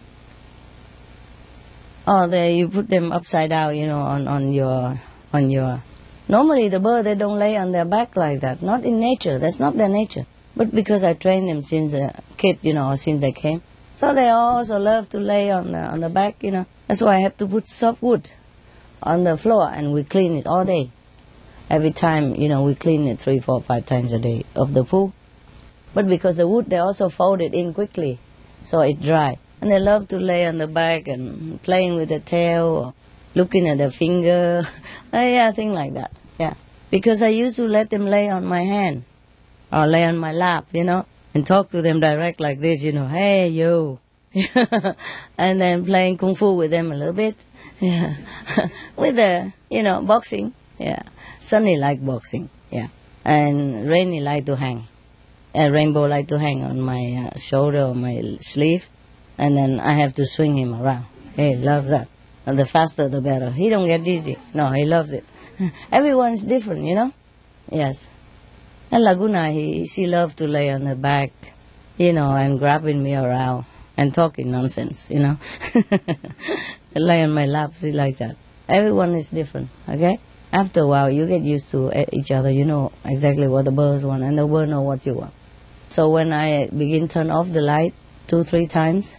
Or 2.07 2.27
they, 2.27 2.57
you 2.57 2.69
put 2.69 2.89
them 2.89 3.13
upside 3.13 3.51
down, 3.51 3.77
you 3.77 3.87
know, 3.87 4.01
on, 4.01 4.27
on 4.27 4.53
your, 4.53 4.99
on 5.33 5.51
your... 5.51 5.83
Normally 6.27 6.69
the 6.69 6.81
bird, 6.81 7.05
they 7.07 7.15
don't 7.15 7.39
lay 7.39 7.57
on 7.57 7.73
their 7.73 7.85
back 7.85 8.17
like 8.17 8.41
that. 8.41 8.63
Not 8.63 8.85
in 8.85 8.99
nature. 8.99 9.39
That's 9.39 9.61
not 9.61 9.77
their 9.77 9.89
nature. 9.89 10.27
But 10.59 10.75
because 10.75 11.05
I 11.05 11.15
trained 11.15 11.49
them 11.49 11.63
since 11.63 11.93
a 11.93 12.21
kid, 12.37 12.59
you 12.63 12.75
know, 12.75 12.97
since 12.97 13.21
they 13.21 13.31
came. 13.31 13.63
So 13.95 14.13
they 14.13 14.29
also 14.29 14.77
love 14.77 15.09
to 15.11 15.21
lay 15.21 15.53
on 15.53 15.71
the, 15.71 15.79
on 15.79 16.01
the 16.01 16.09
back, 16.09 16.43
you 16.43 16.51
know. 16.51 16.67
That's 16.89 17.01
why 17.01 17.15
I 17.15 17.21
have 17.21 17.37
to 17.37 17.47
put 17.47 17.69
soft 17.69 18.03
wood 18.03 18.29
on 19.01 19.23
the 19.23 19.37
floor 19.37 19.71
and 19.73 19.93
we 19.93 20.03
clean 20.03 20.37
it 20.37 20.49
all 20.49 20.65
day 20.65 20.91
every 21.71 21.93
time, 21.93 22.35
you 22.35 22.49
know, 22.49 22.65
we 22.65 22.75
clean 22.75 23.07
it 23.07 23.21
three, 23.21 23.39
four, 23.39 23.63
five 23.63 23.87
times 23.87 24.13
a 24.13 24.19
day 24.19 24.45
of 24.57 24.75
the 24.75 24.83
pool. 24.83 25.13
But 25.95 26.09
because 26.09 26.39
the 26.39 26.49
wood, 26.49 26.71
they 26.71 26.79
also 26.79 27.09
fold 27.09 27.41
it 27.41 27.55
in 27.55 27.73
quickly, 27.73 28.19
so 28.65 28.81
it's 28.81 29.01
dry. 29.01 29.39
And 29.61 29.71
they 29.71 29.79
love 29.79 30.09
to 30.09 30.19
lay 30.19 30.45
on 30.45 30.59
the 30.59 30.67
back 30.67 31.07
and 31.07 31.63
playing 31.63 31.95
with 31.95 32.09
the 32.09 32.19
tail 32.19 32.65
or 32.67 32.95
looking 33.37 33.69
at 33.69 33.79
the 33.79 33.93
finger. 33.93 34.67
yeah, 35.13 35.53
thing 35.53 35.73
like 35.73 35.95
that. 35.95 36.11
Yeah. 36.41 36.55
Because 36.91 37.23
I 37.23 37.29
used 37.29 37.55
to 37.57 37.69
let 37.69 37.91
them 37.91 38.07
lay 38.07 38.29
on 38.29 38.45
my 38.45 38.63
hand 38.63 39.05
or 39.73 39.87
lay 39.87 40.05
on 40.05 40.19
my 40.19 40.33
lap, 40.33 40.67
you 40.73 40.85
know, 40.85 41.07
and 41.35 41.47
talk 41.47 41.71
to 41.71 41.83
them 41.83 42.01
direct 42.01 42.41
like 42.41 42.61
this, 42.61 42.83
you 42.83 42.93
know, 42.93 43.07
hey, 43.07 43.49
you. 43.49 43.99
and 45.39 45.61
then 45.61 45.85
playing 45.85 46.17
kung 46.17 46.35
fu 46.35 46.55
with 46.55 46.71
them 46.71 46.93
a 46.93 46.97
little 46.97 47.15
bit. 47.15 47.37
Yeah. 47.81 48.15
with 48.97 49.17
the, 49.17 49.53
you 49.71 49.83
know, 49.83 50.03
boxing. 50.03 50.55
Yeah. 50.79 51.03
Sunny 51.41 51.77
like 51.77 52.05
boxing, 52.05 52.51
yeah. 52.71 52.89
And 53.25 53.89
Rainy 53.89 54.21
like 54.21 54.47
to 54.47 54.57
hang. 54.57 54.87
And 55.55 55.73
Rainbow 55.73 56.07
like 56.07 56.29
to 56.29 56.39
hang 56.39 56.63
on 56.63 56.81
my 56.81 57.31
uh, 57.33 57.39
shoulder 57.39 57.83
or 57.83 57.95
my 57.95 58.39
sleeve. 58.41 58.89
And 59.39 59.57
then 59.57 59.81
I 59.81 59.93
have 59.93 60.15
to 60.17 60.27
swing 60.27 60.59
him 60.59 60.75
around. 60.75 61.07
He 61.37 61.55
loves 61.57 61.91
that. 61.91 62.09
And 62.47 62.59
the 62.59 62.67
faster 62.67 63.09
the 63.09 63.21
better. 63.21 63.51
He 63.51 63.69
don't 63.69 63.87
get 63.87 64.05
dizzy. 64.05 64.37
No, 64.55 64.71
he 64.73 64.85
loves 64.85 65.13
it. 65.13 65.25
Everyone's 65.93 66.45
different, 66.45 66.85
you 66.85 66.95
know? 66.95 67.13
Yes. 67.71 68.05
And 68.91 69.05
Laguna, 69.05 69.51
he, 69.51 69.87
she 69.87 70.07
loved 70.07 70.39
to 70.39 70.47
lay 70.47 70.71
on 70.71 70.87
her 70.87 70.95
back, 70.95 71.31
you 71.99 72.13
know, 72.13 72.33
and 72.33 72.59
grabbing 72.59 73.03
me 73.03 73.15
around 73.15 73.67
and 73.97 74.15
talking 74.15 74.51
nonsense, 74.51 75.07
you 75.11 75.19
know. 75.19 75.39
lay 76.95 77.23
on 77.23 77.33
my 77.33 77.47
lap, 77.47 77.73
she 77.81 77.93
like 77.93 78.17
that. 78.19 78.37
Everyone 78.69 79.15
is 79.15 79.29
different, 79.29 79.69
okay? 79.89 80.19
After 80.53 80.81
a 80.81 80.87
while, 80.87 81.11
you 81.11 81.27
get 81.27 81.43
used 81.43 81.71
to 81.73 81.93
eh, 81.93 82.07
each 82.13 82.31
other. 82.31 82.51
You 82.51 82.65
know 82.65 82.93
exactly 83.05 83.47
what 83.49 83.67
the 83.67 83.71
birds 83.71 84.05
want, 84.05 84.23
and 84.23 84.39
the 84.39 84.47
bird 84.47 84.71
know 84.71 84.81
what 84.81 85.05
you 85.05 85.15
want. 85.15 85.35
So 85.91 86.09
when 86.09 86.33
I 86.33 86.67
begin 86.67 87.09
turn 87.09 87.31
off 87.31 87.53
the 87.53 87.61
light 87.61 87.95
two, 88.27 88.45
three 88.45 88.67
times, 88.67 89.17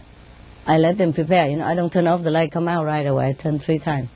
I 0.66 0.78
let 0.78 0.98
them 0.98 1.12
prepare. 1.12 1.48
You 1.48 1.58
know, 1.58 1.66
I 1.66 1.74
don't 1.74 1.92
turn 1.92 2.06
off 2.06 2.22
the 2.22 2.30
light, 2.30 2.50
come 2.50 2.66
out 2.66 2.84
right 2.84 3.06
away. 3.06 3.28
I 3.28 3.32
turn 3.32 3.58
three 3.58 3.78
times. 3.78 4.08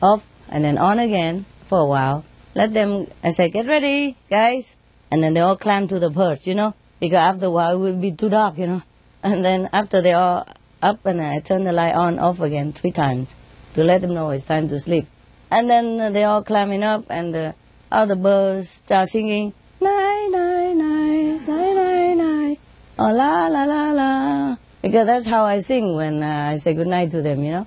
Off, 0.00 0.24
and 0.48 0.64
then 0.64 0.78
on 0.78 0.98
again 0.98 1.46
for 1.64 1.80
a 1.80 1.86
while. 1.86 2.24
Let 2.54 2.72
them, 2.72 3.08
I 3.22 3.30
say, 3.30 3.48
get 3.48 3.66
ready, 3.66 4.16
guys. 4.30 4.76
And 5.10 5.22
then 5.22 5.34
they 5.34 5.40
all 5.40 5.56
climb 5.56 5.88
to 5.88 5.98
the 5.98 6.10
perch, 6.10 6.46
you 6.46 6.54
know, 6.54 6.74
because 7.00 7.34
after 7.34 7.46
a 7.46 7.50
while 7.50 7.74
it 7.74 7.78
will 7.78 8.00
be 8.00 8.12
too 8.12 8.28
dark, 8.28 8.58
you 8.58 8.66
know. 8.66 8.82
And 9.22 9.44
then 9.44 9.68
after 9.72 10.00
they 10.00 10.12
all 10.12 10.46
up, 10.82 11.04
and 11.06 11.20
I 11.20 11.40
turn 11.40 11.64
the 11.64 11.72
light 11.72 11.94
on, 11.94 12.18
off 12.18 12.40
again 12.40 12.72
three 12.72 12.90
times 12.90 13.28
to 13.74 13.82
let 13.82 14.02
them 14.02 14.14
know 14.14 14.30
it's 14.30 14.44
time 14.44 14.68
to 14.68 14.78
sleep. 14.80 15.06
And 15.50 15.70
then 15.70 16.12
they 16.12 16.24
all 16.24 16.42
climbing 16.42 16.82
up, 16.82 17.06
and 17.08 17.34
all 17.34 17.42
the 17.42 17.54
other 17.90 18.16
birds 18.16 18.70
start 18.70 19.08
singing, 19.08 19.52
night, 19.80 20.28
night, 20.30 20.74
night, 20.74 21.46
night, 21.46 21.74
night, 21.74 22.14
night, 22.14 22.60
oh 22.98 23.12
la 23.12 23.46
la 23.46 23.64
la 23.64 23.92
la. 23.92 24.56
Because 24.82 25.06
that's 25.06 25.26
how 25.26 25.44
I 25.44 25.60
sing 25.60 25.94
when 25.94 26.22
uh, 26.22 26.50
I 26.52 26.58
say 26.58 26.74
goodnight 26.74 27.10
to 27.12 27.22
them, 27.22 27.42
you 27.42 27.52
know. 27.52 27.66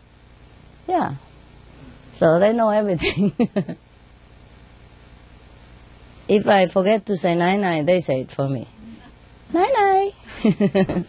Yeah. 0.88 1.16
So 2.16 2.40
they 2.40 2.54
know 2.54 2.70
everything. 2.70 3.34
if 6.28 6.48
I 6.48 6.68
forget 6.68 7.06
to 7.08 7.18
say 7.18 7.36
night 7.36 7.60
night, 7.60 7.86
they 7.86 8.02
say 8.02 8.22
it 8.22 8.32
for 8.32 8.48
me. 8.48 8.68
Night 9.54 9.74
night. 9.74 10.14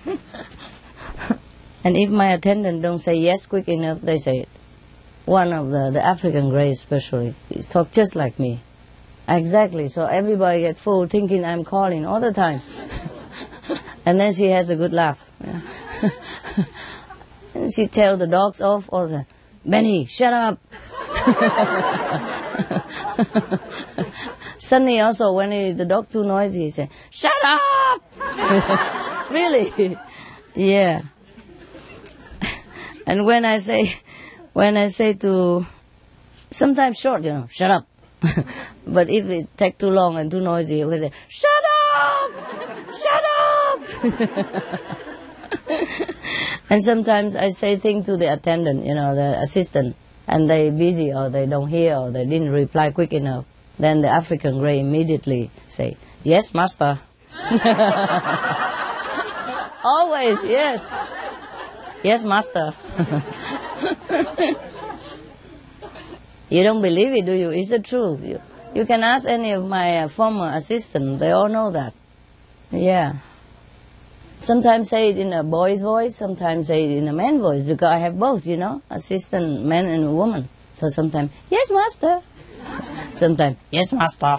and 1.84 1.96
if 1.96 2.10
my 2.10 2.32
attendant 2.32 2.82
don't 2.82 2.98
say 2.98 3.16
yes 3.16 3.46
quick 3.46 3.68
enough, 3.68 4.00
they 4.00 4.18
say 4.18 4.38
it 4.38 4.48
one 5.28 5.52
of 5.52 5.70
the, 5.70 5.90
the 5.92 6.04
African 6.04 6.48
Greys 6.48 6.78
especially. 6.78 7.34
Talk 7.68 7.92
just 7.92 8.16
like 8.16 8.38
me. 8.38 8.60
Exactly. 9.28 9.88
So 9.88 10.06
everybody 10.06 10.62
get 10.62 10.78
full 10.78 11.06
thinking 11.06 11.44
I'm 11.44 11.64
calling 11.64 12.06
all 12.06 12.18
the 12.18 12.32
time. 12.32 12.62
and 14.06 14.18
then 14.18 14.32
she 14.32 14.46
has 14.46 14.70
a 14.70 14.76
good 14.76 14.92
laugh. 14.92 15.22
And 17.54 17.74
she 17.74 17.88
tell 17.88 18.16
the 18.16 18.26
dogs 18.28 18.60
off 18.60 18.88
all 18.92 19.08
the 19.08 19.26
Benny, 19.64 20.06
shut 20.06 20.32
up. 20.32 20.60
Sunny 24.68 25.00
also, 25.00 25.32
when 25.32 25.50
he, 25.50 25.72
the 25.72 25.86
dog 25.86 26.10
too 26.10 26.24
noisy, 26.24 26.64
he 26.64 26.70
said, 26.70 26.90
shut 27.08 27.32
up! 27.42 28.02
really? 29.30 29.96
yeah. 30.54 31.04
And 33.06 33.24
when 33.24 33.46
I 33.46 33.60
say, 33.60 33.96
when 34.52 34.76
I 34.76 34.90
say 34.90 35.14
to, 35.14 35.66
sometimes 36.50 36.98
short, 36.98 37.24
you 37.24 37.32
know, 37.32 37.48
shut 37.50 37.70
up. 37.70 37.86
but 38.86 39.08
if 39.08 39.24
it 39.24 39.56
take 39.56 39.78
too 39.78 39.88
long 39.88 40.18
and 40.18 40.30
too 40.30 40.42
noisy, 40.42 40.84
we 40.84 40.98
say, 40.98 41.12
shut 41.28 41.64
up! 41.96 42.30
Shut 42.92 43.24
up! 43.40 43.80
and 46.68 46.84
sometimes 46.84 47.36
I 47.36 47.52
say 47.52 47.76
things 47.76 48.04
to 48.04 48.18
the 48.18 48.30
attendant, 48.30 48.84
you 48.84 48.94
know, 48.94 49.14
the 49.14 49.40
assistant, 49.40 49.96
and 50.26 50.50
they 50.50 50.68
busy 50.68 51.10
or 51.10 51.30
they 51.30 51.46
don't 51.46 51.68
hear 51.68 51.96
or 51.96 52.10
they 52.10 52.26
didn't 52.26 52.50
reply 52.50 52.90
quick 52.90 53.14
enough. 53.14 53.46
Then 53.78 54.00
the 54.02 54.08
African 54.08 54.58
grey 54.58 54.80
immediately 54.80 55.50
say, 55.68 55.96
yes, 56.24 56.52
master. 56.52 56.98
Always, 59.84 60.38
yes. 60.44 60.84
Yes, 62.02 62.24
master. 62.24 62.74
you 66.50 66.62
don't 66.62 66.82
believe 66.82 67.14
it, 67.14 67.26
do 67.26 67.32
you? 67.32 67.50
It's 67.50 67.70
the 67.70 67.78
truth. 67.78 68.22
You, 68.24 68.40
you 68.74 68.84
can 68.84 69.02
ask 69.02 69.26
any 69.26 69.52
of 69.52 69.64
my 69.64 69.98
uh, 69.98 70.08
former 70.08 70.50
assistants. 70.54 71.20
They 71.20 71.30
all 71.30 71.48
know 71.48 71.70
that. 71.70 71.94
Yeah. 72.70 73.14
Sometimes 74.42 74.88
say 74.88 75.10
it 75.10 75.18
in 75.18 75.32
a 75.32 75.42
boy's 75.42 75.80
voice, 75.80 76.16
sometimes 76.16 76.68
say 76.68 76.84
it 76.84 76.96
in 76.96 77.08
a 77.08 77.12
man's 77.12 77.40
voice, 77.40 77.62
because 77.62 77.88
I 77.88 77.98
have 77.98 78.18
both, 78.18 78.46
you 78.46 78.56
know, 78.56 78.82
assistant, 78.90 79.64
man 79.64 79.86
and 79.86 80.16
woman. 80.16 80.48
So 80.76 80.88
sometimes, 80.88 81.30
yes, 81.50 81.70
master. 81.70 82.20
Sometimes, 83.14 83.56
yes, 83.70 83.92
master. 83.92 84.38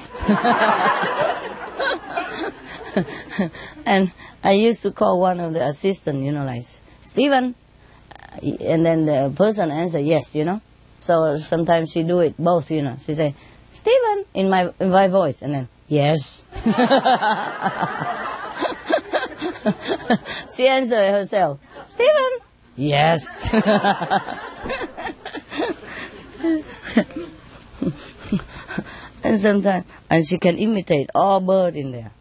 and 3.85 4.11
I 4.43 4.51
used 4.51 4.81
to 4.83 4.91
call 4.91 5.19
one 5.19 5.39
of 5.39 5.53
the 5.53 5.67
assistants, 5.67 6.23
you 6.23 6.31
know, 6.31 6.45
like, 6.45 6.65
Stephen. 7.03 7.55
And 8.41 8.85
then 8.85 9.05
the 9.05 9.33
person 9.35 9.69
answer 9.71 9.99
yes, 9.99 10.33
you 10.35 10.45
know. 10.45 10.61
So 10.99 11.37
sometimes 11.37 11.91
she 11.91 12.03
do 12.03 12.19
it 12.19 12.35
both, 12.37 12.69
you 12.71 12.81
know. 12.81 12.97
She 13.05 13.13
say, 13.13 13.35
Stephen, 13.71 14.25
in 14.33 14.49
my, 14.49 14.73
in 14.79 14.89
my 14.91 15.07
voice, 15.07 15.41
and 15.41 15.53
then, 15.53 15.67
yes. 15.87 16.43
she 20.55 20.67
answer 20.67 21.11
herself, 21.11 21.59
Stephen, 21.89 22.39
yes. 22.75 23.25
and 29.23 29.39
sometimes, 29.39 29.85
and 30.09 30.27
she 30.27 30.37
can 30.37 30.57
imitate 30.57 31.09
all 31.15 31.39
bird 31.39 31.75
in 31.75 31.91
there. 31.91 32.11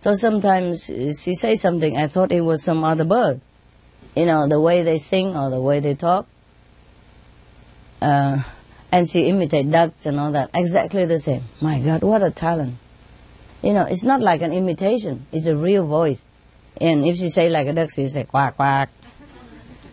So 0.00 0.14
sometimes 0.14 0.84
she 0.84 1.34
say 1.34 1.56
something, 1.56 1.96
I 1.96 2.06
thought 2.06 2.32
it 2.32 2.42
was 2.42 2.62
some 2.62 2.84
other 2.84 3.04
bird 3.04 3.40
you 4.16 4.24
know, 4.24 4.48
the 4.48 4.58
way 4.58 4.82
they 4.82 4.98
sing 4.98 5.36
or 5.36 5.50
the 5.50 5.60
way 5.60 5.78
they 5.78 5.94
talk. 5.94 6.26
Uh, 8.00 8.42
and 8.90 9.08
she 9.08 9.28
imitate 9.28 9.70
ducks 9.70 10.06
and 10.06 10.18
all 10.18 10.32
that, 10.32 10.50
exactly 10.54 11.04
the 11.04 11.20
same. 11.20 11.44
My 11.60 11.78
God, 11.78 12.02
what 12.02 12.22
a 12.22 12.30
talent. 12.30 12.76
You 13.62 13.74
know, 13.74 13.82
it's 13.82 14.04
not 14.04 14.20
like 14.22 14.42
an 14.42 14.52
imitation, 14.52 15.26
it's 15.32 15.46
a 15.46 15.56
real 15.56 15.86
voice. 15.86 16.20
And 16.80 17.06
if 17.06 17.18
she 17.18 17.28
say 17.30 17.50
like 17.50 17.66
a 17.66 17.72
duck, 17.72 17.90
she 17.90 18.08
say 18.08 18.24
quack, 18.24 18.56
quack, 18.56 18.90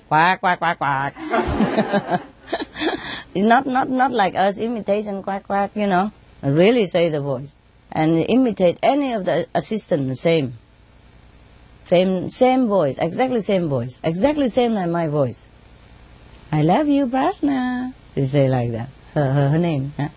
quack, 0.08 0.40
quack, 0.40 0.60
quack, 0.60 0.78
quack. 0.78 1.16
it's 3.36 3.48
not, 3.48 3.66
not, 3.66 3.90
not 3.90 4.12
like 4.12 4.36
us, 4.36 4.58
imitation, 4.58 5.22
quack, 5.22 5.44
quack, 5.44 5.72
you 5.76 5.88
know. 5.88 6.12
Really 6.44 6.86
say 6.88 7.10
the 7.10 7.22
voice. 7.22 7.54
And 7.92 8.18
imitate 8.28 8.78
any 8.84 9.14
of 9.14 9.26
the 9.26 9.48
assistant 9.54 10.08
the 10.10 10.16
same. 10.16 10.58
Same, 11.86 12.30
same 12.30 12.68
voice, 12.68 12.98
exactly 12.98 13.42
same 13.42 13.68
voice, 13.68 14.00
exactly 14.04 14.50
same 14.50 14.74
like 14.74 14.90
my 14.90 15.08
voice. 15.08 15.46
I 16.52 16.62
love 16.62 16.88
you, 16.88 17.08
Prajna. 17.08 17.94
She 18.16 18.26
say 18.26 18.48
like 18.48 18.72
that. 18.72 18.90
Her, 19.14 19.34
her, 19.34 19.50
her 19.50 19.58
name. 19.58 19.94
Huh? 19.98 20.10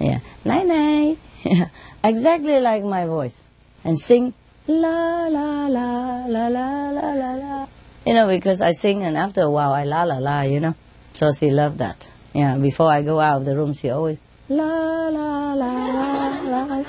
Yeah. 0.00 0.18
Night 0.44 0.66
night. 1.44 1.68
exactly 2.02 2.60
like 2.60 2.82
my 2.82 3.06
voice. 3.06 3.36
And 3.84 3.98
sing 3.98 4.34
la 4.66 5.26
la 5.28 5.66
la 5.66 6.26
la 6.26 6.48
la 6.48 6.88
la 6.88 7.12
la 7.12 7.34
la. 7.34 7.66
You 8.06 8.14
know, 8.14 8.26
because 8.26 8.60
I 8.60 8.72
sing 8.72 9.04
and 9.04 9.16
after 9.16 9.42
a 9.42 9.50
while 9.50 9.72
I 9.72 9.84
la 9.84 10.02
la 10.02 10.18
la, 10.18 10.42
you 10.42 10.60
know. 10.60 10.74
So 11.12 11.32
she 11.32 11.50
loved 11.50 11.78
that. 11.78 12.08
Yeah, 12.34 12.56
before 12.56 12.90
I 12.90 13.02
go 13.02 13.20
out 13.20 13.38
of 13.38 13.44
the 13.44 13.56
room 13.56 13.74
she 13.74 13.90
always 13.90 14.18
la 14.52 15.08
la 15.08 15.54
la 15.54 15.86
la 15.86 16.64
la. 16.64 16.84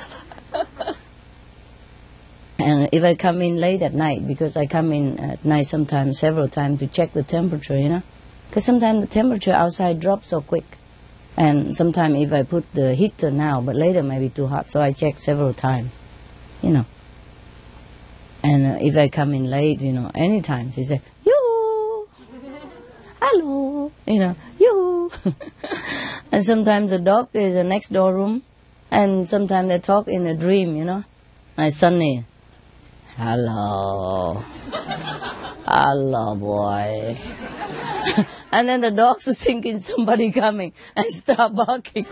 And 2.60 2.90
if 2.92 3.04
I 3.04 3.16
come 3.16 3.42
in 3.42 3.58
late 3.58 3.82
at 3.82 3.94
night, 3.94 4.28
because 4.28 4.56
I 4.56 4.68
come 4.68 4.94
in 4.94 5.20
at 5.20 5.44
night 5.44 5.68
sometimes, 5.68 6.20
several 6.20 6.48
times 6.48 6.80
to 6.80 6.88
check 6.88 7.14
the 7.14 7.24
temperature, 7.24 7.78
you 7.78 7.90
know, 7.90 8.04
because 8.50 8.64
sometimes 8.64 9.02
the 9.02 9.08
temperature 9.08 9.52
outside 9.52 10.00
drops 10.00 10.30
so 10.30 10.42
quick. 10.42 10.66
And 11.36 11.76
sometimes 11.76 12.16
if 12.22 12.32
I 12.32 12.44
put 12.44 12.72
the 12.74 12.94
heater 12.94 13.32
now, 13.32 13.60
but 13.60 13.76
later 13.76 14.04
might 14.04 14.20
be 14.20 14.30
too 14.30 14.48
hot, 14.48 14.70
so 14.70 14.80
I 14.80 14.94
check 14.94 15.18
several 15.20 15.54
times, 15.54 15.92
you 16.62 16.70
know. 16.70 16.86
And 18.44 18.66
uh, 18.66 18.78
if 18.80 18.96
I 18.96 19.10
come 19.10 19.34
in 19.34 19.50
late, 19.50 19.82
you 19.82 19.92
know, 19.92 20.12
anytime, 20.14 20.72
she 20.74 20.84
say, 20.84 21.02
you, 21.26 22.08
hello, 23.22 23.92
you 24.06 24.20
know, 24.20 24.36
you. 24.60 25.12
and 26.34 26.44
sometimes 26.44 26.90
the 26.90 26.98
dog 26.98 27.30
is 27.34 27.54
the 27.54 27.64
next 27.64 27.94
door 27.94 28.12
room, 28.12 28.42
and 28.90 29.30
sometimes 29.30 29.70
they 29.70 29.78
talk 29.78 30.08
in 30.08 30.26
a 30.26 30.34
dream, 30.34 30.76
you 30.76 30.84
know. 30.84 31.04
My 31.56 31.70
Sunny, 31.70 32.26
Hello. 33.16 34.44
Hello, 35.68 36.34
boy. 36.34 37.16
and 38.52 38.68
then 38.68 38.82
the 38.82 38.90
dogs 38.90 39.28
are 39.28 39.34
thinking 39.46 39.80
somebody 39.80 40.32
coming 40.32 40.74
and 40.96 41.06
start 41.14 41.54
barking. 41.54 42.08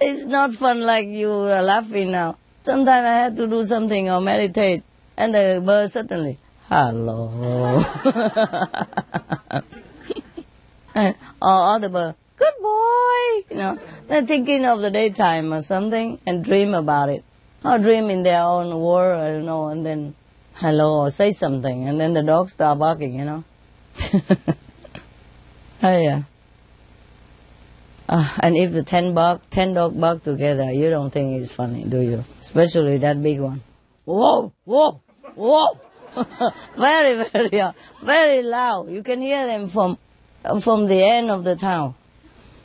it's 0.00 0.24
not 0.24 0.54
fun 0.54 0.80
like 0.80 1.08
you 1.08 1.30
are 1.30 1.62
laughing 1.62 2.10
now. 2.10 2.38
Sometimes 2.62 3.04
I 3.04 3.14
have 3.24 3.36
to 3.36 3.46
do 3.46 3.66
something 3.66 4.10
or 4.10 4.22
meditate, 4.22 4.82
and 5.14 5.34
the 5.34 5.62
bird 5.62 5.90
suddenly, 5.90 6.38
hello. 6.70 7.84
Or 10.94 11.14
other 11.40 11.88
good 12.36 12.54
boy, 12.60 13.44
you 13.50 13.56
know. 13.56 13.78
They're 14.08 14.26
thinking 14.26 14.64
of 14.64 14.80
the 14.80 14.90
daytime 14.90 15.52
or 15.52 15.62
something 15.62 16.18
and 16.26 16.44
dream 16.44 16.74
about 16.74 17.08
it. 17.08 17.24
Or 17.64 17.78
dream 17.78 18.10
in 18.10 18.24
their 18.24 18.42
own 18.42 18.78
world, 18.80 19.20
don't 19.20 19.46
know, 19.46 19.68
and 19.68 19.86
then 19.86 20.14
hello 20.54 21.00
or 21.00 21.10
say 21.10 21.32
something, 21.32 21.88
and 21.88 22.00
then 22.00 22.12
the 22.12 22.22
dog 22.22 22.50
start 22.50 22.78
barking, 22.78 23.14
you 23.18 23.24
know. 23.24 23.44
oh 25.82 25.98
yeah. 25.98 26.22
Uh, 28.08 28.28
and 28.40 28.56
if 28.56 28.72
the 28.72 28.82
ten 28.82 29.14
bark, 29.14 29.40
ten 29.50 29.74
dog 29.74 29.98
bark 29.98 30.24
together, 30.24 30.72
you 30.72 30.90
don't 30.90 31.10
think 31.10 31.40
it's 31.40 31.52
funny, 31.52 31.84
do 31.84 32.00
you? 32.00 32.24
Especially 32.40 32.98
that 32.98 33.22
big 33.22 33.40
one. 33.40 33.62
Whoa, 34.04 34.52
whoa, 34.64 35.00
whoa! 35.36 35.80
very, 36.76 37.24
very, 37.28 37.60
uh, 37.60 37.72
very 38.02 38.42
loud. 38.42 38.90
You 38.90 39.02
can 39.02 39.20
hear 39.20 39.46
them 39.46 39.68
from 39.68 39.98
from 40.60 40.86
the 40.86 41.02
end 41.02 41.30
of 41.30 41.44
the 41.44 41.56
town. 41.56 41.94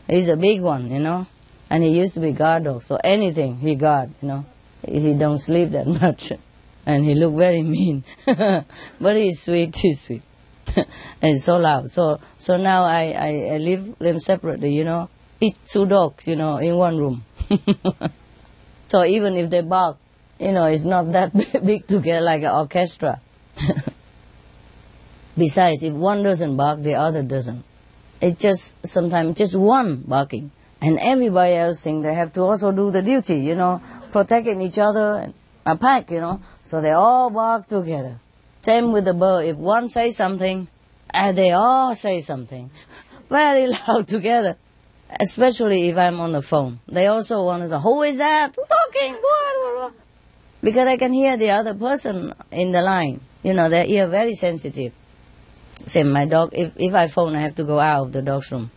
He's 0.09 0.30
a 0.30 0.38
big 0.38 0.61
one, 0.61 0.89
you 0.89 0.99
know, 0.99 1.28
and 1.69 1.84
he 1.84 1.89
used 1.89 2.13
to 2.13 2.19
be 2.19 2.32
guard 2.32 2.63
dog. 2.63 2.84
So 2.84 2.97
anything 3.03 3.57
he 3.57 3.75
guard, 3.75 4.09
you 4.21 4.28
know, 4.30 4.45
he 4.88 5.13
don't 5.13 5.39
sleep 5.39 5.71
that 5.71 5.88
much, 6.01 6.32
and 6.86 7.05
he 7.05 7.15
look 7.15 7.36
very 7.36 7.63
mean, 7.63 8.03
but 8.25 9.15
he's 9.15 9.41
sweet. 9.41 9.75
He's 9.75 10.01
sweet. 10.01 10.21
and 11.21 11.41
so 11.41 11.57
loud. 11.57 11.91
So 11.91 12.19
so 12.39 12.57
now 12.57 12.84
I, 12.84 13.11
I, 13.11 13.53
I 13.53 13.57
leave 13.57 13.97
them 13.99 14.19
separately, 14.19 14.73
you 14.73 14.84
know. 14.84 15.09
Each 15.39 15.55
two 15.67 15.86
dogs, 15.86 16.25
you 16.25 16.36
know, 16.36 16.57
in 16.57 16.75
one 16.75 16.97
room. 16.97 17.23
so 18.88 19.05
even 19.05 19.36
if 19.36 19.49
they 19.49 19.61
bark, 19.61 19.97
you 20.39 20.51
know, 20.51 20.65
it's 20.65 20.84
not 20.84 21.11
that 21.11 21.32
big 21.65 21.86
together 21.88 22.21
like 22.21 22.41
an 22.41 22.51
orchestra. 22.51 23.21
Besides, 25.38 25.83
if 25.83 25.93
one 25.93 26.23
doesn't 26.23 26.57
bark, 26.57 26.81
the 26.81 26.95
other 26.95 27.21
doesn't. 27.21 27.63
It's 28.19 28.41
just 28.41 28.73
sometimes 28.83 29.35
just 29.35 29.53
one 29.53 29.97
barking, 29.97 30.49
and 30.81 30.97
everybody 30.99 31.53
else 31.53 31.79
thinks 31.79 32.07
they 32.07 32.15
have 32.15 32.33
to 32.33 32.41
also 32.41 32.71
do 32.71 32.89
the 32.89 33.03
duty, 33.03 33.38
you 33.38 33.53
know, 33.53 33.79
protecting 34.11 34.61
each 34.63 34.79
other 34.79 35.17
and 35.17 35.33
a 35.67 35.75
pack, 35.75 36.09
you 36.09 36.19
know. 36.19 36.41
So 36.63 36.81
they 36.81 36.91
all 36.91 37.29
bark 37.29 37.67
together. 37.67 38.19
Same 38.61 38.91
with 38.91 39.05
the 39.05 39.13
bird. 39.13 39.45
If 39.45 39.57
one 39.57 39.91
says 39.91 40.17
something, 40.17 40.67
and 41.11 41.38
they 41.38 41.51
all 41.51 41.95
say 41.95 42.21
something, 42.21 42.71
very 43.29 43.67
loud 43.67 44.07
together. 44.07 44.57
Especially 45.21 45.88
if 45.88 45.97
I'm 45.97 46.19
on 46.19 46.31
the 46.31 46.41
phone, 46.41 46.79
they 46.88 47.07
also 47.07 47.45
want 47.45 47.63
to. 47.63 47.69
Say, 47.69 47.79
Who 47.79 48.01
is 48.01 48.17
that 48.17 48.55
talking? 48.55 49.17
Because 50.59 50.88
I 50.88 50.97
can 50.97 51.13
hear 51.13 51.38
the 51.38 51.51
other 51.51 51.75
person 51.75 52.33
in 52.51 52.71
the 52.71 52.81
line. 52.81 53.21
You 53.43 53.53
know, 53.53 53.69
their 53.69 53.85
ear 53.85 54.07
very 54.07 54.33
sensitive. 54.33 54.91
Same, 55.86 56.09
my 56.09 56.25
dog. 56.25 56.49
If 56.53 56.73
if 56.78 56.93
I 56.93 57.07
phone, 57.07 57.36
I 57.36 57.41
have 57.41 57.55
to 57.55 57.63
go 57.63 57.80
out 57.80 58.07
of 58.07 58.11
the 58.13 58.21
dog's 58.21 58.51
room. 58.51 58.71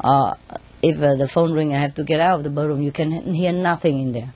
Uh, 0.00 0.34
if 0.82 1.00
uh, 1.02 1.14
the 1.14 1.26
phone 1.26 1.52
ring, 1.52 1.74
I 1.74 1.78
have 1.78 1.94
to 1.94 2.04
get 2.04 2.20
out 2.20 2.38
of 2.38 2.44
the 2.44 2.50
bedroom. 2.50 2.82
You 2.82 2.92
can 2.92 3.32
hear 3.34 3.52
nothing 3.52 4.00
in 4.00 4.12
there. 4.12 4.34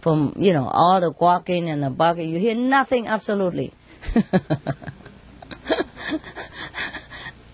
From 0.00 0.32
you 0.36 0.52
know 0.52 0.66
all 0.66 1.00
the 1.00 1.12
quacking 1.12 1.68
and 1.68 1.82
the 1.82 1.90
barking, 1.90 2.30
you 2.30 2.38
hear 2.38 2.54
nothing 2.54 3.06
absolutely. 3.06 3.72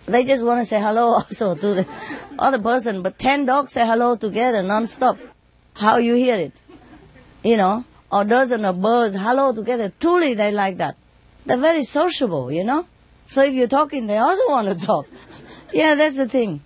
they 0.07 0.23
just 0.25 0.45
want 0.45 0.61
to 0.61 0.67
say 0.67 0.81
hello 0.81 1.15
also 1.15 1.57
to 1.57 1.75
the 1.75 1.87
other 2.39 2.61
person, 2.61 3.03
but 3.03 3.19
ten 3.19 3.45
dogs 3.47 3.73
say 3.73 3.85
hello 3.85 4.15
together 4.17 4.63
non-stop. 4.63 5.19
How 5.75 5.97
you 5.97 6.15
hear 6.15 6.37
it? 6.37 6.53
You 7.43 7.57
know, 7.57 7.85
or 8.11 8.25
dozen 8.25 8.65
of 8.65 8.81
birds 8.81 9.17
hello 9.17 9.53
together. 9.53 9.93
Truly, 10.01 10.35
they 10.35 10.53
like 10.53 10.77
that. 10.79 10.97
They're 11.45 11.57
very 11.57 11.85
sociable, 11.85 12.53
you 12.53 12.65
know. 12.65 12.87
So 13.29 13.43
if 13.43 13.55
you're 13.55 13.69
talking, 13.69 14.07
they 14.07 14.19
also 14.19 14.43
want 14.49 14.69
to 14.69 14.87
talk. 14.87 15.07
yeah, 15.73 15.95
that's 15.95 16.17
the 16.17 16.29
thing. 16.29 16.63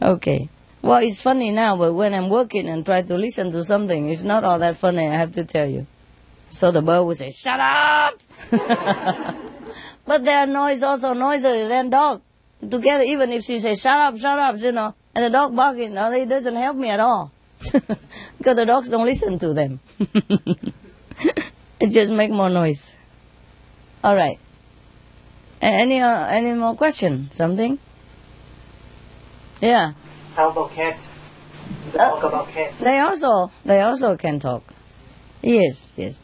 Okay. 0.00 0.48
Well, 0.82 1.02
it's 1.02 1.20
funny 1.20 1.50
now, 1.50 1.76
but 1.76 1.94
when 1.94 2.12
I'm 2.12 2.28
working 2.28 2.68
and 2.68 2.84
try 2.84 3.00
to 3.02 3.16
listen 3.16 3.52
to 3.52 3.64
something, 3.64 4.10
it's 4.10 4.22
not 4.22 4.44
all 4.44 4.58
that 4.58 4.76
funny, 4.76 5.08
I 5.08 5.14
have 5.14 5.32
to 5.32 5.44
tell 5.44 5.66
you. 5.66 5.86
So 6.50 6.70
the 6.70 6.82
bird 6.82 7.04
would 7.04 7.16
say, 7.16 7.32
shut 7.32 7.58
up! 7.58 8.20
but 10.06 10.24
their 10.24 10.46
noise 10.46 10.82
also 10.82 11.14
noisier 11.14 11.68
than 11.68 11.88
dog. 11.90 12.20
Together, 12.60 13.02
even 13.04 13.32
if 13.32 13.44
she 13.44 13.60
says, 13.60 13.80
shut 13.80 13.98
up, 13.98 14.18
shut 14.18 14.38
up, 14.38 14.58
you 14.58 14.72
know, 14.72 14.94
and 15.14 15.24
the 15.24 15.30
dog 15.30 15.56
barking, 15.56 15.94
no, 15.94 16.12
it 16.12 16.28
doesn't 16.28 16.54
help 16.54 16.76
me 16.76 16.90
at 16.90 17.00
all. 17.00 17.32
because 17.72 18.56
the 18.56 18.66
dogs 18.66 18.88
don't 18.88 19.06
listen 19.06 19.38
to 19.38 19.54
them. 19.54 19.80
it 21.80 21.88
just 21.88 22.12
make 22.12 22.30
more 22.30 22.50
noise. 22.50 22.94
All 24.02 24.14
right. 24.14 24.38
Any 25.64 25.98
uh, 25.98 26.26
any 26.26 26.52
more 26.52 26.74
question? 26.74 27.30
Something? 27.32 27.78
Yeah. 29.62 29.94
How 30.36 30.50
about 30.50 30.72
cats? 30.72 31.08
Uh, 31.94 31.96
talk 31.96 32.22
about 32.22 32.48
cats. 32.48 32.76
They 32.80 32.98
also 32.98 33.50
they 33.64 33.80
also 33.80 34.14
can 34.18 34.40
talk. 34.40 34.62
Yes, 35.40 35.90
yes. 35.96 36.18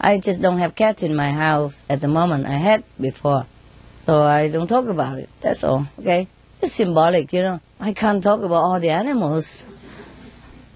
I 0.00 0.18
just 0.18 0.40
don't 0.40 0.58
have 0.58 0.76
cats 0.76 1.02
in 1.02 1.16
my 1.16 1.32
house 1.32 1.82
at 1.90 2.02
the 2.02 2.06
moment. 2.06 2.46
I 2.46 2.54
had 2.54 2.84
before, 3.00 3.46
so 4.06 4.22
I 4.22 4.46
don't 4.48 4.68
talk 4.68 4.86
about 4.86 5.18
it. 5.18 5.28
That's 5.40 5.64
all. 5.64 5.88
Okay. 5.98 6.28
It's 6.62 6.74
symbolic, 6.74 7.32
you 7.32 7.42
know. 7.42 7.60
I 7.80 7.94
can't 7.94 8.22
talk 8.22 8.42
about 8.42 8.62
all 8.62 8.78
the 8.78 8.90
animals. 8.90 9.64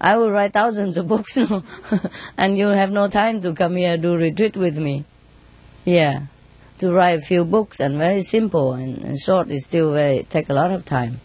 I 0.01 0.17
will 0.17 0.29
write 0.29 0.51
thousands 0.51 0.97
of 0.97 1.07
books, 1.07 1.37
and 2.37 2.57
you'll 2.57 2.73
have 2.73 2.91
no 2.91 3.07
time 3.07 3.41
to 3.43 3.53
come 3.53 3.77
here 3.77 3.95
do 3.95 4.17
retreat 4.17 4.57
with 4.57 4.77
me. 4.77 5.05
Yeah 5.85 6.25
to 6.79 6.91
write 6.91 7.19
a 7.19 7.21
few 7.21 7.45
books 7.45 7.79
and 7.79 7.97
very 7.97 8.23
simple 8.23 8.73
and, 8.73 8.97
and 8.99 9.19
short 9.19 9.51
is 9.51 9.65
still 9.65 9.93
very 9.93 10.23
take 10.23 10.49
a 10.49 10.53
lot 10.53 10.71
of 10.71 10.85
time. 10.85 11.19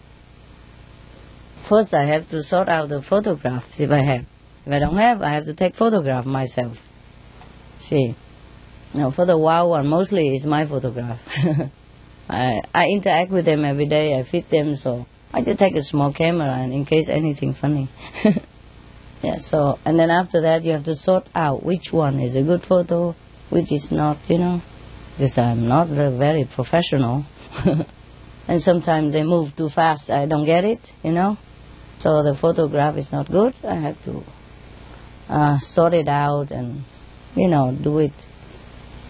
First, 1.63 1.95
I 1.95 2.05
have 2.05 2.29
to 2.29 2.43
sort 2.43 2.69
out 2.69 2.89
the 2.91 3.01
photographs 3.01 3.81
if 3.81 3.91
I 3.91 4.01
have. 4.01 4.27
If 4.67 4.73
I 4.73 4.79
don't 4.79 4.97
have, 4.97 5.23
I 5.23 5.31
have 5.31 5.47
to 5.47 5.55
take 5.55 5.75
photograph 5.75 6.27
myself. 6.27 6.87
See, 7.81 8.15
now 8.93 9.11
for 9.11 9.25
the 9.25 9.39
wild 9.39 9.71
one, 9.71 9.87
mostly 9.87 10.35
it's 10.35 10.45
my 10.45 10.67
photograph. 10.67 11.21
I 12.29 12.61
I 12.75 12.87
interact 12.89 13.31
with 13.31 13.45
them 13.45 13.65
every 13.65 13.87
day. 13.87 14.19
I 14.19 14.25
feed 14.25 14.49
them, 14.51 14.77
so 14.77 15.07
I 15.33 15.43
just 15.43 15.59
take 15.59 15.77
a 15.77 15.83
small 15.83 16.13
camera 16.13 16.53
and 16.63 16.73
in 16.73 16.85
case 16.85 17.09
anything 17.09 17.55
funny. 17.55 17.89
yeah. 19.23 19.39
So 19.39 19.79
and 19.85 19.99
then 19.99 20.11
after 20.11 20.41
that, 20.41 20.65
you 20.65 20.73
have 20.73 20.85
to 20.85 20.95
sort 20.95 21.29
out 21.35 21.63
which 21.63 21.93
one 21.93 22.19
is 22.21 22.35
a 22.35 22.43
good 22.43 22.63
photo, 22.63 23.15
which 23.51 23.71
is 23.71 23.93
not. 23.93 24.19
You 24.29 24.39
know 24.39 24.63
because 25.17 25.39
I'm 25.39 25.69
not 25.69 25.87
very 25.87 26.45
professional. 26.45 27.25
and 28.49 28.61
sometimes 28.63 29.13
they 29.13 29.23
move 29.23 29.55
too 29.55 29.69
fast. 29.69 30.11
I 30.11 30.27
don't 30.27 30.45
get 30.45 30.65
it, 30.65 30.93
you 31.03 31.13
know. 31.13 31.39
So 32.01 32.23
the 32.23 32.35
photograph 32.35 32.97
is 32.97 33.13
not 33.13 33.31
good. 33.31 33.55
I 33.67 33.77
have 33.77 34.05
to 34.05 34.25
uh, 35.29 35.59
sort 35.59 35.95
it 35.95 36.09
out 36.09 36.51
and, 36.51 36.85
you 37.37 37.49
know, 37.49 37.73
do 37.73 38.01
it 38.01 38.13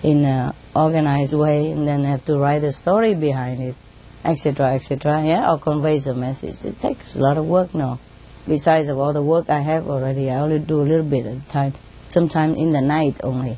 in 0.02 0.24
an 0.26 0.52
organized 0.76 1.32
way, 1.32 1.70
and 1.70 1.88
then 1.88 2.04
have 2.04 2.24
to 2.26 2.36
write 2.36 2.62
a 2.62 2.72
story 2.72 3.14
behind 3.14 3.62
it, 3.62 3.74
etc., 4.22 4.74
etc. 4.74 5.24
Yeah, 5.24 5.50
or 5.50 5.58
convey 5.58 5.98
a 5.98 6.12
message. 6.12 6.62
It 6.62 6.78
takes 6.78 7.16
a 7.16 7.20
lot 7.20 7.38
of 7.38 7.46
work 7.46 7.74
now. 7.74 7.98
Besides 8.46 8.90
of 8.90 8.98
all 8.98 9.14
the 9.14 9.22
work 9.22 9.48
I 9.48 9.60
have 9.60 9.88
already, 9.88 10.30
I 10.30 10.40
only 10.40 10.58
do 10.58 10.82
a 10.82 10.84
little 10.84 11.06
bit 11.06 11.24
at 11.24 11.36
a 11.36 11.48
time. 11.48 11.72
Sometimes 12.08 12.58
in 12.58 12.72
the 12.72 12.82
night 12.82 13.16
only 13.24 13.56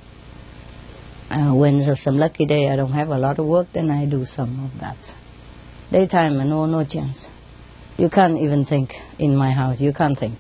uh, 1.31 1.53
when 1.53 1.81
there's 1.81 2.01
some 2.01 2.19
lucky 2.19 2.47
day 2.47 2.69
I 2.69 2.77
don't 2.77 2.93
have 2.93 3.11
a 3.11 3.19
lot 3.19 3.39
of 3.39 3.47
work, 3.47 3.73
then 3.73 3.91
I 3.91 4.05
do 4.07 4.25
some 4.25 4.65
of 4.65 4.79
that. 4.81 4.97
Daytime, 5.91 6.37
no, 6.49 6.67
no 6.67 6.85
chance. 6.85 7.29
You 7.99 8.11
can't 8.11 8.39
even 8.39 8.65
think 8.65 9.01
in 9.19 9.37
my 9.37 9.51
house. 9.51 9.81
You 9.81 9.93
can't 9.93 10.19
think 10.19 10.39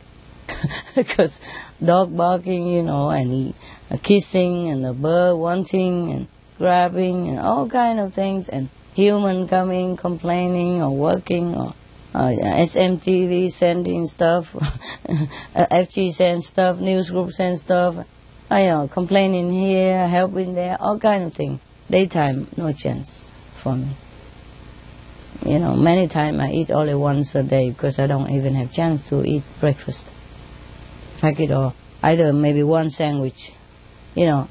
because 0.94 1.38
dog 1.82 2.16
barking, 2.16 2.66
you 2.66 2.82
know, 2.82 3.10
and 3.10 3.54
kissing, 4.02 4.68
and 4.68 4.84
the 4.84 4.92
bird 4.92 5.36
wanting, 5.36 6.12
and 6.12 6.26
grabbing, 6.58 7.28
and 7.28 7.38
all 7.38 7.68
kind 7.68 7.98
of 7.98 8.12
things, 8.12 8.48
and 8.48 8.68
human 8.94 9.48
coming, 9.48 9.96
complaining, 9.96 10.82
or 10.82 10.90
working, 10.90 11.54
or 11.54 11.74
uh, 12.14 12.28
SMTV 12.28 13.50
sending 13.50 14.06
stuff, 14.06 14.52
FG 15.54 16.14
send 16.14 16.44
stuff, 16.44 16.78
news 16.78 17.10
group 17.10 17.32
send 17.32 17.58
stuff 17.58 18.06
I 18.48 18.66
know, 18.66 18.86
complaining 18.86 19.52
here, 19.52 20.06
helping 20.06 20.54
there, 20.54 20.76
all 20.80 20.98
kind 20.98 21.24
of 21.24 21.34
things. 21.34 21.60
Daytime, 21.90 22.46
no 22.56 22.72
chance 22.72 23.18
for 23.56 23.74
me. 23.74 23.88
You 25.44 25.58
know, 25.58 25.74
many 25.74 26.06
times 26.06 26.38
I 26.38 26.50
eat 26.50 26.70
only 26.70 26.94
once 26.94 27.34
a 27.34 27.42
day 27.42 27.70
because 27.70 27.98
I 27.98 28.06
don't 28.06 28.30
even 28.30 28.54
have 28.54 28.72
chance 28.72 29.08
to 29.08 29.24
eat 29.24 29.42
breakfast. 29.58 30.04
Pack 31.20 31.40
it 31.40 31.50
all. 31.50 31.74
Either 32.02 32.32
maybe 32.32 32.62
one 32.62 32.90
sandwich, 32.90 33.52
you 34.14 34.26
know, 34.26 34.48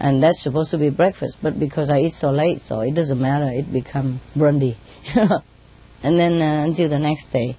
and 0.00 0.22
that's 0.22 0.40
supposed 0.40 0.70
to 0.70 0.78
be 0.78 0.88
breakfast, 0.88 1.36
but 1.42 1.60
because 1.60 1.90
I 1.90 2.00
eat 2.00 2.14
so 2.14 2.30
late, 2.30 2.62
so 2.62 2.80
it 2.80 2.94
doesn't 2.94 3.20
matter, 3.20 3.50
it 3.50 3.70
become 3.72 4.20
brandy. 4.34 4.76
and 5.14 6.18
then 6.18 6.40
uh, 6.40 6.64
until 6.64 6.88
the 6.88 6.98
next 6.98 7.30
day. 7.30 7.56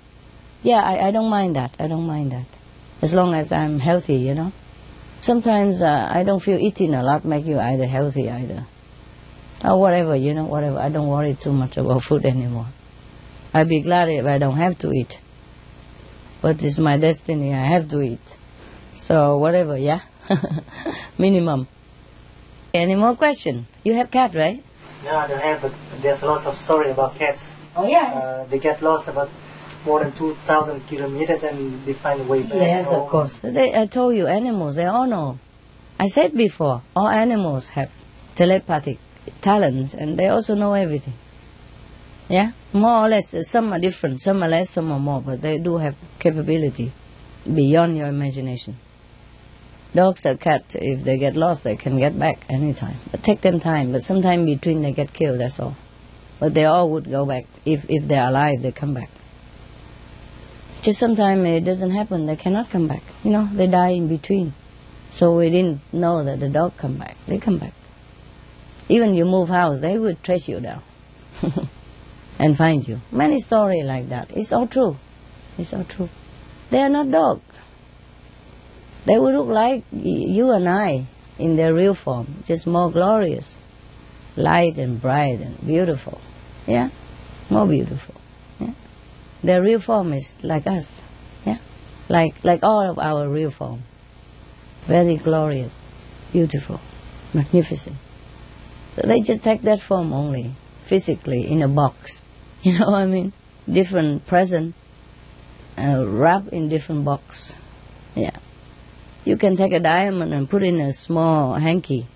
Yeah, 0.64 0.82
I, 0.82 1.08
I 1.08 1.12
don't 1.12 1.30
mind 1.30 1.56
that. 1.58 1.76
I 1.80 1.88
don't 1.88 2.08
mind 2.08 2.32
that. 2.32 2.46
As 3.02 3.14
long 3.14 3.36
as 3.36 3.52
I'm 3.52 3.80
healthy, 3.80 4.16
you 4.16 4.34
know. 4.34 4.52
Sometimes 5.24 5.82
uh, 5.82 6.10
I 6.12 6.24
don't 6.24 6.42
feel 6.42 6.60
eating 6.60 6.94
a 6.94 7.02
lot 7.02 7.24
make 7.24 7.46
you 7.46 7.58
either 7.58 7.88
healthy 7.88 8.30
either. 8.30 8.66
Or 9.64 9.80
whatever, 9.80 10.18
you 10.18 10.34
know, 10.34 10.44
whatever. 10.44 10.78
I 10.80 10.90
don't 10.90 11.08
worry 11.08 11.38
too 11.40 11.54
much 11.54 11.78
about 11.78 12.04
food 12.10 12.26
anymore. 12.26 12.68
I'd 13.54 13.70
be 13.70 13.80
glad 13.80 14.10
if 14.10 14.26
I 14.26 14.38
don't 14.38 14.58
have 14.58 14.78
to 14.80 14.92
eat. 14.92 15.18
but 16.42 16.62
it's 16.62 16.78
my 16.78 16.98
destiny. 16.98 17.54
I 17.54 17.64
have 17.64 17.88
to 17.92 18.02
eat. 18.02 18.36
So 18.98 19.38
whatever, 19.38 19.78
yeah. 19.78 20.02
Minimum. 21.18 21.70
Any 22.74 22.96
more 22.96 23.16
question? 23.16 23.68
You 23.86 23.94
have 23.94 24.12
cat, 24.12 24.36
right? 24.36 24.62
No, 25.06 25.16
I 25.16 25.28
don't 25.28 25.40
have, 25.40 25.62
but 25.62 25.72
there's 26.02 26.22
lots 26.24 26.46
of 26.46 26.58
story 26.58 26.92
about 26.92 27.16
cats. 27.16 27.54
Oh 27.78 27.88
yeah. 27.88 28.12
Uh, 28.12 28.44
they 28.48 28.60
get 28.60 28.82
lost 28.82 29.08
about 29.08 29.30
more 29.86 30.00
than 30.00 30.12
2,000 30.14 30.88
kilometers 30.88 31.44
and 31.44 31.86
they 31.86 31.94
find 31.94 32.22
a 32.22 32.24
way 32.24 32.44
back. 32.44 32.54
yes, 32.54 32.88
of 32.88 33.08
course. 33.10 33.38
They, 33.40 33.74
I 33.74 33.86
told 33.86 34.16
you, 34.16 34.28
animals. 34.28 34.76
They 34.76 34.86
all 34.86 35.08
know. 35.08 35.40
I 36.00 36.08
said 36.08 36.36
before, 36.36 36.82
all 36.96 37.08
animals 37.08 37.70
have 37.70 37.92
telepathic 38.36 38.98
talents 39.42 39.94
and 39.94 40.18
they 40.18 40.28
also 40.28 40.56
know 40.56 40.74
everything. 40.74 41.14
Yeah, 42.30 42.52
more 42.72 43.06
or 43.06 43.10
less. 43.10 43.36
Some 43.48 43.74
are 43.74 43.80
different, 43.80 44.22
some 44.22 44.42
are 44.44 44.48
less, 44.48 44.70
some 44.70 44.92
are 44.92 45.00
more, 45.00 45.22
but 45.22 45.42
they 45.42 45.58
do 45.58 45.78
have 45.78 45.96
capability 46.20 46.92
beyond 47.54 47.98
your 47.98 48.08
imagination. 48.08 48.78
Dogs 49.94 50.26
or 50.26 50.36
cats, 50.38 50.76
if 50.76 51.04
they 51.04 51.18
get 51.18 51.36
lost, 51.36 51.64
they 51.64 51.76
can 51.76 52.00
get 52.00 52.18
back 52.18 52.44
anytime. 52.50 52.96
But 53.12 53.24
take 53.24 53.42
them 53.42 53.60
time. 53.60 53.92
But 53.92 54.02
sometime 54.02 54.46
between 54.46 54.82
they 54.82 54.92
get 54.92 55.14
killed. 55.14 55.40
That's 55.40 55.60
all. 55.60 55.76
But 56.40 56.56
they 56.56 56.66
all 56.66 56.90
would 56.90 57.10
go 57.10 57.26
back 57.26 57.46
if 57.64 57.86
if 57.90 58.08
they're 58.08 58.28
alive. 58.28 58.62
They 58.64 58.72
come 58.72 58.96
back. 58.96 59.10
Just 60.84 61.00
sometimes 61.00 61.48
it 61.48 61.64
doesn't 61.64 61.92
happen. 61.92 62.26
They 62.26 62.36
cannot 62.36 62.70
come 62.70 62.88
back. 62.88 63.04
You 63.24 63.32
know, 63.32 63.50
they 63.54 63.68
die 63.68 63.92
in 63.92 64.10
between. 64.10 64.54
So 65.12 65.38
we 65.38 65.50
didn't 65.50 65.80
know 65.94 66.26
that 66.26 66.42
the 66.42 66.50
dog 66.50 66.76
come 66.76 66.98
back. 66.98 67.16
They 67.26 67.38
come 67.38 67.58
back. 67.58 67.72
Even 68.90 69.14
you 69.14 69.24
move 69.24 69.48
house, 69.48 69.80
they 69.80 69.98
would 69.98 70.22
trace 70.24 70.50
you 70.50 70.60
down 70.60 70.82
and 72.40 72.58
find 72.58 72.86
you. 72.86 73.00
Many 73.14 73.40
story 73.40 73.82
like 73.82 74.10
that. 74.10 74.30
It's 74.36 74.52
all 74.52 74.68
true. 74.68 74.98
It's 75.58 75.74
all 75.74 75.86
true. 75.86 76.10
They 76.70 76.82
are 76.82 76.90
not 76.90 77.10
dog. 77.10 77.42
They 79.06 79.18
would 79.18 79.36
look 79.36 79.48
like 79.48 79.84
you 79.94 80.52
and 80.52 80.68
I 80.68 81.06
in 81.40 81.56
their 81.56 81.74
real 81.74 81.94
form, 81.94 82.44
just 82.46 82.68
more 82.68 82.92
glorious, 82.92 83.56
light 84.36 84.78
and 84.78 85.02
bright 85.02 85.40
and 85.40 85.66
beautiful. 85.66 86.20
Yeah, 86.68 86.90
more 87.50 87.68
beautiful. 87.68 88.16
Their 89.44 89.62
real 89.62 89.80
form 89.80 90.14
is 90.14 90.38
like 90.42 90.66
us. 90.68 90.88
Yeah, 91.46 91.58
like 92.08 92.44
like 92.44 92.64
all 92.64 92.82
of 92.82 92.98
our 92.98 93.28
real 93.28 93.52
form. 93.52 93.84
Very 94.86 95.18
glorious, 95.18 95.72
beautiful, 96.32 96.80
magnificent. 97.34 97.98
So 98.96 99.08
they 99.08 99.22
just 99.22 99.44
take 99.44 99.64
that 99.64 99.82
form 99.82 100.14
only, 100.14 100.52
physically 100.86 101.48
in 101.48 101.62
a 101.62 101.68
box. 101.68 102.22
You 102.64 102.80
know 102.80 102.92
what 102.92 103.02
I 103.02 103.06
mean? 103.06 103.34
Different 103.70 104.26
present, 104.26 104.74
uh, 105.78 106.06
wrapped 106.08 106.54
in 106.54 106.70
different 106.70 107.04
box. 107.04 107.52
Yeah. 108.16 108.38
You 109.26 109.36
can 109.36 109.58
take 109.58 109.74
a 109.74 109.82
diamond 109.82 110.34
and 110.34 110.50
put 110.50 110.64
in 110.64 110.80
a 110.80 110.94
small 110.94 111.56
hanky, 111.56 112.08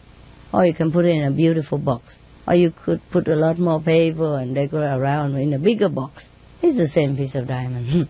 or 0.53 0.65
you 0.65 0.73
can 0.73 0.91
put 0.91 1.03
it 1.03 1.09
in 1.09 1.23
a 1.23 1.31
beautiful 1.31 1.77
box, 1.77 2.17
or 2.47 2.55
you 2.55 2.71
could 2.71 3.01
put 3.11 3.27
a 3.27 3.35
lot 3.35 3.57
more 3.59 3.81
paper 3.81 4.37
and 4.37 4.55
decorate 4.55 4.91
around 4.91 5.35
in 5.35 5.53
a 5.53 5.59
bigger 5.59 5.89
box. 5.89 6.29
It's 6.61 6.77
the 6.77 6.87
same 6.87 7.15
piece 7.15 7.35
of 7.35 7.47
diamond. 7.47 8.09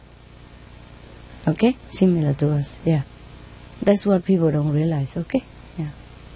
okay, 1.48 1.76
similar 1.92 2.34
to 2.36 2.54
us. 2.54 2.72
Yeah, 2.86 3.02
that's 3.82 4.06
what 4.06 4.24
people 4.26 4.52
don't 4.52 4.72
realize. 4.72 5.18
Okay, 5.18 5.44
yeah. 5.78 5.90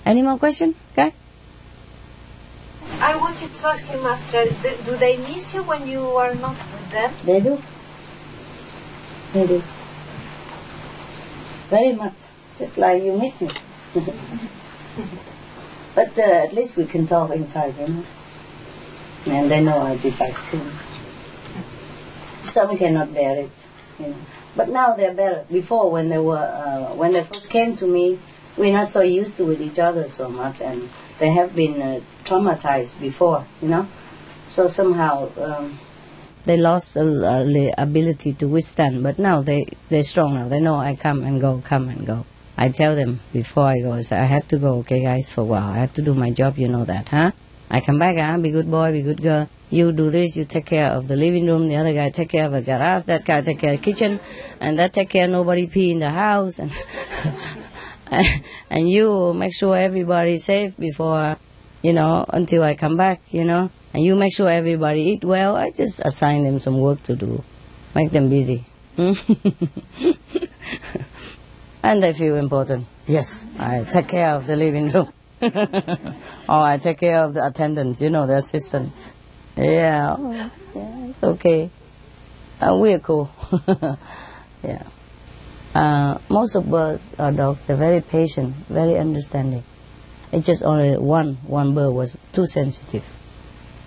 Any 0.06 0.22
more 0.22 0.38
question? 0.38 0.76
Okay. 0.92 1.14
I 3.00 3.16
wanted 3.16 3.54
to 3.56 3.68
ask 3.68 3.92
you, 3.92 4.02
Master, 4.02 4.46
do 4.86 4.98
they 4.98 5.18
miss 5.18 5.54
you 5.54 5.64
when 5.64 5.88
you 5.88 6.06
are 6.18 6.36
not 6.36 6.56
with 6.56 6.92
them? 6.92 7.14
They 7.26 7.40
do. 7.40 7.62
They 9.34 9.48
do. 9.48 9.64
Very 11.70 11.94
much. 11.94 12.14
Just 12.60 12.78
like 12.78 13.02
you 13.02 13.18
miss 13.18 13.40
me. 13.40 13.50
but 15.96 16.18
uh, 16.18 16.22
at 16.22 16.54
least 16.54 16.78
we 16.78 16.86
can 16.86 17.08
talk 17.08 17.32
inside, 17.32 17.74
you 17.80 17.88
know. 17.88 18.04
And 19.28 19.50
they 19.50 19.64
know 19.64 19.78
I'll 19.78 19.98
be 19.98 20.12
back 20.12 20.38
soon. 20.38 20.70
Some 22.44 22.78
cannot 22.78 23.14
bear 23.14 23.40
it, 23.42 23.52
you 24.00 24.08
know. 24.08 24.16
But 24.56 24.70
now 24.70 24.96
they're 24.96 25.14
better. 25.14 25.46
Before, 25.50 25.90
when 25.92 26.10
they 26.10 26.18
were, 26.18 26.38
uh, 26.38 26.94
when 26.96 27.14
they 27.14 27.24
first 27.24 27.50
came 27.50 27.78
to 27.78 27.88
me, 27.88 28.20
we're 28.58 28.74
not 28.74 28.90
so 28.90 29.02
used 29.02 29.38
to 29.38 29.46
with 29.46 29.62
each 29.62 29.80
other 29.80 30.10
so 30.10 30.28
much, 30.28 30.60
and 30.62 30.90
they 31.20 31.32
have 31.32 31.56
been 31.56 31.82
uh, 31.82 32.02
traumatized 32.26 33.00
before, 33.00 33.46
you 33.62 33.70
know. 33.70 33.88
So 34.50 34.68
somehow 34.68 35.30
um, 35.40 35.80
they 36.44 36.58
lost 36.58 36.96
a, 36.98 37.04
the 37.04 37.74
ability 37.78 38.34
to 38.34 38.48
withstand. 38.48 39.04
But 39.04 39.20
now 39.20 39.42
they 39.42 39.68
they're 39.90 40.04
strong 40.04 40.36
now. 40.36 40.50
They 40.50 40.60
know 40.60 40.76
I 40.76 40.96
come 40.96 41.24
and 41.24 41.40
go, 41.40 41.62
come 41.64 41.88
and 41.88 42.06
go. 42.06 42.26
I 42.58 42.70
tell 42.70 42.96
them 42.96 43.22
before 43.32 43.68
I 43.68 43.80
go, 43.80 43.94
I 43.94 44.02
say, 44.02 44.18
I 44.18 44.26
have 44.26 44.48
to 44.50 44.58
go, 44.58 44.80
okay, 44.80 45.02
guys, 45.02 45.32
for 45.32 45.42
a 45.42 45.46
while. 45.46 45.70
I 45.70 45.78
have 45.78 45.94
to 45.96 46.02
do 46.02 46.14
my 46.14 46.30
job. 46.32 46.58
You 46.58 46.68
know 46.68 46.84
that, 46.86 47.08
huh? 47.08 47.32
I 47.74 47.80
come 47.80 48.00
back, 48.00 48.18
huh? 48.18 48.38
Be 48.38 48.52
good 48.52 48.70
boy, 48.70 48.92
be 48.92 49.02
good 49.02 49.22
girl. 49.22 49.48
You 49.70 49.94
do 49.94 50.10
this, 50.10 50.36
you 50.36 50.44
take 50.44 50.66
care 50.66 50.88
of 50.88 51.08
the 51.08 51.16
living 51.16 51.48
room. 51.48 51.70
The 51.70 51.78
other 51.78 51.94
guy 51.94 52.10
take 52.10 52.28
care 52.28 52.46
of 52.46 52.52
the 52.52 52.62
garage. 52.62 53.04
That 53.04 53.24
guy 53.24 53.40
take 53.40 53.60
care 53.60 53.76
of 53.76 53.80
the 53.80 53.84
kitchen, 53.94 54.20
and 54.60 54.78
that 54.78 54.92
take 54.92 55.10
care 55.10 55.26
nobody 55.26 55.68
pee 55.68 55.92
in 55.92 56.00
the 56.00 56.10
house. 56.10 56.60
And 56.60 56.74
and 58.70 58.90
you 58.90 59.34
make 59.34 59.56
sure 59.56 59.78
everybody's 59.78 60.44
safe 60.44 60.76
before, 60.76 61.38
you 61.82 61.94
know, 61.94 62.26
until 62.28 62.64
I 62.64 62.76
come 62.76 62.98
back, 62.98 63.22
you 63.32 63.46
know. 63.46 63.72
And 63.94 64.04
you 64.04 64.18
make 64.18 64.36
sure 64.36 64.50
everybody 64.50 65.04
eat 65.04 65.24
well. 65.24 65.56
I 65.56 65.72
just 65.72 66.02
assign 66.02 66.44
them 66.44 66.60
some 66.60 66.78
work 66.78 67.02
to 67.04 67.16
do, 67.16 67.42
make 67.96 68.12
them 68.12 68.30
busy. 68.30 68.66
and 68.98 69.16
they 72.04 72.12
feel 72.12 72.36
important. 72.36 72.86
Yes, 73.08 73.46
I 73.58 73.86
take 73.86 74.10
care 74.10 74.32
of 74.32 74.46
the 74.46 74.58
living 74.58 74.90
room. 74.90 75.14
or 76.50 76.62
I 76.64 76.78
take 76.78 77.00
care 77.00 77.24
of 77.24 77.34
the 77.34 77.46
attendants, 77.46 78.02
you 78.02 78.10
know, 78.10 78.28
the 78.28 78.38
assistants. 78.38 78.98
Yeah, 79.58 80.16
oh, 80.18 80.32
yeah 80.32 80.50
it's 80.76 81.24
okay. 81.24 81.70
Uh, 82.62 82.78
we're 82.78 83.00
cool. 83.00 83.30
yeah. 84.64 84.84
Uh, 85.74 86.18
most 86.30 86.56
of 86.56 86.70
birds 86.70 87.02
or 87.18 87.32
dogs 87.32 87.70
are 87.70 87.76
very 87.76 88.02
patient, 88.02 88.54
very 88.68 88.98
understanding. 88.98 89.64
It's 90.32 90.46
just 90.46 90.64
only 90.64 90.98
one 90.98 91.36
one 91.48 91.74
bird 91.74 91.92
was 91.92 92.16
too 92.34 92.48
sensitive 92.48 93.04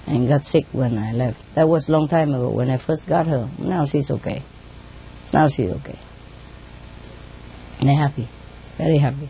and 0.07 0.29
got 0.29 0.45
sick 0.45 0.67
when 0.73 0.99
I 0.99 1.13
left. 1.13 1.55
That 1.55 1.69
was 1.69 1.89
a 1.89 1.93
long 1.93 2.09
time 2.09 2.35
ago 2.35 2.51
when 2.51 2.71
I 2.71 2.77
first 2.77 3.07
got 3.07 3.27
her. 3.27 3.49
Now 3.59 3.87
she's 3.87 4.11
okay. 4.11 4.43
Now 5.33 5.49
she's 5.49 5.71
okay. 5.71 5.99
And 7.81 7.89
they're 7.89 7.97
happy, 7.97 8.29
very 8.77 8.99
happy. 8.99 9.29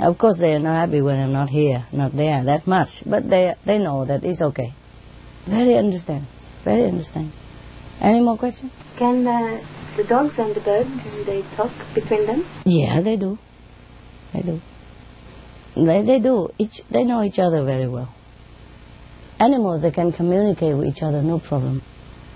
Of 0.00 0.18
course, 0.18 0.38
they 0.38 0.54
are 0.54 0.58
not 0.58 0.74
happy 0.74 1.00
when 1.00 1.20
I'm 1.20 1.32
not 1.32 1.50
here, 1.50 1.86
not 1.92 2.12
there 2.12 2.42
that 2.44 2.66
much, 2.66 3.04
but 3.06 3.30
they 3.30 3.54
they 3.64 3.78
know 3.78 4.04
that 4.04 4.24
it's 4.24 4.42
okay. 4.42 4.72
Very 5.46 5.76
understand, 5.76 6.26
very 6.64 6.84
understand. 6.84 7.30
Any 8.00 8.20
more 8.20 8.36
questions? 8.36 8.72
Can 8.96 9.26
uh, 9.26 9.60
the 9.96 10.04
dogs 10.04 10.38
and 10.38 10.52
the 10.54 10.60
birds, 10.60 10.90
can 10.90 11.24
they 11.24 11.42
talk 11.56 11.70
between 11.94 12.26
them? 12.26 12.44
Yeah, 12.64 13.00
they 13.00 13.16
do. 13.16 13.38
They 14.32 14.42
do. 14.42 14.60
They 15.76 16.02
they 16.02 16.18
do. 16.18 16.50
Each 16.58 16.82
they 16.90 17.04
know 17.04 17.22
each 17.22 17.38
other 17.38 17.62
very 17.62 17.86
well. 17.86 18.12
Animals 19.38 19.82
they 19.82 19.92
can 19.92 20.10
communicate 20.10 20.76
with 20.76 20.88
each 20.88 21.02
other, 21.02 21.22
no 21.22 21.38
problem. 21.38 21.82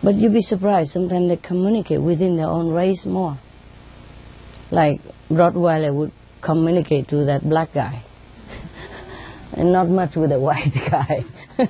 But 0.03 0.15
you'd 0.15 0.33
be 0.33 0.43
surprised. 0.43 0.93
Sometimes 0.93 1.29
they 1.29 1.37
communicate 1.37 2.01
within 2.01 2.37
their 2.37 2.47
own 2.47 2.71
race 2.71 3.05
more. 3.05 3.37
Like 4.71 5.01
Rottweiler 5.29 5.93
would 5.93 6.13
communicate 6.49 7.07
to 7.09 7.27
that 7.27 7.47
black 7.47 7.75
guy, 7.75 8.01
and 9.53 9.71
not 9.71 9.87
much 9.87 10.17
with 10.17 10.31
the 10.31 10.41
white 10.41 10.73
guy. 10.91 11.23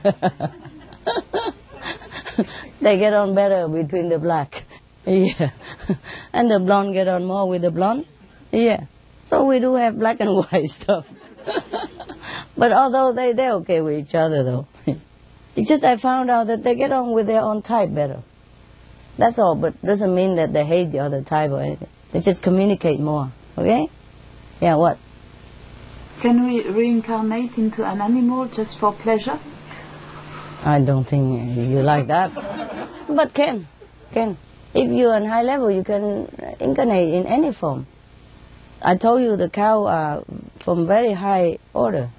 they 2.81 2.97
get 2.97 3.13
on 3.13 3.35
better 3.35 3.67
between 3.67 4.09
the 4.09 4.21
black. 4.21 4.63
Yeah. 5.05 5.51
and 6.33 6.49
the 6.49 6.61
blonde 6.61 6.95
get 6.95 7.09
on 7.09 7.25
more 7.25 7.49
with 7.49 7.63
the 7.63 7.73
blonde. 7.73 8.07
Yeah. 8.53 8.85
So 9.25 9.47
we 9.47 9.59
do 9.59 9.75
have 9.75 9.99
black 9.99 10.21
and 10.21 10.31
white 10.37 10.71
stuff. 10.71 11.09
but 12.57 12.73
although 12.73 13.13
they, 13.13 13.33
they're 13.33 13.55
okay 13.55 13.81
with 13.81 13.99
each 13.99 14.15
other 14.15 14.45
though. 14.45 14.69
it's 15.57 15.69
just 15.69 15.83
I 15.83 15.97
found 15.97 16.31
out 16.31 16.47
that 16.47 16.63
they 16.63 16.77
get 16.77 16.93
on 16.93 17.11
with 17.11 17.27
their 17.27 17.41
own 17.41 17.63
type 17.63 17.93
better. 17.93 18.23
That's 19.17 19.41
all, 19.41 19.57
but 19.57 19.83
doesn't 19.83 20.15
mean 20.15 20.37
that 20.37 20.53
they 20.53 20.65
hate 20.65 20.93
the 20.93 21.01
other 21.01 21.23
type 21.23 21.51
or 21.51 21.63
anything. 21.63 21.89
They 22.13 22.21
just 22.21 22.45
communicate 22.45 23.01
more. 23.01 23.33
Okay? 23.57 23.89
Yeah, 24.61 24.75
what? 24.75 24.99
Can 26.21 26.47
we 26.47 26.63
reincarnate 26.63 27.59
into 27.59 27.85
an 27.85 28.01
animal 28.01 28.47
just 28.47 28.79
for 28.79 28.93
pleasure? 28.93 29.39
I 30.65 30.81
don't 30.81 31.05
think 31.05 31.57
you 31.57 31.83
like 31.83 32.09
that. 32.09 32.33
But 33.09 33.33
can. 33.35 33.69
Can. 34.13 34.37
If 34.75 34.91
you're 34.91 35.15
on 35.15 35.25
high 35.25 35.43
level, 35.43 35.71
you 35.71 35.85
can 35.85 36.29
incarnate 36.59 37.15
in 37.15 37.27
any 37.27 37.53
form. 37.53 37.87
I 38.83 38.97
told 38.97 39.23
you 39.23 39.37
the 39.37 39.49
cow 39.49 39.87
are 39.87 40.25
from 40.57 40.87
very 40.87 41.13
high 41.13 41.59
order. 41.73 42.11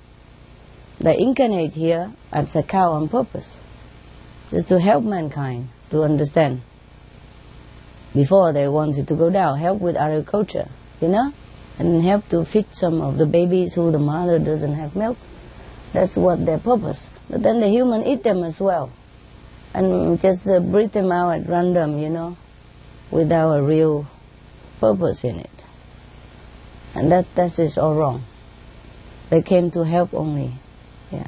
They 1.00 1.18
incarnate 1.18 1.74
here 1.76 2.12
as 2.32 2.56
a 2.56 2.64
cow 2.64 2.94
on 2.94 3.08
purpose, 3.10 3.50
just 4.50 4.68
to 4.70 4.80
help 4.80 5.04
mankind 5.04 5.70
to 5.92 6.04
understand. 6.04 6.62
Before 8.14 8.52
they 8.52 8.68
wanted 8.68 9.08
to 9.10 9.16
go 9.16 9.30
down, 9.30 9.60
help 9.60 9.80
with 9.80 9.96
agriculture, 9.96 10.68
you 11.00 11.10
know, 11.10 11.34
and 11.80 12.04
help 12.04 12.28
to 12.30 12.44
feed 12.46 12.68
some 12.74 13.02
of 13.02 13.18
the 13.18 13.26
babies 13.26 13.74
who 13.74 13.90
the 13.90 13.98
mother 14.00 14.38
doesn't 14.38 14.76
have 14.76 14.96
milk. 14.96 15.18
That's 15.94 16.16
what 16.16 16.46
their 16.46 16.60
purpose. 16.60 17.08
But 17.30 17.42
then 17.42 17.62
the 17.62 17.70
human 17.70 18.04
eat 18.04 18.24
them 18.24 18.44
as 18.44 18.60
well, 18.60 18.92
and 19.74 20.22
just 20.22 20.48
uh, 20.48 20.60
breed 20.60 20.92
them 20.92 21.12
out 21.12 21.32
at 21.32 21.48
random, 21.48 22.00
you 22.00 22.10
know, 22.10 22.38
without 23.10 23.54
a 23.54 23.64
real 23.64 24.06
purpose 24.80 25.24
in 25.24 25.40
it. 25.40 25.50
And 26.96 27.12
that 27.12 27.34
that 27.36 27.58
is 27.58 27.78
all 27.78 27.96
wrong. 27.96 28.24
They 29.30 29.42
came 29.42 29.72
to 29.72 29.86
help 29.86 30.14
only. 30.14 30.54
Yeah. 31.12 31.28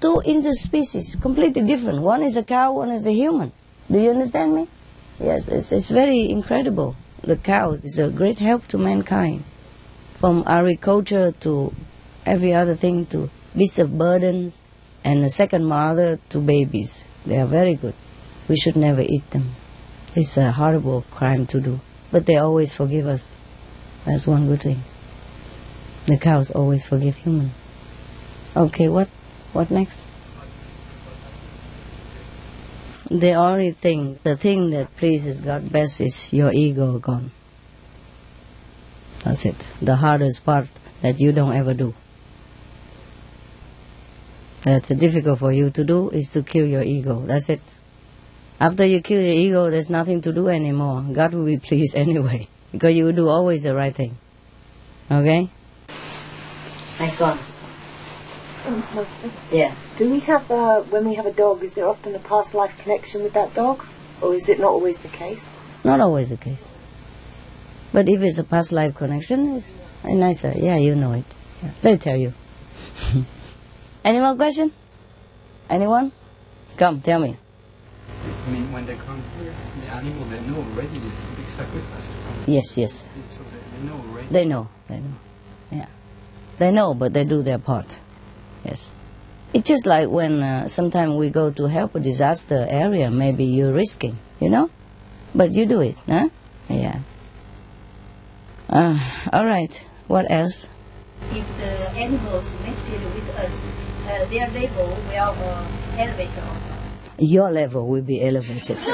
Two 0.00 0.22
interspecies, 0.26 1.20
completely 1.20 1.62
different. 1.62 2.02
One 2.02 2.22
is 2.22 2.36
a 2.36 2.42
cow, 2.42 2.72
one 2.72 2.90
is 2.90 3.06
a 3.06 3.12
human. 3.12 3.52
Do 3.90 3.98
you 3.98 4.10
understand 4.10 4.54
me? 4.54 4.68
Yes, 5.20 5.48
it's, 5.48 5.72
it's 5.72 5.88
very 5.88 6.30
incredible. 6.30 6.96
The 7.22 7.36
cow 7.36 7.72
is 7.72 7.98
a 7.98 8.08
great 8.08 8.38
help 8.38 8.66
to 8.68 8.78
mankind. 8.78 9.44
From 10.14 10.42
agriculture 10.46 11.32
to 11.40 11.74
every 12.24 12.54
other 12.54 12.74
thing 12.74 13.06
to 13.06 13.28
beasts 13.56 13.78
of 13.78 13.98
burdens 13.98 14.54
and 15.04 15.24
a 15.24 15.30
second 15.30 15.64
mother 15.66 16.18
to 16.30 16.38
babies. 16.38 17.04
They 17.26 17.38
are 17.38 17.46
very 17.46 17.74
good. 17.74 17.94
We 18.48 18.56
should 18.56 18.76
never 18.76 19.02
eat 19.02 19.30
them. 19.30 19.50
It's 20.14 20.36
a 20.36 20.52
horrible 20.52 21.04
crime 21.10 21.46
to 21.46 21.60
do. 21.60 21.80
But 22.10 22.26
they 22.26 22.36
always 22.36 22.72
forgive 22.72 23.06
us. 23.06 23.26
That's 24.04 24.26
one 24.26 24.46
good 24.46 24.62
thing. 24.62 24.82
The 26.06 26.16
cows 26.16 26.50
always 26.50 26.84
forgive 26.84 27.16
human. 27.16 27.52
Okay, 28.56 28.88
what 28.88 29.08
what 29.52 29.70
next? 29.70 29.98
The 33.10 33.32
only 33.32 33.72
thing, 33.72 34.20
the 34.22 34.36
thing 34.36 34.70
that 34.70 34.96
pleases 34.96 35.40
God 35.40 35.72
best 35.72 36.00
is 36.00 36.32
your 36.32 36.52
ego 36.52 36.98
gone. 37.00 37.32
That's 39.24 39.44
it. 39.44 39.56
The 39.82 39.96
hardest 39.96 40.44
part 40.44 40.68
that 41.02 41.18
you 41.18 41.32
don't 41.32 41.52
ever 41.52 41.74
do. 41.74 41.92
That's 44.62 44.90
difficult 44.90 45.40
for 45.40 45.52
you 45.52 45.70
to 45.70 45.84
do 45.84 46.10
is 46.10 46.30
to 46.32 46.42
kill 46.42 46.66
your 46.66 46.82
ego. 46.82 47.24
That's 47.26 47.48
it. 47.48 47.60
After 48.60 48.84
you 48.84 49.00
kill 49.00 49.22
your 49.22 49.34
ego, 49.34 49.70
there's 49.70 49.90
nothing 49.90 50.20
to 50.20 50.32
do 50.32 50.48
anymore. 50.48 51.04
God 51.12 51.34
will 51.34 51.46
be 51.46 51.56
pleased 51.68 51.96
anyway 51.96 52.46
because 52.70 52.94
you 52.94 53.06
will 53.06 53.12
do 53.12 53.28
always 53.28 53.64
the 53.64 53.74
right 53.74 53.94
thing. 53.94 54.16
Okay? 55.10 55.48
Next 57.00 57.18
one. 57.18 57.38
Um, 58.66 58.84
Master, 58.94 59.30
Yeah. 59.50 59.72
do 59.96 60.10
we 60.10 60.20
have, 60.20 60.50
uh, 60.50 60.80
when 60.90 61.06
we 61.08 61.14
have 61.14 61.26
a 61.26 61.32
dog, 61.32 61.62
is 61.64 61.72
there 61.74 61.88
often 61.88 62.14
a 62.14 62.18
past 62.18 62.54
life 62.54 62.76
connection 62.82 63.22
with 63.22 63.32
that 63.32 63.54
dog? 63.54 63.84
Or 64.20 64.34
is 64.34 64.48
it 64.48 64.58
not 64.60 64.70
always 64.70 65.00
the 65.00 65.08
case? 65.08 65.42
Not 65.82 66.00
always 66.00 66.28
the 66.28 66.36
case. 66.36 66.62
But 67.92 68.08
if 68.08 68.22
it's 68.22 68.38
a 68.38 68.44
past 68.44 68.70
life 68.70 68.94
connection, 68.94 69.56
it's 69.56 69.72
nicer. 70.04 70.52
Yeah, 70.56 70.76
you 70.76 70.94
know 70.94 71.12
it. 71.14 71.24
Yeah. 71.62 71.70
They 71.82 71.96
tell 71.96 72.16
you. 72.16 72.34
Any 74.04 74.20
more 74.20 74.36
question? 74.36 74.72
Anyone? 75.70 76.12
Come, 76.76 77.00
tell 77.00 77.20
me. 77.20 77.36
I 78.46 78.50
mean, 78.50 78.70
when 78.72 78.84
they 78.86 78.94
come 78.96 79.22
here, 79.38 79.52
the 79.80 79.90
animal, 79.92 80.24
they 80.26 80.40
know 80.40 80.58
already 80.58 80.98
this 80.98 81.18
big 81.36 81.46
sacrifice 81.56 82.44
to. 82.44 82.52
Yes, 82.52 82.76
yes. 82.76 82.92
So 83.30 83.40
they, 83.42 83.78
they 83.78 83.88
know 83.88 83.94
already. 84.10 84.28
They 84.30 84.44
know. 84.44 84.68
They 84.88 84.98
know. 84.98 85.14
Yeah. 85.70 85.86
They 86.58 86.70
know, 86.70 86.92
but 86.94 87.14
they 87.14 87.24
do 87.24 87.42
their 87.42 87.58
part. 87.58 87.98
Yes. 88.64 88.90
It's 89.52 89.68
just 89.68 89.86
like 89.86 90.08
when 90.08 90.42
uh, 90.42 90.68
sometimes 90.68 91.14
we 91.14 91.30
go 91.30 91.50
to 91.50 91.66
help 91.68 91.94
a 91.94 92.00
disaster 92.00 92.66
area, 92.68 93.10
maybe 93.10 93.44
you're 93.44 93.72
risking, 93.72 94.18
you 94.40 94.48
know? 94.48 94.70
But 95.34 95.54
you 95.54 95.66
do 95.66 95.80
it, 95.80 95.96
huh? 96.06 96.28
Yeah. 96.68 97.00
Uh, 98.68 98.98
all 99.32 99.44
right. 99.44 99.80
What 100.06 100.30
else? 100.30 100.66
if 101.32 101.46
the 101.58 101.90
animals 102.00 102.52
meditate 102.64 103.02
with 103.14 103.28
us, 103.36 103.52
uh, 104.08 104.24
their 104.26 104.48
level 104.50 104.86
will 104.88 105.34
uh, 105.44 105.66
elevate 105.96 106.30
Your 107.18 107.50
level 107.50 107.86
will 107.86 108.02
be 108.02 108.24
elevated. 108.24 108.78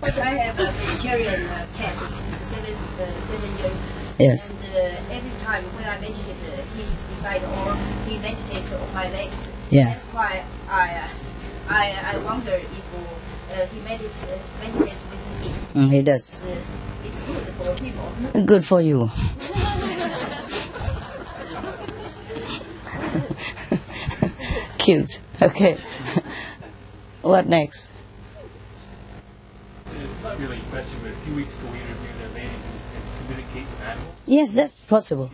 Because 0.00 0.18
I 0.18 0.34
have 0.36 0.58
a 0.60 0.70
vegetarian 0.72 1.46
uh, 1.48 1.66
cat, 1.76 1.96
he's 1.96 2.16
seven, 2.48 2.74
uh, 2.74 3.08
seven 3.30 3.50
years. 3.56 3.80
Yes. 4.18 4.50
And 4.50 4.58
uh, 4.58 5.14
every 5.16 5.33
time 5.54 5.64
when 5.76 5.84
I 5.84 6.00
meditate, 6.00 6.34
he's 6.74 7.00
beside 7.02 7.44
or 7.44 7.76
he 8.08 8.18
meditates 8.18 8.72
on 8.72 8.92
my 8.92 9.08
legs. 9.10 9.46
Yeah. 9.70 9.94
That's 9.94 10.06
why 10.06 10.44
I, 10.68 10.94
uh, 10.94 11.08
I, 11.68 12.14
I 12.14 12.16
wonder 12.18 12.54
if 12.54 12.70
uh, 13.52 13.66
he 13.66 13.78
meditates, 13.80 14.22
uh, 14.22 14.38
meditates 14.60 15.02
with 15.10 15.40
me. 15.40 15.52
Mm, 15.74 15.90
he 15.92 16.02
does. 16.02 16.40
Uh, 16.40 16.56
it's 17.04 17.20
good 17.20 17.48
for 17.54 17.74
him. 17.84 17.94
Good 18.46 18.64
for 18.66 18.80
you. 18.80 19.10
Cute. 24.78 25.20
Okay. 25.40 25.78
what 27.22 27.46
next? 27.46 27.88
It's 29.86 30.22
not 30.22 30.38
really 30.40 30.56
a 30.58 30.60
question, 30.70 30.98
but 31.02 31.12
a 31.12 31.16
few 31.16 31.34
weeks 31.36 31.52
ago 31.54 31.68
we 31.70 31.78
interviewed 31.78 32.20
a 32.22 32.28
lady 32.34 32.48
who 32.48 32.78
can 32.92 33.02
communicate 33.26 33.66
with 33.70 33.80
animals. 33.82 34.14
Yes, 34.26 34.54
that's 34.54 34.72
possible. 34.88 35.30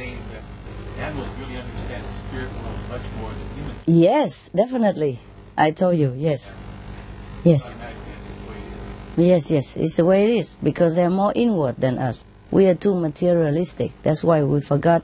Saying 0.00 0.16
that 0.32 1.04
animals 1.04 1.28
really 1.38 1.58
understand 1.58 2.02
the 2.02 2.12
spirit 2.26 2.48
world 2.54 2.78
much 2.88 3.02
more 3.20 3.28
than 3.28 3.48
humans. 3.54 3.80
Yes, 3.84 4.48
definitely. 4.56 5.20
I 5.58 5.72
told 5.72 5.98
you, 5.98 6.14
yes. 6.16 6.52
Yes. 7.44 7.62
Yes, 9.18 9.50
yes. 9.50 9.76
It's 9.76 9.96
the 9.96 10.06
way 10.06 10.24
it 10.24 10.38
is 10.38 10.56
because 10.62 10.94
they're 10.94 11.10
more 11.10 11.34
inward 11.36 11.76
than 11.76 11.98
us. 11.98 12.24
We 12.50 12.64
are 12.68 12.74
too 12.74 12.94
materialistic. 12.94 13.92
That's 14.02 14.24
why 14.24 14.42
we 14.42 14.62
forgot 14.62 15.02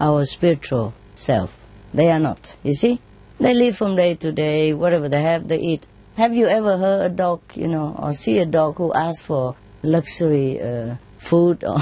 our 0.00 0.24
spiritual 0.24 0.94
self. 1.14 1.60
They 1.92 2.10
are 2.10 2.18
not. 2.18 2.56
You 2.62 2.72
see? 2.72 3.02
They 3.38 3.52
live 3.52 3.76
from 3.76 3.96
day 3.96 4.14
to 4.14 4.32
day, 4.32 4.72
whatever 4.72 5.10
they 5.10 5.20
have, 5.20 5.48
they 5.48 5.58
eat. 5.60 5.86
Have 6.16 6.32
you 6.32 6.46
ever 6.46 6.78
heard 6.78 7.04
a 7.04 7.14
dog, 7.14 7.42
you 7.54 7.68
know, 7.68 7.94
or 7.98 8.14
see 8.14 8.38
a 8.38 8.46
dog 8.46 8.76
who 8.78 8.94
asks 8.94 9.20
for 9.20 9.56
luxury 9.82 10.58
uh, 10.58 10.96
food 11.18 11.64
or, 11.64 11.78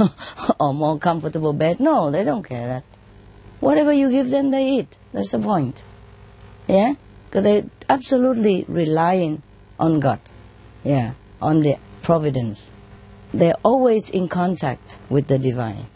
or 0.60 0.74
more 0.74 0.98
comfortable 0.98 1.52
bed? 1.52 1.80
No, 1.80 2.10
they 2.10 2.24
don't 2.24 2.42
care 2.42 2.66
that. 2.66 2.84
Whatever 3.60 3.92
you 3.92 4.10
give 4.10 4.30
them, 4.30 4.50
they 4.50 4.68
eat. 4.68 4.96
That's 5.12 5.32
the 5.32 5.38
point. 5.38 5.82
Yeah? 6.66 6.94
Because 7.26 7.44
they're 7.44 7.64
absolutely 7.88 8.64
relying 8.68 9.42
on 9.78 10.00
God. 10.00 10.20
Yeah, 10.84 11.14
on 11.42 11.62
the 11.62 11.76
providence. 12.02 12.70
They're 13.34 13.56
always 13.62 14.10
in 14.10 14.28
contact 14.28 14.96
with 15.10 15.26
the 15.26 15.38
divine. 15.38 15.86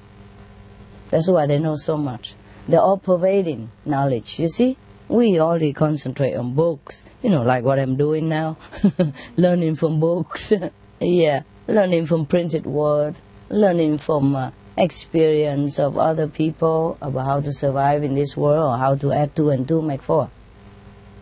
That's 1.11 1.29
why 1.29 1.47
they 1.47 1.59
know 1.59 1.77
so 1.77 1.97
much. 1.97 2.35
They're 2.69 2.81
all 2.81 2.99
pervading 2.99 3.71
knowledge, 3.85 4.39
you 4.39 4.49
see? 4.49 4.77
We 5.09 5.39
only 5.41 5.73
concentrate 5.73 6.35
on 6.35 6.55
books, 6.55 7.03
you 7.23 7.31
know, 7.31 7.43
like 7.43 7.65
what 7.65 7.79
I'm 7.79 7.97
doing 7.97 8.29
now. 8.29 8.57
learning 9.37 9.77
from 9.77 10.01
books. 10.01 10.53
yeah, 11.01 11.43
learning 11.67 12.07
from 12.07 12.27
printed 12.27 12.67
word, 12.67 13.17
learning 13.49 13.99
from 13.99 14.35
uh, 14.35 14.51
experience 14.77 15.79
of 15.79 15.99
other 15.99 16.27
people 16.27 16.97
about 17.01 17.27
how 17.27 17.41
to 17.41 17.53
survive 17.53 18.03
in 18.03 18.15
this 18.15 18.37
world 18.37 18.75
or 18.75 18.79
how 18.79 18.95
to 18.95 19.13
add 19.13 19.37
two 19.37 19.51
and 19.51 19.69
two 19.69 19.83
make 19.83 20.03
four. 20.03 20.31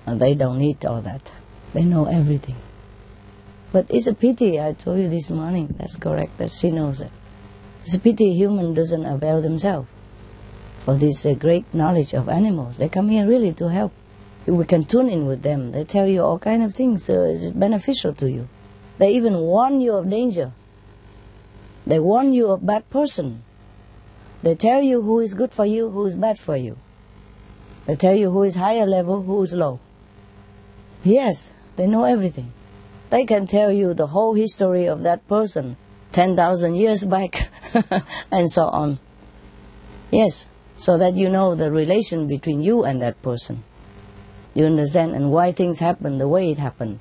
And 0.07 0.20
they 0.20 0.34
don't 0.34 0.59
need 0.59 0.84
all 0.84 1.03
that. 1.03 1.30
They 1.72 1.84
know 1.84 2.07
everything. 2.07 2.57
But 3.72 3.86
it's 3.88 4.07
a 4.07 4.14
pity, 4.14 4.61
I 4.61 4.72
told 4.72 4.99
you 4.99 5.09
this 5.09 5.30
morning, 5.30 5.74
that's 5.78 5.97
correct, 5.97 6.38
that 6.38 6.51
she 6.51 6.70
knows 6.70 7.01
it. 7.01 7.12
It's 7.84 7.95
a 7.95 7.99
pity 7.99 8.34
human 8.34 8.74
doesn't 8.74 9.05
avail 9.05 9.41
themselves 9.41 9.88
for 10.84 10.95
this 10.97 11.24
uh, 11.24 11.34
great 11.34 11.72
knowledge 11.72 12.14
of 12.14 12.28
animals. 12.28 12.78
They 12.78 12.88
come 12.88 13.11
here 13.11 13.26
really 13.26 13.53
to 13.55 13.68
help. 13.68 13.93
We 14.47 14.64
can 14.64 14.84
tune 14.84 15.09
in 15.09 15.26
with 15.26 15.43
them. 15.43 15.72
They 15.72 15.84
tell 15.84 16.09
you 16.09 16.22
all 16.22 16.38
kind 16.38 16.62
of 16.62 16.74
things, 16.74 17.05
so 17.05 17.24
it's 17.24 17.51
beneficial 17.51 18.14
to 18.14 18.30
you. 18.30 18.49
They 19.01 19.15
even 19.15 19.39
warn 19.39 19.81
you 19.81 19.95
of 19.95 20.11
danger. 20.11 20.53
They 21.87 21.99
warn 21.99 22.35
you 22.35 22.51
of 22.51 22.67
bad 22.67 22.91
person. 22.91 23.43
They 24.43 24.55
tell 24.55 24.83
you 24.83 25.01
who 25.01 25.21
is 25.21 25.33
good 25.33 25.55
for 25.55 25.65
you, 25.65 25.89
who 25.89 26.05
is 26.05 26.15
bad 26.15 26.39
for 26.39 26.55
you. 26.55 26.77
They 27.87 27.97
tell 27.97 28.15
you 28.15 28.31
who 28.31 28.43
is 28.43 28.57
higher 28.57 28.85
level, 28.85 29.23
who 29.23 29.43
is 29.43 29.55
low. 29.55 29.81
Yes, 31.03 31.49
they 31.77 31.87
know 31.87 32.05
everything. 32.05 32.53
They 33.09 33.25
can 33.25 33.47
tell 33.47 33.73
you 33.73 33.95
the 33.95 34.09
whole 34.09 34.35
history 34.35 34.85
of 34.85 35.03
that 35.05 35.27
person, 35.27 35.79
10,000 36.13 36.75
years 36.75 37.03
back, 37.03 37.49
and 38.31 38.53
so 38.53 38.67
on. 38.69 38.99
Yes, 40.11 40.45
so 40.77 40.99
that 40.99 41.17
you 41.17 41.31
know 41.31 41.55
the 41.55 41.73
relation 41.73 42.27
between 42.27 42.61
you 42.61 42.85
and 42.85 43.01
that 43.01 43.23
person. 43.23 43.65
You 44.53 44.67
understand? 44.67 45.15
And 45.15 45.33
why 45.33 45.53
things 45.53 45.79
happen 45.79 46.19
the 46.19 46.29
way 46.29 46.51
it 46.51 46.59
happened. 46.59 47.01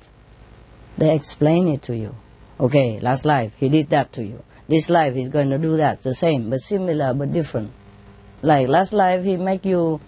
They 0.98 1.14
explain 1.14 1.68
it 1.68 1.82
to 1.84 1.96
you. 1.96 2.14
Okay, 2.58 3.00
last 3.00 3.24
life, 3.24 3.52
he 3.56 3.68
did 3.68 3.90
that 3.90 4.12
to 4.14 4.24
you. 4.24 4.42
This 4.68 4.90
life, 4.90 5.14
he's 5.14 5.28
going 5.28 5.50
to 5.50 5.58
do 5.58 5.76
that, 5.76 6.02
the 6.02 6.14
same, 6.14 6.50
but 6.50 6.60
similar, 6.60 7.14
but 7.14 7.32
different. 7.32 7.72
Like 8.42 8.68
last 8.68 8.92
life, 8.92 9.24
he 9.24 9.36
make 9.36 9.64
you 9.64 10.00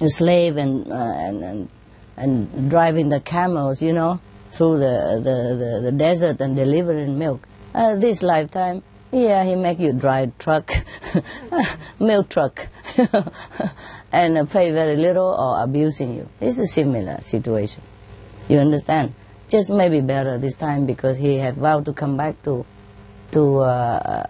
a 0.00 0.08
slave 0.08 0.56
and, 0.56 0.90
uh, 0.90 0.94
and, 0.94 1.42
and 1.42 1.68
and 2.16 2.70
driving 2.70 3.08
the 3.08 3.20
camels, 3.20 3.82
you 3.82 3.92
know, 3.92 4.20
through 4.52 4.78
the, 4.78 5.20
the, 5.22 5.56
the, 5.56 5.80
the 5.84 5.92
desert 5.92 6.40
and 6.40 6.56
delivering 6.56 7.18
milk. 7.18 7.46
Uh, 7.74 7.96
this 7.96 8.22
lifetime, 8.22 8.82
yeah, 9.10 9.44
he 9.44 9.56
make 9.56 9.80
you 9.80 9.92
drive 9.92 10.36
truck, 10.38 10.72
milk 11.98 12.28
truck, 12.28 12.68
and 14.12 14.38
uh, 14.38 14.44
pay 14.44 14.70
very 14.70 14.96
little 14.96 15.26
or 15.26 15.62
abusing 15.62 16.14
you. 16.14 16.28
It's 16.40 16.58
a 16.58 16.66
similar 16.66 17.20
situation. 17.22 17.82
You 18.48 18.58
understand? 18.58 19.14
Just 19.54 19.70
maybe 19.70 20.00
better 20.00 20.36
this 20.36 20.56
time 20.56 20.84
because 20.84 21.16
he 21.16 21.36
had 21.36 21.54
vowed 21.54 21.84
to 21.84 21.92
come 21.92 22.16
back 22.16 22.42
to 22.42 22.66
to 23.30 23.60
uh, 23.60 24.26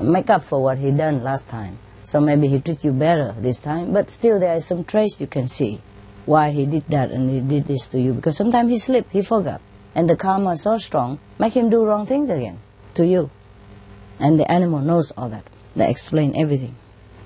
make 0.00 0.30
up 0.30 0.44
for 0.44 0.62
what 0.62 0.78
he 0.78 0.92
done 0.92 1.24
last 1.24 1.48
time. 1.48 1.76
So 2.04 2.20
maybe 2.20 2.46
he 2.46 2.60
treat 2.60 2.84
you 2.84 2.92
better 2.92 3.34
this 3.36 3.58
time. 3.58 3.92
But 3.92 4.12
still, 4.12 4.38
there 4.38 4.54
is 4.54 4.64
some 4.64 4.84
trace 4.84 5.20
you 5.20 5.26
can 5.26 5.48
see 5.48 5.80
why 6.24 6.52
he 6.52 6.66
did 6.66 6.84
that 6.86 7.10
and 7.10 7.28
he 7.28 7.40
did 7.40 7.66
this 7.66 7.88
to 7.88 8.00
you. 8.00 8.14
Because 8.14 8.36
sometimes 8.36 8.70
he 8.70 8.78
slipped, 8.78 9.10
he 9.10 9.22
forgot, 9.22 9.60
and 9.96 10.08
the 10.08 10.14
karma 10.14 10.56
so 10.56 10.76
strong, 10.76 11.18
make 11.40 11.54
him 11.54 11.68
do 11.68 11.84
wrong 11.84 12.06
things 12.06 12.30
again 12.30 12.60
to 12.94 13.04
you. 13.04 13.28
And 14.20 14.38
the 14.38 14.48
animal 14.48 14.82
knows 14.82 15.10
all 15.16 15.30
that. 15.30 15.46
They 15.74 15.90
explain 15.90 16.36
everything. 16.36 16.76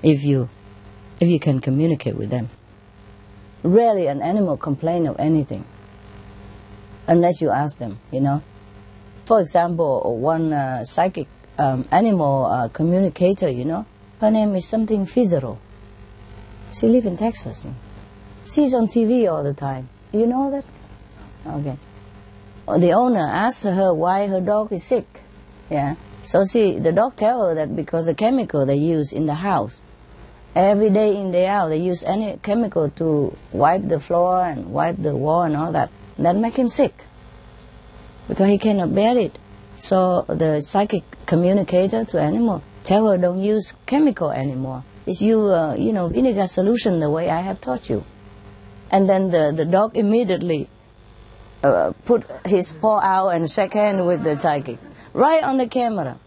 If 0.01 0.23
you, 0.23 0.49
if 1.19 1.29
you 1.29 1.39
can 1.39 1.59
communicate 1.59 2.15
with 2.15 2.31
them. 2.31 2.49
Rarely 3.61 4.07
an 4.07 4.23
animal 4.23 4.57
complain 4.57 5.05
of 5.05 5.19
anything. 5.19 5.63
Unless 7.07 7.41
you 7.41 7.49
ask 7.49 7.77
them, 7.77 7.99
you 8.11 8.19
know. 8.19 8.41
For 9.25 9.39
example, 9.39 10.17
one 10.19 10.53
uh, 10.53 10.85
psychic 10.85 11.27
um, 11.57 11.87
animal 11.91 12.45
uh, 12.45 12.67
communicator, 12.69 13.49
you 13.49 13.65
know, 13.65 13.85
her 14.21 14.31
name 14.31 14.55
is 14.55 14.67
something 14.67 15.05
Fizero. 15.05 15.57
She 16.73 16.87
lives 16.87 17.05
in 17.05 17.17
Texas. 17.17 17.63
She's 18.51 18.73
on 18.73 18.87
TV 18.87 19.31
all 19.31 19.43
the 19.43 19.53
time. 19.53 19.89
You 20.11 20.27
know 20.27 20.51
that? 20.51 20.65
Okay. 21.47 21.77
The 22.67 22.91
owner 22.93 23.27
asked 23.27 23.63
her 23.63 23.93
why 23.93 24.27
her 24.27 24.41
dog 24.41 24.73
is 24.73 24.83
sick. 24.83 25.07
Yeah. 25.69 25.95
So 26.25 26.43
she, 26.45 26.79
the 26.79 26.91
dog 26.91 27.15
tell 27.15 27.47
her 27.47 27.55
that 27.55 27.75
because 27.75 28.07
the 28.07 28.15
chemical 28.15 28.65
they 28.65 28.77
use 28.77 29.13
in 29.13 29.25
the 29.25 29.35
house, 29.35 29.81
every 30.55 30.89
day 30.89 31.15
in 31.15 31.31
day 31.31 31.47
out 31.47 31.69
they 31.69 31.77
use 31.77 32.03
any 32.03 32.37
chemical 32.41 32.89
to 32.91 33.35
wipe 33.51 33.87
the 33.87 33.99
floor 33.99 34.41
and 34.41 34.71
wipe 34.71 35.01
the 35.01 35.15
wall 35.15 35.43
and 35.43 35.55
all 35.55 35.71
that. 35.73 35.91
That 36.17 36.35
make 36.35 36.55
him 36.55 36.69
sick 36.69 36.93
because 38.27 38.49
he 38.49 38.57
cannot 38.57 38.93
bear 38.95 39.17
it. 39.17 39.37
So 39.77 40.25
the 40.27 40.61
psychic 40.61 41.03
communicator 41.25 42.05
to 42.05 42.19
animal 42.19 42.63
tell 42.83 43.07
her 43.09 43.17
don't 43.17 43.39
use 43.39 43.73
chemical 43.85 44.31
anymore. 44.31 44.83
It's 45.05 45.21
you, 45.21 45.41
uh, 45.41 45.75
you 45.75 45.91
know, 45.91 46.07
vinegar 46.07 46.47
solution 46.47 46.99
the 46.99 47.09
way 47.09 47.29
I 47.29 47.41
have 47.41 47.59
taught 47.61 47.89
you. 47.89 48.03
And 48.89 49.09
then 49.09 49.31
the, 49.31 49.53
the 49.55 49.65
dog 49.65 49.97
immediately 49.97 50.69
uh, 51.63 51.93
put 52.05 52.25
his 52.45 52.71
paw 52.73 52.99
out 52.99 53.29
and 53.29 53.51
shake 53.51 53.73
hand 53.73 54.05
with 54.05 54.23
the 54.23 54.37
psychic 54.37 54.77
right 55.13 55.43
on 55.43 55.57
the 55.57 55.67
camera. 55.67 56.19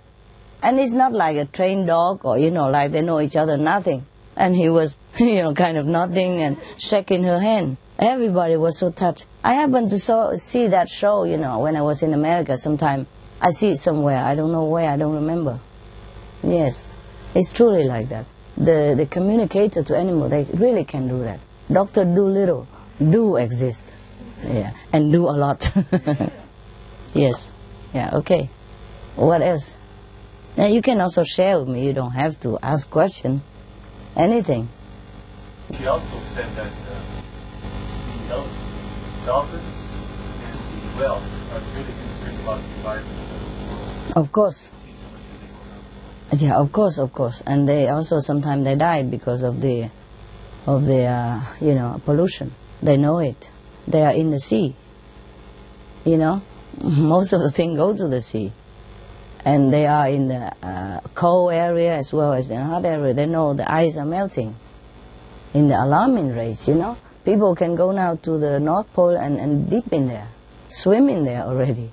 And 0.62 0.80
it's 0.80 0.92
not 0.92 1.12
like 1.12 1.36
a 1.36 1.44
trained 1.44 1.86
dog 1.86 2.24
or, 2.24 2.36
you 2.38 2.50
know, 2.50 2.68
like 2.68 2.90
they 2.92 3.02
know 3.02 3.20
each 3.20 3.36
other, 3.36 3.56
nothing. 3.56 4.04
And 4.36 4.54
he 4.54 4.68
was, 4.68 4.96
you 5.18 5.36
know, 5.36 5.54
kind 5.54 5.78
of 5.78 5.86
nodding 5.86 6.42
and 6.42 6.56
shaking 6.76 7.22
her 7.24 7.38
hand. 7.38 7.76
Everybody 7.98 8.56
was 8.56 8.78
so 8.78 8.90
touched. 8.90 9.26
I 9.42 9.54
happened 9.54 9.90
to 9.90 9.98
saw, 9.98 10.36
see 10.36 10.68
that 10.68 10.88
show, 10.88 11.24
you 11.24 11.36
know, 11.36 11.58
when 11.58 11.76
I 11.76 11.82
was 11.82 12.02
in 12.02 12.14
America 12.14 12.56
sometime. 12.56 13.08
I 13.40 13.50
see 13.50 13.70
it 13.70 13.78
somewhere. 13.78 14.18
I 14.24 14.34
don't 14.36 14.52
know 14.52 14.64
where. 14.64 14.88
I 14.88 14.96
don't 14.96 15.14
remember. 15.14 15.58
Yes, 16.42 16.86
it's 17.34 17.50
truly 17.50 17.84
like 17.84 18.08
that. 18.10 18.26
The, 18.56 18.94
the 18.96 19.06
communicator 19.06 19.82
to 19.82 19.96
animal, 19.96 20.28
they 20.28 20.44
really 20.44 20.84
can 20.84 21.08
do 21.08 21.22
that. 21.24 21.40
Dr. 21.70 22.04
Dolittle 22.04 22.68
do 22.98 23.36
exist. 23.36 23.90
Yeah, 24.44 24.72
and 24.92 25.10
do 25.10 25.28
a 25.28 25.34
lot. 25.34 25.70
yes. 27.14 27.50
Yeah, 27.92 28.10
okay. 28.18 28.48
What 29.16 29.42
else? 29.42 29.74
Now 30.56 30.66
you 30.66 30.82
can 30.82 31.00
also 31.00 31.24
share 31.24 31.58
with 31.58 31.68
me. 31.68 31.84
You 31.84 31.92
don't 31.92 32.12
have 32.12 32.38
to 32.40 32.58
ask 32.62 32.88
question. 32.88 33.42
Anything. 34.16 34.68
She 35.76 35.86
also 35.86 36.20
said 36.34 36.54
that 36.56 36.70
dolphins 38.28 39.62
and 40.44 40.58
the 40.58 40.98
whales 40.98 41.22
are 41.52 41.60
really 41.74 41.92
concerned 41.92 42.40
about 42.40 42.60
the 42.62 42.74
environment. 42.76 44.16
Of 44.16 44.32
course. 44.32 44.68
Yeah, 46.32 46.56
of 46.56 46.72
course, 46.72 46.98
of 46.98 47.12
course, 47.14 47.42
and 47.46 47.66
they 47.66 47.88
also 47.88 48.20
sometimes 48.20 48.64
they 48.64 48.74
die 48.74 49.02
because 49.02 49.42
of 49.42 49.62
the, 49.62 49.90
of 50.66 50.84
the 50.84 51.04
uh, 51.04 51.42
you 51.60 51.74
know 51.74 52.02
pollution. 52.04 52.54
They 52.82 52.98
know 52.98 53.18
it. 53.18 53.50
They 53.86 54.04
are 54.04 54.12
in 54.12 54.30
the 54.30 54.38
sea. 54.38 54.76
You 56.04 56.18
know, 56.18 56.42
most 56.82 57.32
of 57.32 57.40
the 57.40 57.50
things 57.50 57.78
go 57.78 57.96
to 57.96 58.08
the 58.08 58.20
sea, 58.20 58.52
and 59.42 59.72
they 59.72 59.86
are 59.86 60.08
in 60.08 60.28
the 60.28 60.52
uh, 60.62 61.00
cold 61.14 61.52
area 61.52 61.96
as 61.96 62.12
well 62.12 62.34
as 62.34 62.50
in 62.50 62.60
hot 62.60 62.84
area. 62.84 63.14
They 63.14 63.26
know 63.26 63.54
the 63.54 63.70
ice 63.70 63.96
are 63.96 64.04
melting. 64.04 64.54
In 65.54 65.68
the 65.68 65.82
alarming 65.82 66.34
rates, 66.36 66.68
you 66.68 66.74
know, 66.74 66.98
people 67.28 67.54
can 67.54 67.74
go 67.74 67.92
now 67.92 68.14
to 68.14 68.38
the 68.38 68.58
North 68.58 68.90
Pole 68.94 69.14
and, 69.14 69.38
and 69.38 69.68
deep 69.68 69.92
in 69.92 70.06
there, 70.06 70.28
swim 70.70 71.10
in 71.10 71.24
there 71.24 71.42
already. 71.42 71.92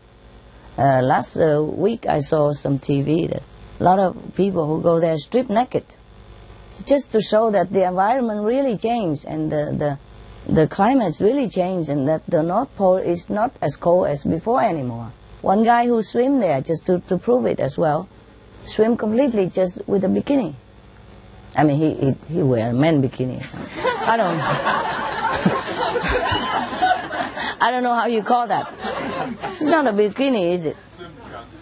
Uh, 0.77 1.01
last 1.01 1.35
uh, 1.35 1.61
week 1.61 2.05
I 2.05 2.21
saw 2.21 2.53
some 2.53 2.79
TV 2.79 3.27
that 3.29 3.43
a 3.81 3.83
lot 3.83 3.99
of 3.99 4.15
people 4.35 4.65
who 4.65 4.81
go 4.81 5.01
there 5.01 5.17
strip 5.17 5.49
naked, 5.49 5.83
just 6.85 7.11
to 7.11 7.21
show 7.21 7.51
that 7.51 7.73
the 7.73 7.83
environment 7.85 8.45
really 8.45 8.77
changed 8.77 9.25
and 9.25 9.51
the, 9.51 9.99
the, 10.47 10.53
the 10.53 10.67
climate's 10.67 11.19
really 11.19 11.49
changed 11.49 11.89
and 11.89 12.07
that 12.07 12.21
the 12.29 12.41
North 12.41 12.73
Pole 12.77 12.95
is 12.95 13.29
not 13.29 13.53
as 13.61 13.75
cold 13.75 14.07
as 14.07 14.23
before 14.23 14.63
anymore. 14.63 15.11
One 15.41 15.65
guy 15.65 15.85
who 15.87 16.01
swim 16.01 16.39
there, 16.39 16.61
just 16.61 16.85
to, 16.85 16.99
to 17.09 17.17
prove 17.17 17.45
it 17.45 17.59
as 17.59 17.77
well, 17.77 18.07
swim 18.65 18.95
completely 18.95 19.47
just 19.47 19.85
with 19.85 20.05
a 20.05 20.07
bikini. 20.07 20.55
I 21.57 21.63
mean, 21.65 21.77
he, 21.77 21.93
he, 22.05 22.35
he 22.35 22.41
wear 22.41 22.69
a 22.69 22.73
man 22.73 23.01
bikini. 23.01 23.45
I 24.07 24.15
don't 24.15 25.14
I 27.65 27.71
don't 27.71 27.81
know 27.81 27.95
how 27.95 28.05
you 28.05 28.21
call 28.21 28.45
that. 28.45 28.71
It's 29.55 29.65
not 29.65 29.87
a 29.87 29.91
bikini, 29.91 30.53
is 30.53 30.65
it? 30.65 30.77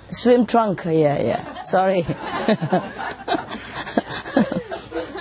Swim 0.09 0.45
trunk, 0.45 0.83
yeah, 0.83 1.17
yeah. 1.21 1.63
Sorry. 1.63 2.01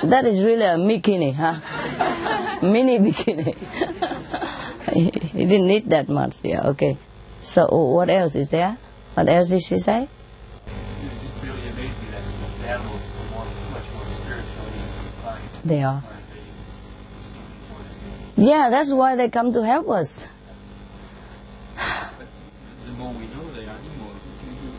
that 0.03 0.25
is 0.25 0.43
really 0.43 0.65
a 0.65 0.75
bikini, 0.75 1.37
huh? 1.37 1.61
Mini 2.63 2.99
bikini. 2.99 3.55
he 4.93 5.45
didn't 5.45 5.69
need 5.69 5.89
that 5.91 6.09
much, 6.09 6.41
yeah, 6.43 6.67
okay. 6.71 6.99
So 7.45 7.69
what 7.69 8.11
else 8.11 8.35
is 8.35 8.49
there? 8.49 8.77
What 9.15 9.29
else 9.29 9.51
did 9.51 9.63
she 9.63 9.79
say? 9.79 10.09
They 15.65 15.85
are. 15.85 16.03
Yeah, 18.35 18.69
that's 18.69 18.91
why 18.91 19.15
they 19.15 19.29
come 19.29 19.53
to 19.53 19.65
help 19.65 19.89
us. 19.89 20.25
But 21.77 22.27
the 22.87 22.93
more 22.93 23.13
we 23.13 23.27
know 23.27 23.51
the 23.51 23.63
animals, 23.63 24.21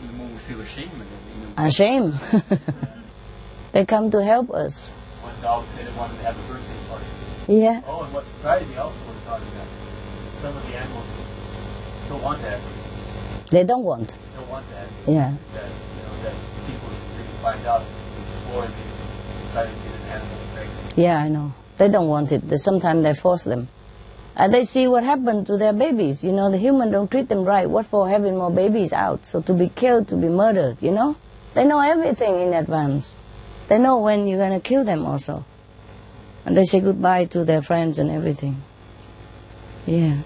the 0.06 0.12
more 0.12 0.26
we 0.28 0.38
feel 0.38 0.60
ashamed 0.60 0.92
of 1.56 1.76
them. 1.76 1.96
You 1.96 2.00
know. 2.00 2.16
Ashamed. 2.18 2.60
they 3.72 3.84
come 3.84 4.10
to 4.10 4.22
help 4.24 4.50
us. 4.50 4.88
One 5.22 5.34
dog 5.42 5.64
said 5.76 5.86
it 5.86 5.94
wanted 5.96 6.16
to 6.18 6.22
have 6.24 6.38
a 6.38 6.52
birthday 6.52 6.88
party. 6.88 7.04
Yeah. 7.48 7.80
Oh, 7.86 8.02
and 8.02 8.12
what 8.12 8.26
surprised 8.26 8.68
me 8.68 8.76
also 8.76 8.96
was 9.06 9.16
talking 9.26 9.48
about 9.48 9.66
some 10.40 10.56
of 10.56 10.66
the 10.66 10.76
animals 10.76 11.06
don't 12.08 12.22
want 12.22 12.40
to 12.40 12.50
have 12.50 12.60
birthdays. 12.60 13.50
They 13.50 13.64
don't 13.64 13.84
want. 13.84 14.16
Don't 14.36 14.48
want 14.48 14.68
to 14.70 14.74
have 14.76 14.88
Yeah. 15.06 15.34
that 15.54 15.64
you 15.64 16.02
know 16.02 16.22
that 16.24 16.34
people 16.66 16.88
really 17.16 17.28
find 17.42 17.66
out 17.66 17.82
before 18.44 18.62
they 18.62 19.52
try 19.52 19.64
to 19.64 19.70
get 19.70 19.94
an 19.94 20.08
animal 20.10 20.36
pregnant. 20.54 20.96
Yeah, 20.98 21.16
I 21.18 21.28
know. 21.28 21.52
They 21.76 21.88
don't 21.88 22.08
want 22.08 22.32
it. 22.32 22.48
They, 22.48 22.56
sometimes 22.56 23.02
they 23.02 23.14
force 23.14 23.44
them. 23.44 23.68
And 24.36 24.52
they 24.52 24.64
see 24.64 24.88
what 24.88 25.04
happened 25.04 25.46
to 25.46 25.56
their 25.56 25.72
babies. 25.72 26.24
You 26.24 26.32
know, 26.32 26.50
the 26.50 26.58
human 26.58 26.90
don't 26.90 27.10
treat 27.10 27.28
them 27.28 27.44
right. 27.44 27.68
What 27.68 27.86
for 27.86 28.08
having 28.08 28.36
more 28.36 28.50
babies 28.50 28.92
out? 28.92 29.26
So 29.26 29.40
to 29.42 29.52
be 29.52 29.68
killed, 29.68 30.08
to 30.08 30.16
be 30.16 30.28
murdered, 30.28 30.82
you 30.82 30.90
know? 30.90 31.16
They 31.54 31.64
know 31.64 31.80
everything 31.80 32.40
in 32.40 32.52
advance. 32.52 33.14
They 33.68 33.78
know 33.78 33.98
when 33.98 34.26
you're 34.26 34.38
going 34.38 34.60
to 34.60 34.60
kill 34.60 34.84
them 34.84 35.06
also. 35.06 35.44
And 36.44 36.56
they 36.56 36.64
say 36.64 36.80
goodbye 36.80 37.26
to 37.26 37.44
their 37.44 37.62
friends 37.62 37.98
and 37.98 38.10
everything. 38.10 38.62
Yeah. 39.86 40.18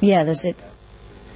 Yeah, 0.00 0.24
that's 0.24 0.44
it. 0.44 0.56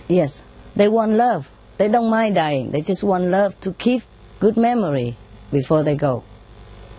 Yes. 0.09 0.43
They 0.75 0.89
want 0.89 1.13
love. 1.13 1.51
They 1.79 1.89
don't 1.89 2.11
mind 2.11 2.35
dying. 2.35 2.73
They 2.73 2.81
just 2.81 3.03
want 3.03 3.25
love 3.25 3.59
to 3.61 3.73
keep 3.73 4.03
good 4.41 4.57
memory 4.57 5.17
before 5.53 5.83
they 5.83 5.95
go. 5.95 6.25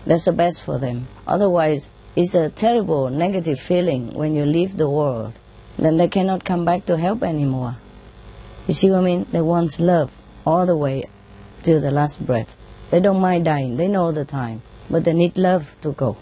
That's 0.06 0.26
the 0.26 0.32
best 0.32 0.64
for 0.64 0.80
them. 0.80 1.08
Otherwise, 1.28 1.90
it's 2.16 2.34
a 2.34 2.50
terrible 2.50 3.10
negative 3.10 3.60
feeling 3.60 4.14
when 4.14 4.36
you 4.36 4.46
leave 4.46 4.78
the 4.78 4.90
world. 4.90 5.34
Then 5.78 5.98
they 5.98 6.08
cannot 6.08 6.46
come 6.46 6.64
back 6.64 6.86
to 6.86 6.98
help 6.98 7.22
anymore. 7.22 7.76
You 8.68 8.74
see 8.74 8.92
what 8.92 9.00
I 9.00 9.04
mean? 9.04 9.26
They 9.32 9.42
want 9.42 9.80
love 9.80 10.12
all 10.46 10.66
the 10.66 10.76
way 10.76 11.10
till 11.64 11.80
the 11.82 11.92
last 11.92 12.24
breath. 12.26 12.56
They 12.92 13.00
don't 13.00 13.20
mind 13.20 13.46
dying. 13.46 13.78
They 13.78 13.88
know 13.88 14.12
the 14.12 14.26
time. 14.26 14.62
But 14.90 15.04
they 15.04 15.14
need 15.14 15.38
love 15.38 15.76
to 15.82 15.92
go. 15.92 16.18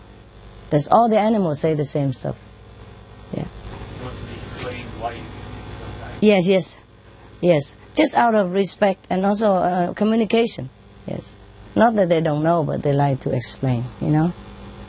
That's 0.69 0.87
all 0.87 1.09
the 1.09 1.19
animals 1.19 1.59
say 1.59 1.73
the 1.73 1.85
same 1.85 2.13
stuff. 2.13 2.37
Yeah. 3.31 3.45
Yes, 6.21 6.47
yes, 6.47 6.75
yes. 7.41 7.75
Just 7.93 8.15
out 8.15 8.33
of 8.33 8.51
respect 8.51 9.05
and 9.09 9.25
also 9.25 9.55
uh, 9.55 9.93
communication. 9.93 10.69
Yes. 11.05 11.35
Not 11.75 11.95
that 11.95 12.09
they 12.09 12.21
don't 12.21 12.41
know, 12.41 12.63
but 12.63 12.81
they 12.81 12.93
like 12.93 13.19
to 13.21 13.31
explain. 13.31 13.83
You 14.01 14.09
know. 14.09 14.33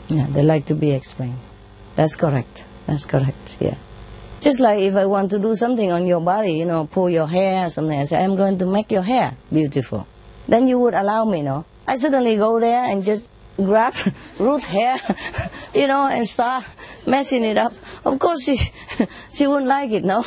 Yeah, 0.07 0.27
they 0.29 0.41
like 0.41 0.65
to 0.67 0.75
be 0.75 0.91
explained. 0.91 1.39
That's 1.95 2.15
correct. 2.15 2.65
That's 2.85 3.05
correct. 3.05 3.57
Yeah. 3.59 3.75
Just 4.39 4.59
like 4.59 4.79
if 4.81 4.95
I 4.95 5.05
want 5.05 5.31
to 5.31 5.39
do 5.39 5.55
something 5.55 5.91
on 5.91 6.05
your 6.05 6.21
body, 6.21 6.53
you 6.53 6.65
know, 6.65 6.85
pull 6.85 7.09
your 7.09 7.27
hair 7.27 7.65
or 7.65 7.69
something, 7.69 7.97
I 7.99 8.05
say, 8.05 8.23
I'm 8.23 8.35
going 8.35 8.57
to 8.59 8.65
make 8.65 8.91
your 8.91 9.01
hair 9.01 9.35
beautiful. 9.51 10.07
Then 10.47 10.67
you 10.67 10.77
would 10.79 10.93
allow 10.93 11.25
me, 11.25 11.41
no? 11.41 11.65
I 11.87 11.97
suddenly 11.97 12.35
go 12.37 12.59
there 12.59 12.83
and 12.85 13.03
just 13.03 13.27
grab 13.57 13.95
root 14.39 14.63
hair, 14.63 14.97
you 15.73 15.87
know, 15.87 16.07
and 16.07 16.27
start 16.27 16.65
messing 17.05 17.43
it 17.43 17.57
up. 17.57 17.73
Of 18.05 18.19
course, 18.19 18.43
she, 18.43 18.57
she 19.33 19.47
wouldn't 19.47 19.67
like 19.67 19.91
it, 19.91 20.03
no? 20.05 20.23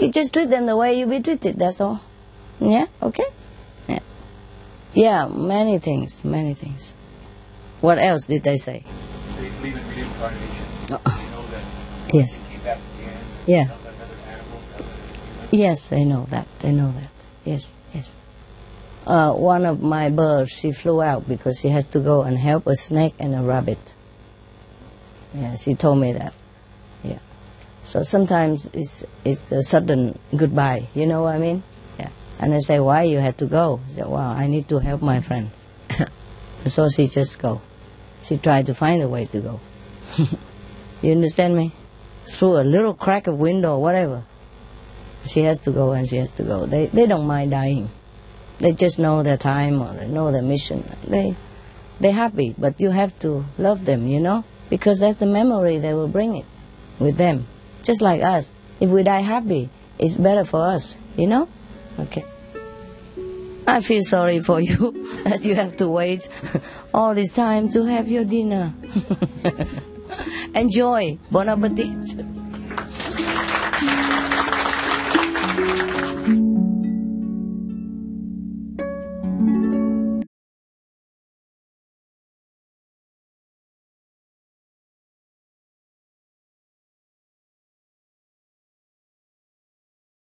You 0.00 0.10
just 0.10 0.32
treat 0.32 0.48
them 0.48 0.66
the 0.66 0.76
way 0.76 0.98
you 0.98 1.06
be 1.06 1.20
treated, 1.20 1.58
that's 1.58 1.80
all. 1.80 2.00
Yeah, 2.60 2.86
okay? 3.02 3.26
Yeah. 3.88 3.98
Yeah, 4.94 5.26
many 5.26 5.78
things, 5.78 6.24
many 6.24 6.54
things. 6.54 6.94
What 7.80 7.98
else 7.98 8.24
did 8.26 8.42
they 8.42 8.56
say? 8.58 8.84
They 9.38 9.48
believe 9.50 9.76
in 9.76 9.88
reincarnation. 9.88 10.64
Uh-uh. 10.92 11.16
They 11.16 11.30
know 11.30 11.46
that 11.48 12.14
Yes. 12.14 12.36
you 12.38 12.44
came 12.50 12.60
back 12.60 12.78
again. 12.98 13.18
Yeah. 13.50 13.66
Yes, 15.50 15.88
they 15.88 16.04
know 16.04 16.24
that. 16.30 16.46
They 16.60 16.70
know 16.70 16.92
that. 16.92 17.10
Yes, 17.44 17.74
yes. 17.92 18.12
Uh, 19.04 19.32
one 19.32 19.66
of 19.66 19.82
my 19.82 20.08
birds, 20.08 20.52
she 20.52 20.70
flew 20.70 21.02
out 21.02 21.26
because 21.26 21.58
she 21.58 21.68
has 21.70 21.84
to 21.86 21.98
go 21.98 22.22
and 22.22 22.38
help 22.38 22.68
a 22.68 22.76
snake 22.76 23.14
and 23.18 23.34
a 23.34 23.42
rabbit. 23.42 23.80
Yeah, 25.34 25.56
she 25.56 25.74
told 25.74 25.98
me 25.98 26.12
that. 26.12 26.32
Yeah. 27.02 27.18
So 27.86 28.04
sometimes 28.04 28.70
it's 28.72 29.02
it's 29.24 29.42
a 29.50 29.64
sudden 29.64 30.16
goodbye. 30.36 30.86
You 30.94 31.06
know 31.06 31.22
what 31.22 31.34
I 31.34 31.38
mean? 31.38 31.64
Yeah. 31.98 32.10
And 32.38 32.54
I 32.54 32.60
say, 32.60 32.78
why 32.78 33.02
you 33.02 33.18
had 33.18 33.36
to 33.38 33.46
go? 33.46 33.80
She 33.88 33.94
said, 33.94 34.06
well, 34.06 34.30
I 34.30 34.46
need 34.46 34.68
to 34.68 34.78
help 34.78 35.02
my 35.02 35.20
friend. 35.20 35.50
so 36.66 36.88
she 36.88 37.08
just 37.08 37.40
go. 37.40 37.60
She 38.22 38.36
tried 38.36 38.66
to 38.66 38.74
find 38.76 39.02
a 39.02 39.08
way 39.08 39.26
to 39.26 39.40
go. 39.40 39.60
you 41.02 41.10
understand 41.10 41.56
me? 41.56 41.72
Through 42.30 42.60
a 42.60 42.64
little 42.64 42.94
crack 42.94 43.26
of 43.26 43.38
window, 43.38 43.78
whatever. 43.78 44.24
She 45.26 45.40
has 45.40 45.58
to 45.60 45.70
go 45.70 45.92
and 45.92 46.08
she 46.08 46.16
has 46.16 46.30
to 46.38 46.42
go. 46.42 46.66
They 46.66 46.86
they 46.86 47.06
don't 47.06 47.26
mind 47.26 47.50
dying. 47.50 47.90
They 48.58 48.72
just 48.72 48.98
know 48.98 49.22
their 49.22 49.36
time 49.36 49.82
or 49.82 49.92
they 49.92 50.06
know 50.06 50.32
their 50.32 50.42
mission. 50.42 50.84
They 51.06 51.36
they're 52.00 52.12
happy, 52.12 52.54
but 52.56 52.80
you 52.80 52.90
have 52.90 53.18
to 53.20 53.44
love 53.58 53.84
them, 53.84 54.06
you 54.06 54.20
know, 54.20 54.44
because 54.70 55.00
that's 55.00 55.18
the 55.18 55.26
memory 55.26 55.78
they 55.78 55.92
will 55.92 56.08
bring 56.08 56.36
it 56.36 56.46
with 56.98 57.16
them. 57.16 57.46
Just 57.82 58.00
like 58.00 58.22
us. 58.22 58.50
If 58.80 58.88
we 58.88 59.02
die 59.02 59.20
happy, 59.20 59.68
it's 59.98 60.14
better 60.14 60.46
for 60.46 60.66
us, 60.66 60.96
you 61.16 61.26
know? 61.26 61.48
Okay. 61.98 62.24
I 63.66 63.82
feel 63.82 64.02
sorry 64.02 64.40
for 64.40 64.60
you 64.60 65.22
that 65.24 65.44
you 65.44 65.54
have 65.54 65.76
to 65.76 65.88
wait 65.88 66.26
all 66.94 67.14
this 67.14 67.32
time 67.32 67.70
to 67.72 67.84
have 67.84 68.08
your 68.08 68.24
dinner. 68.24 68.72
Enjoy. 70.54 71.18
Bon 71.30 71.48
appetit. 71.48 72.39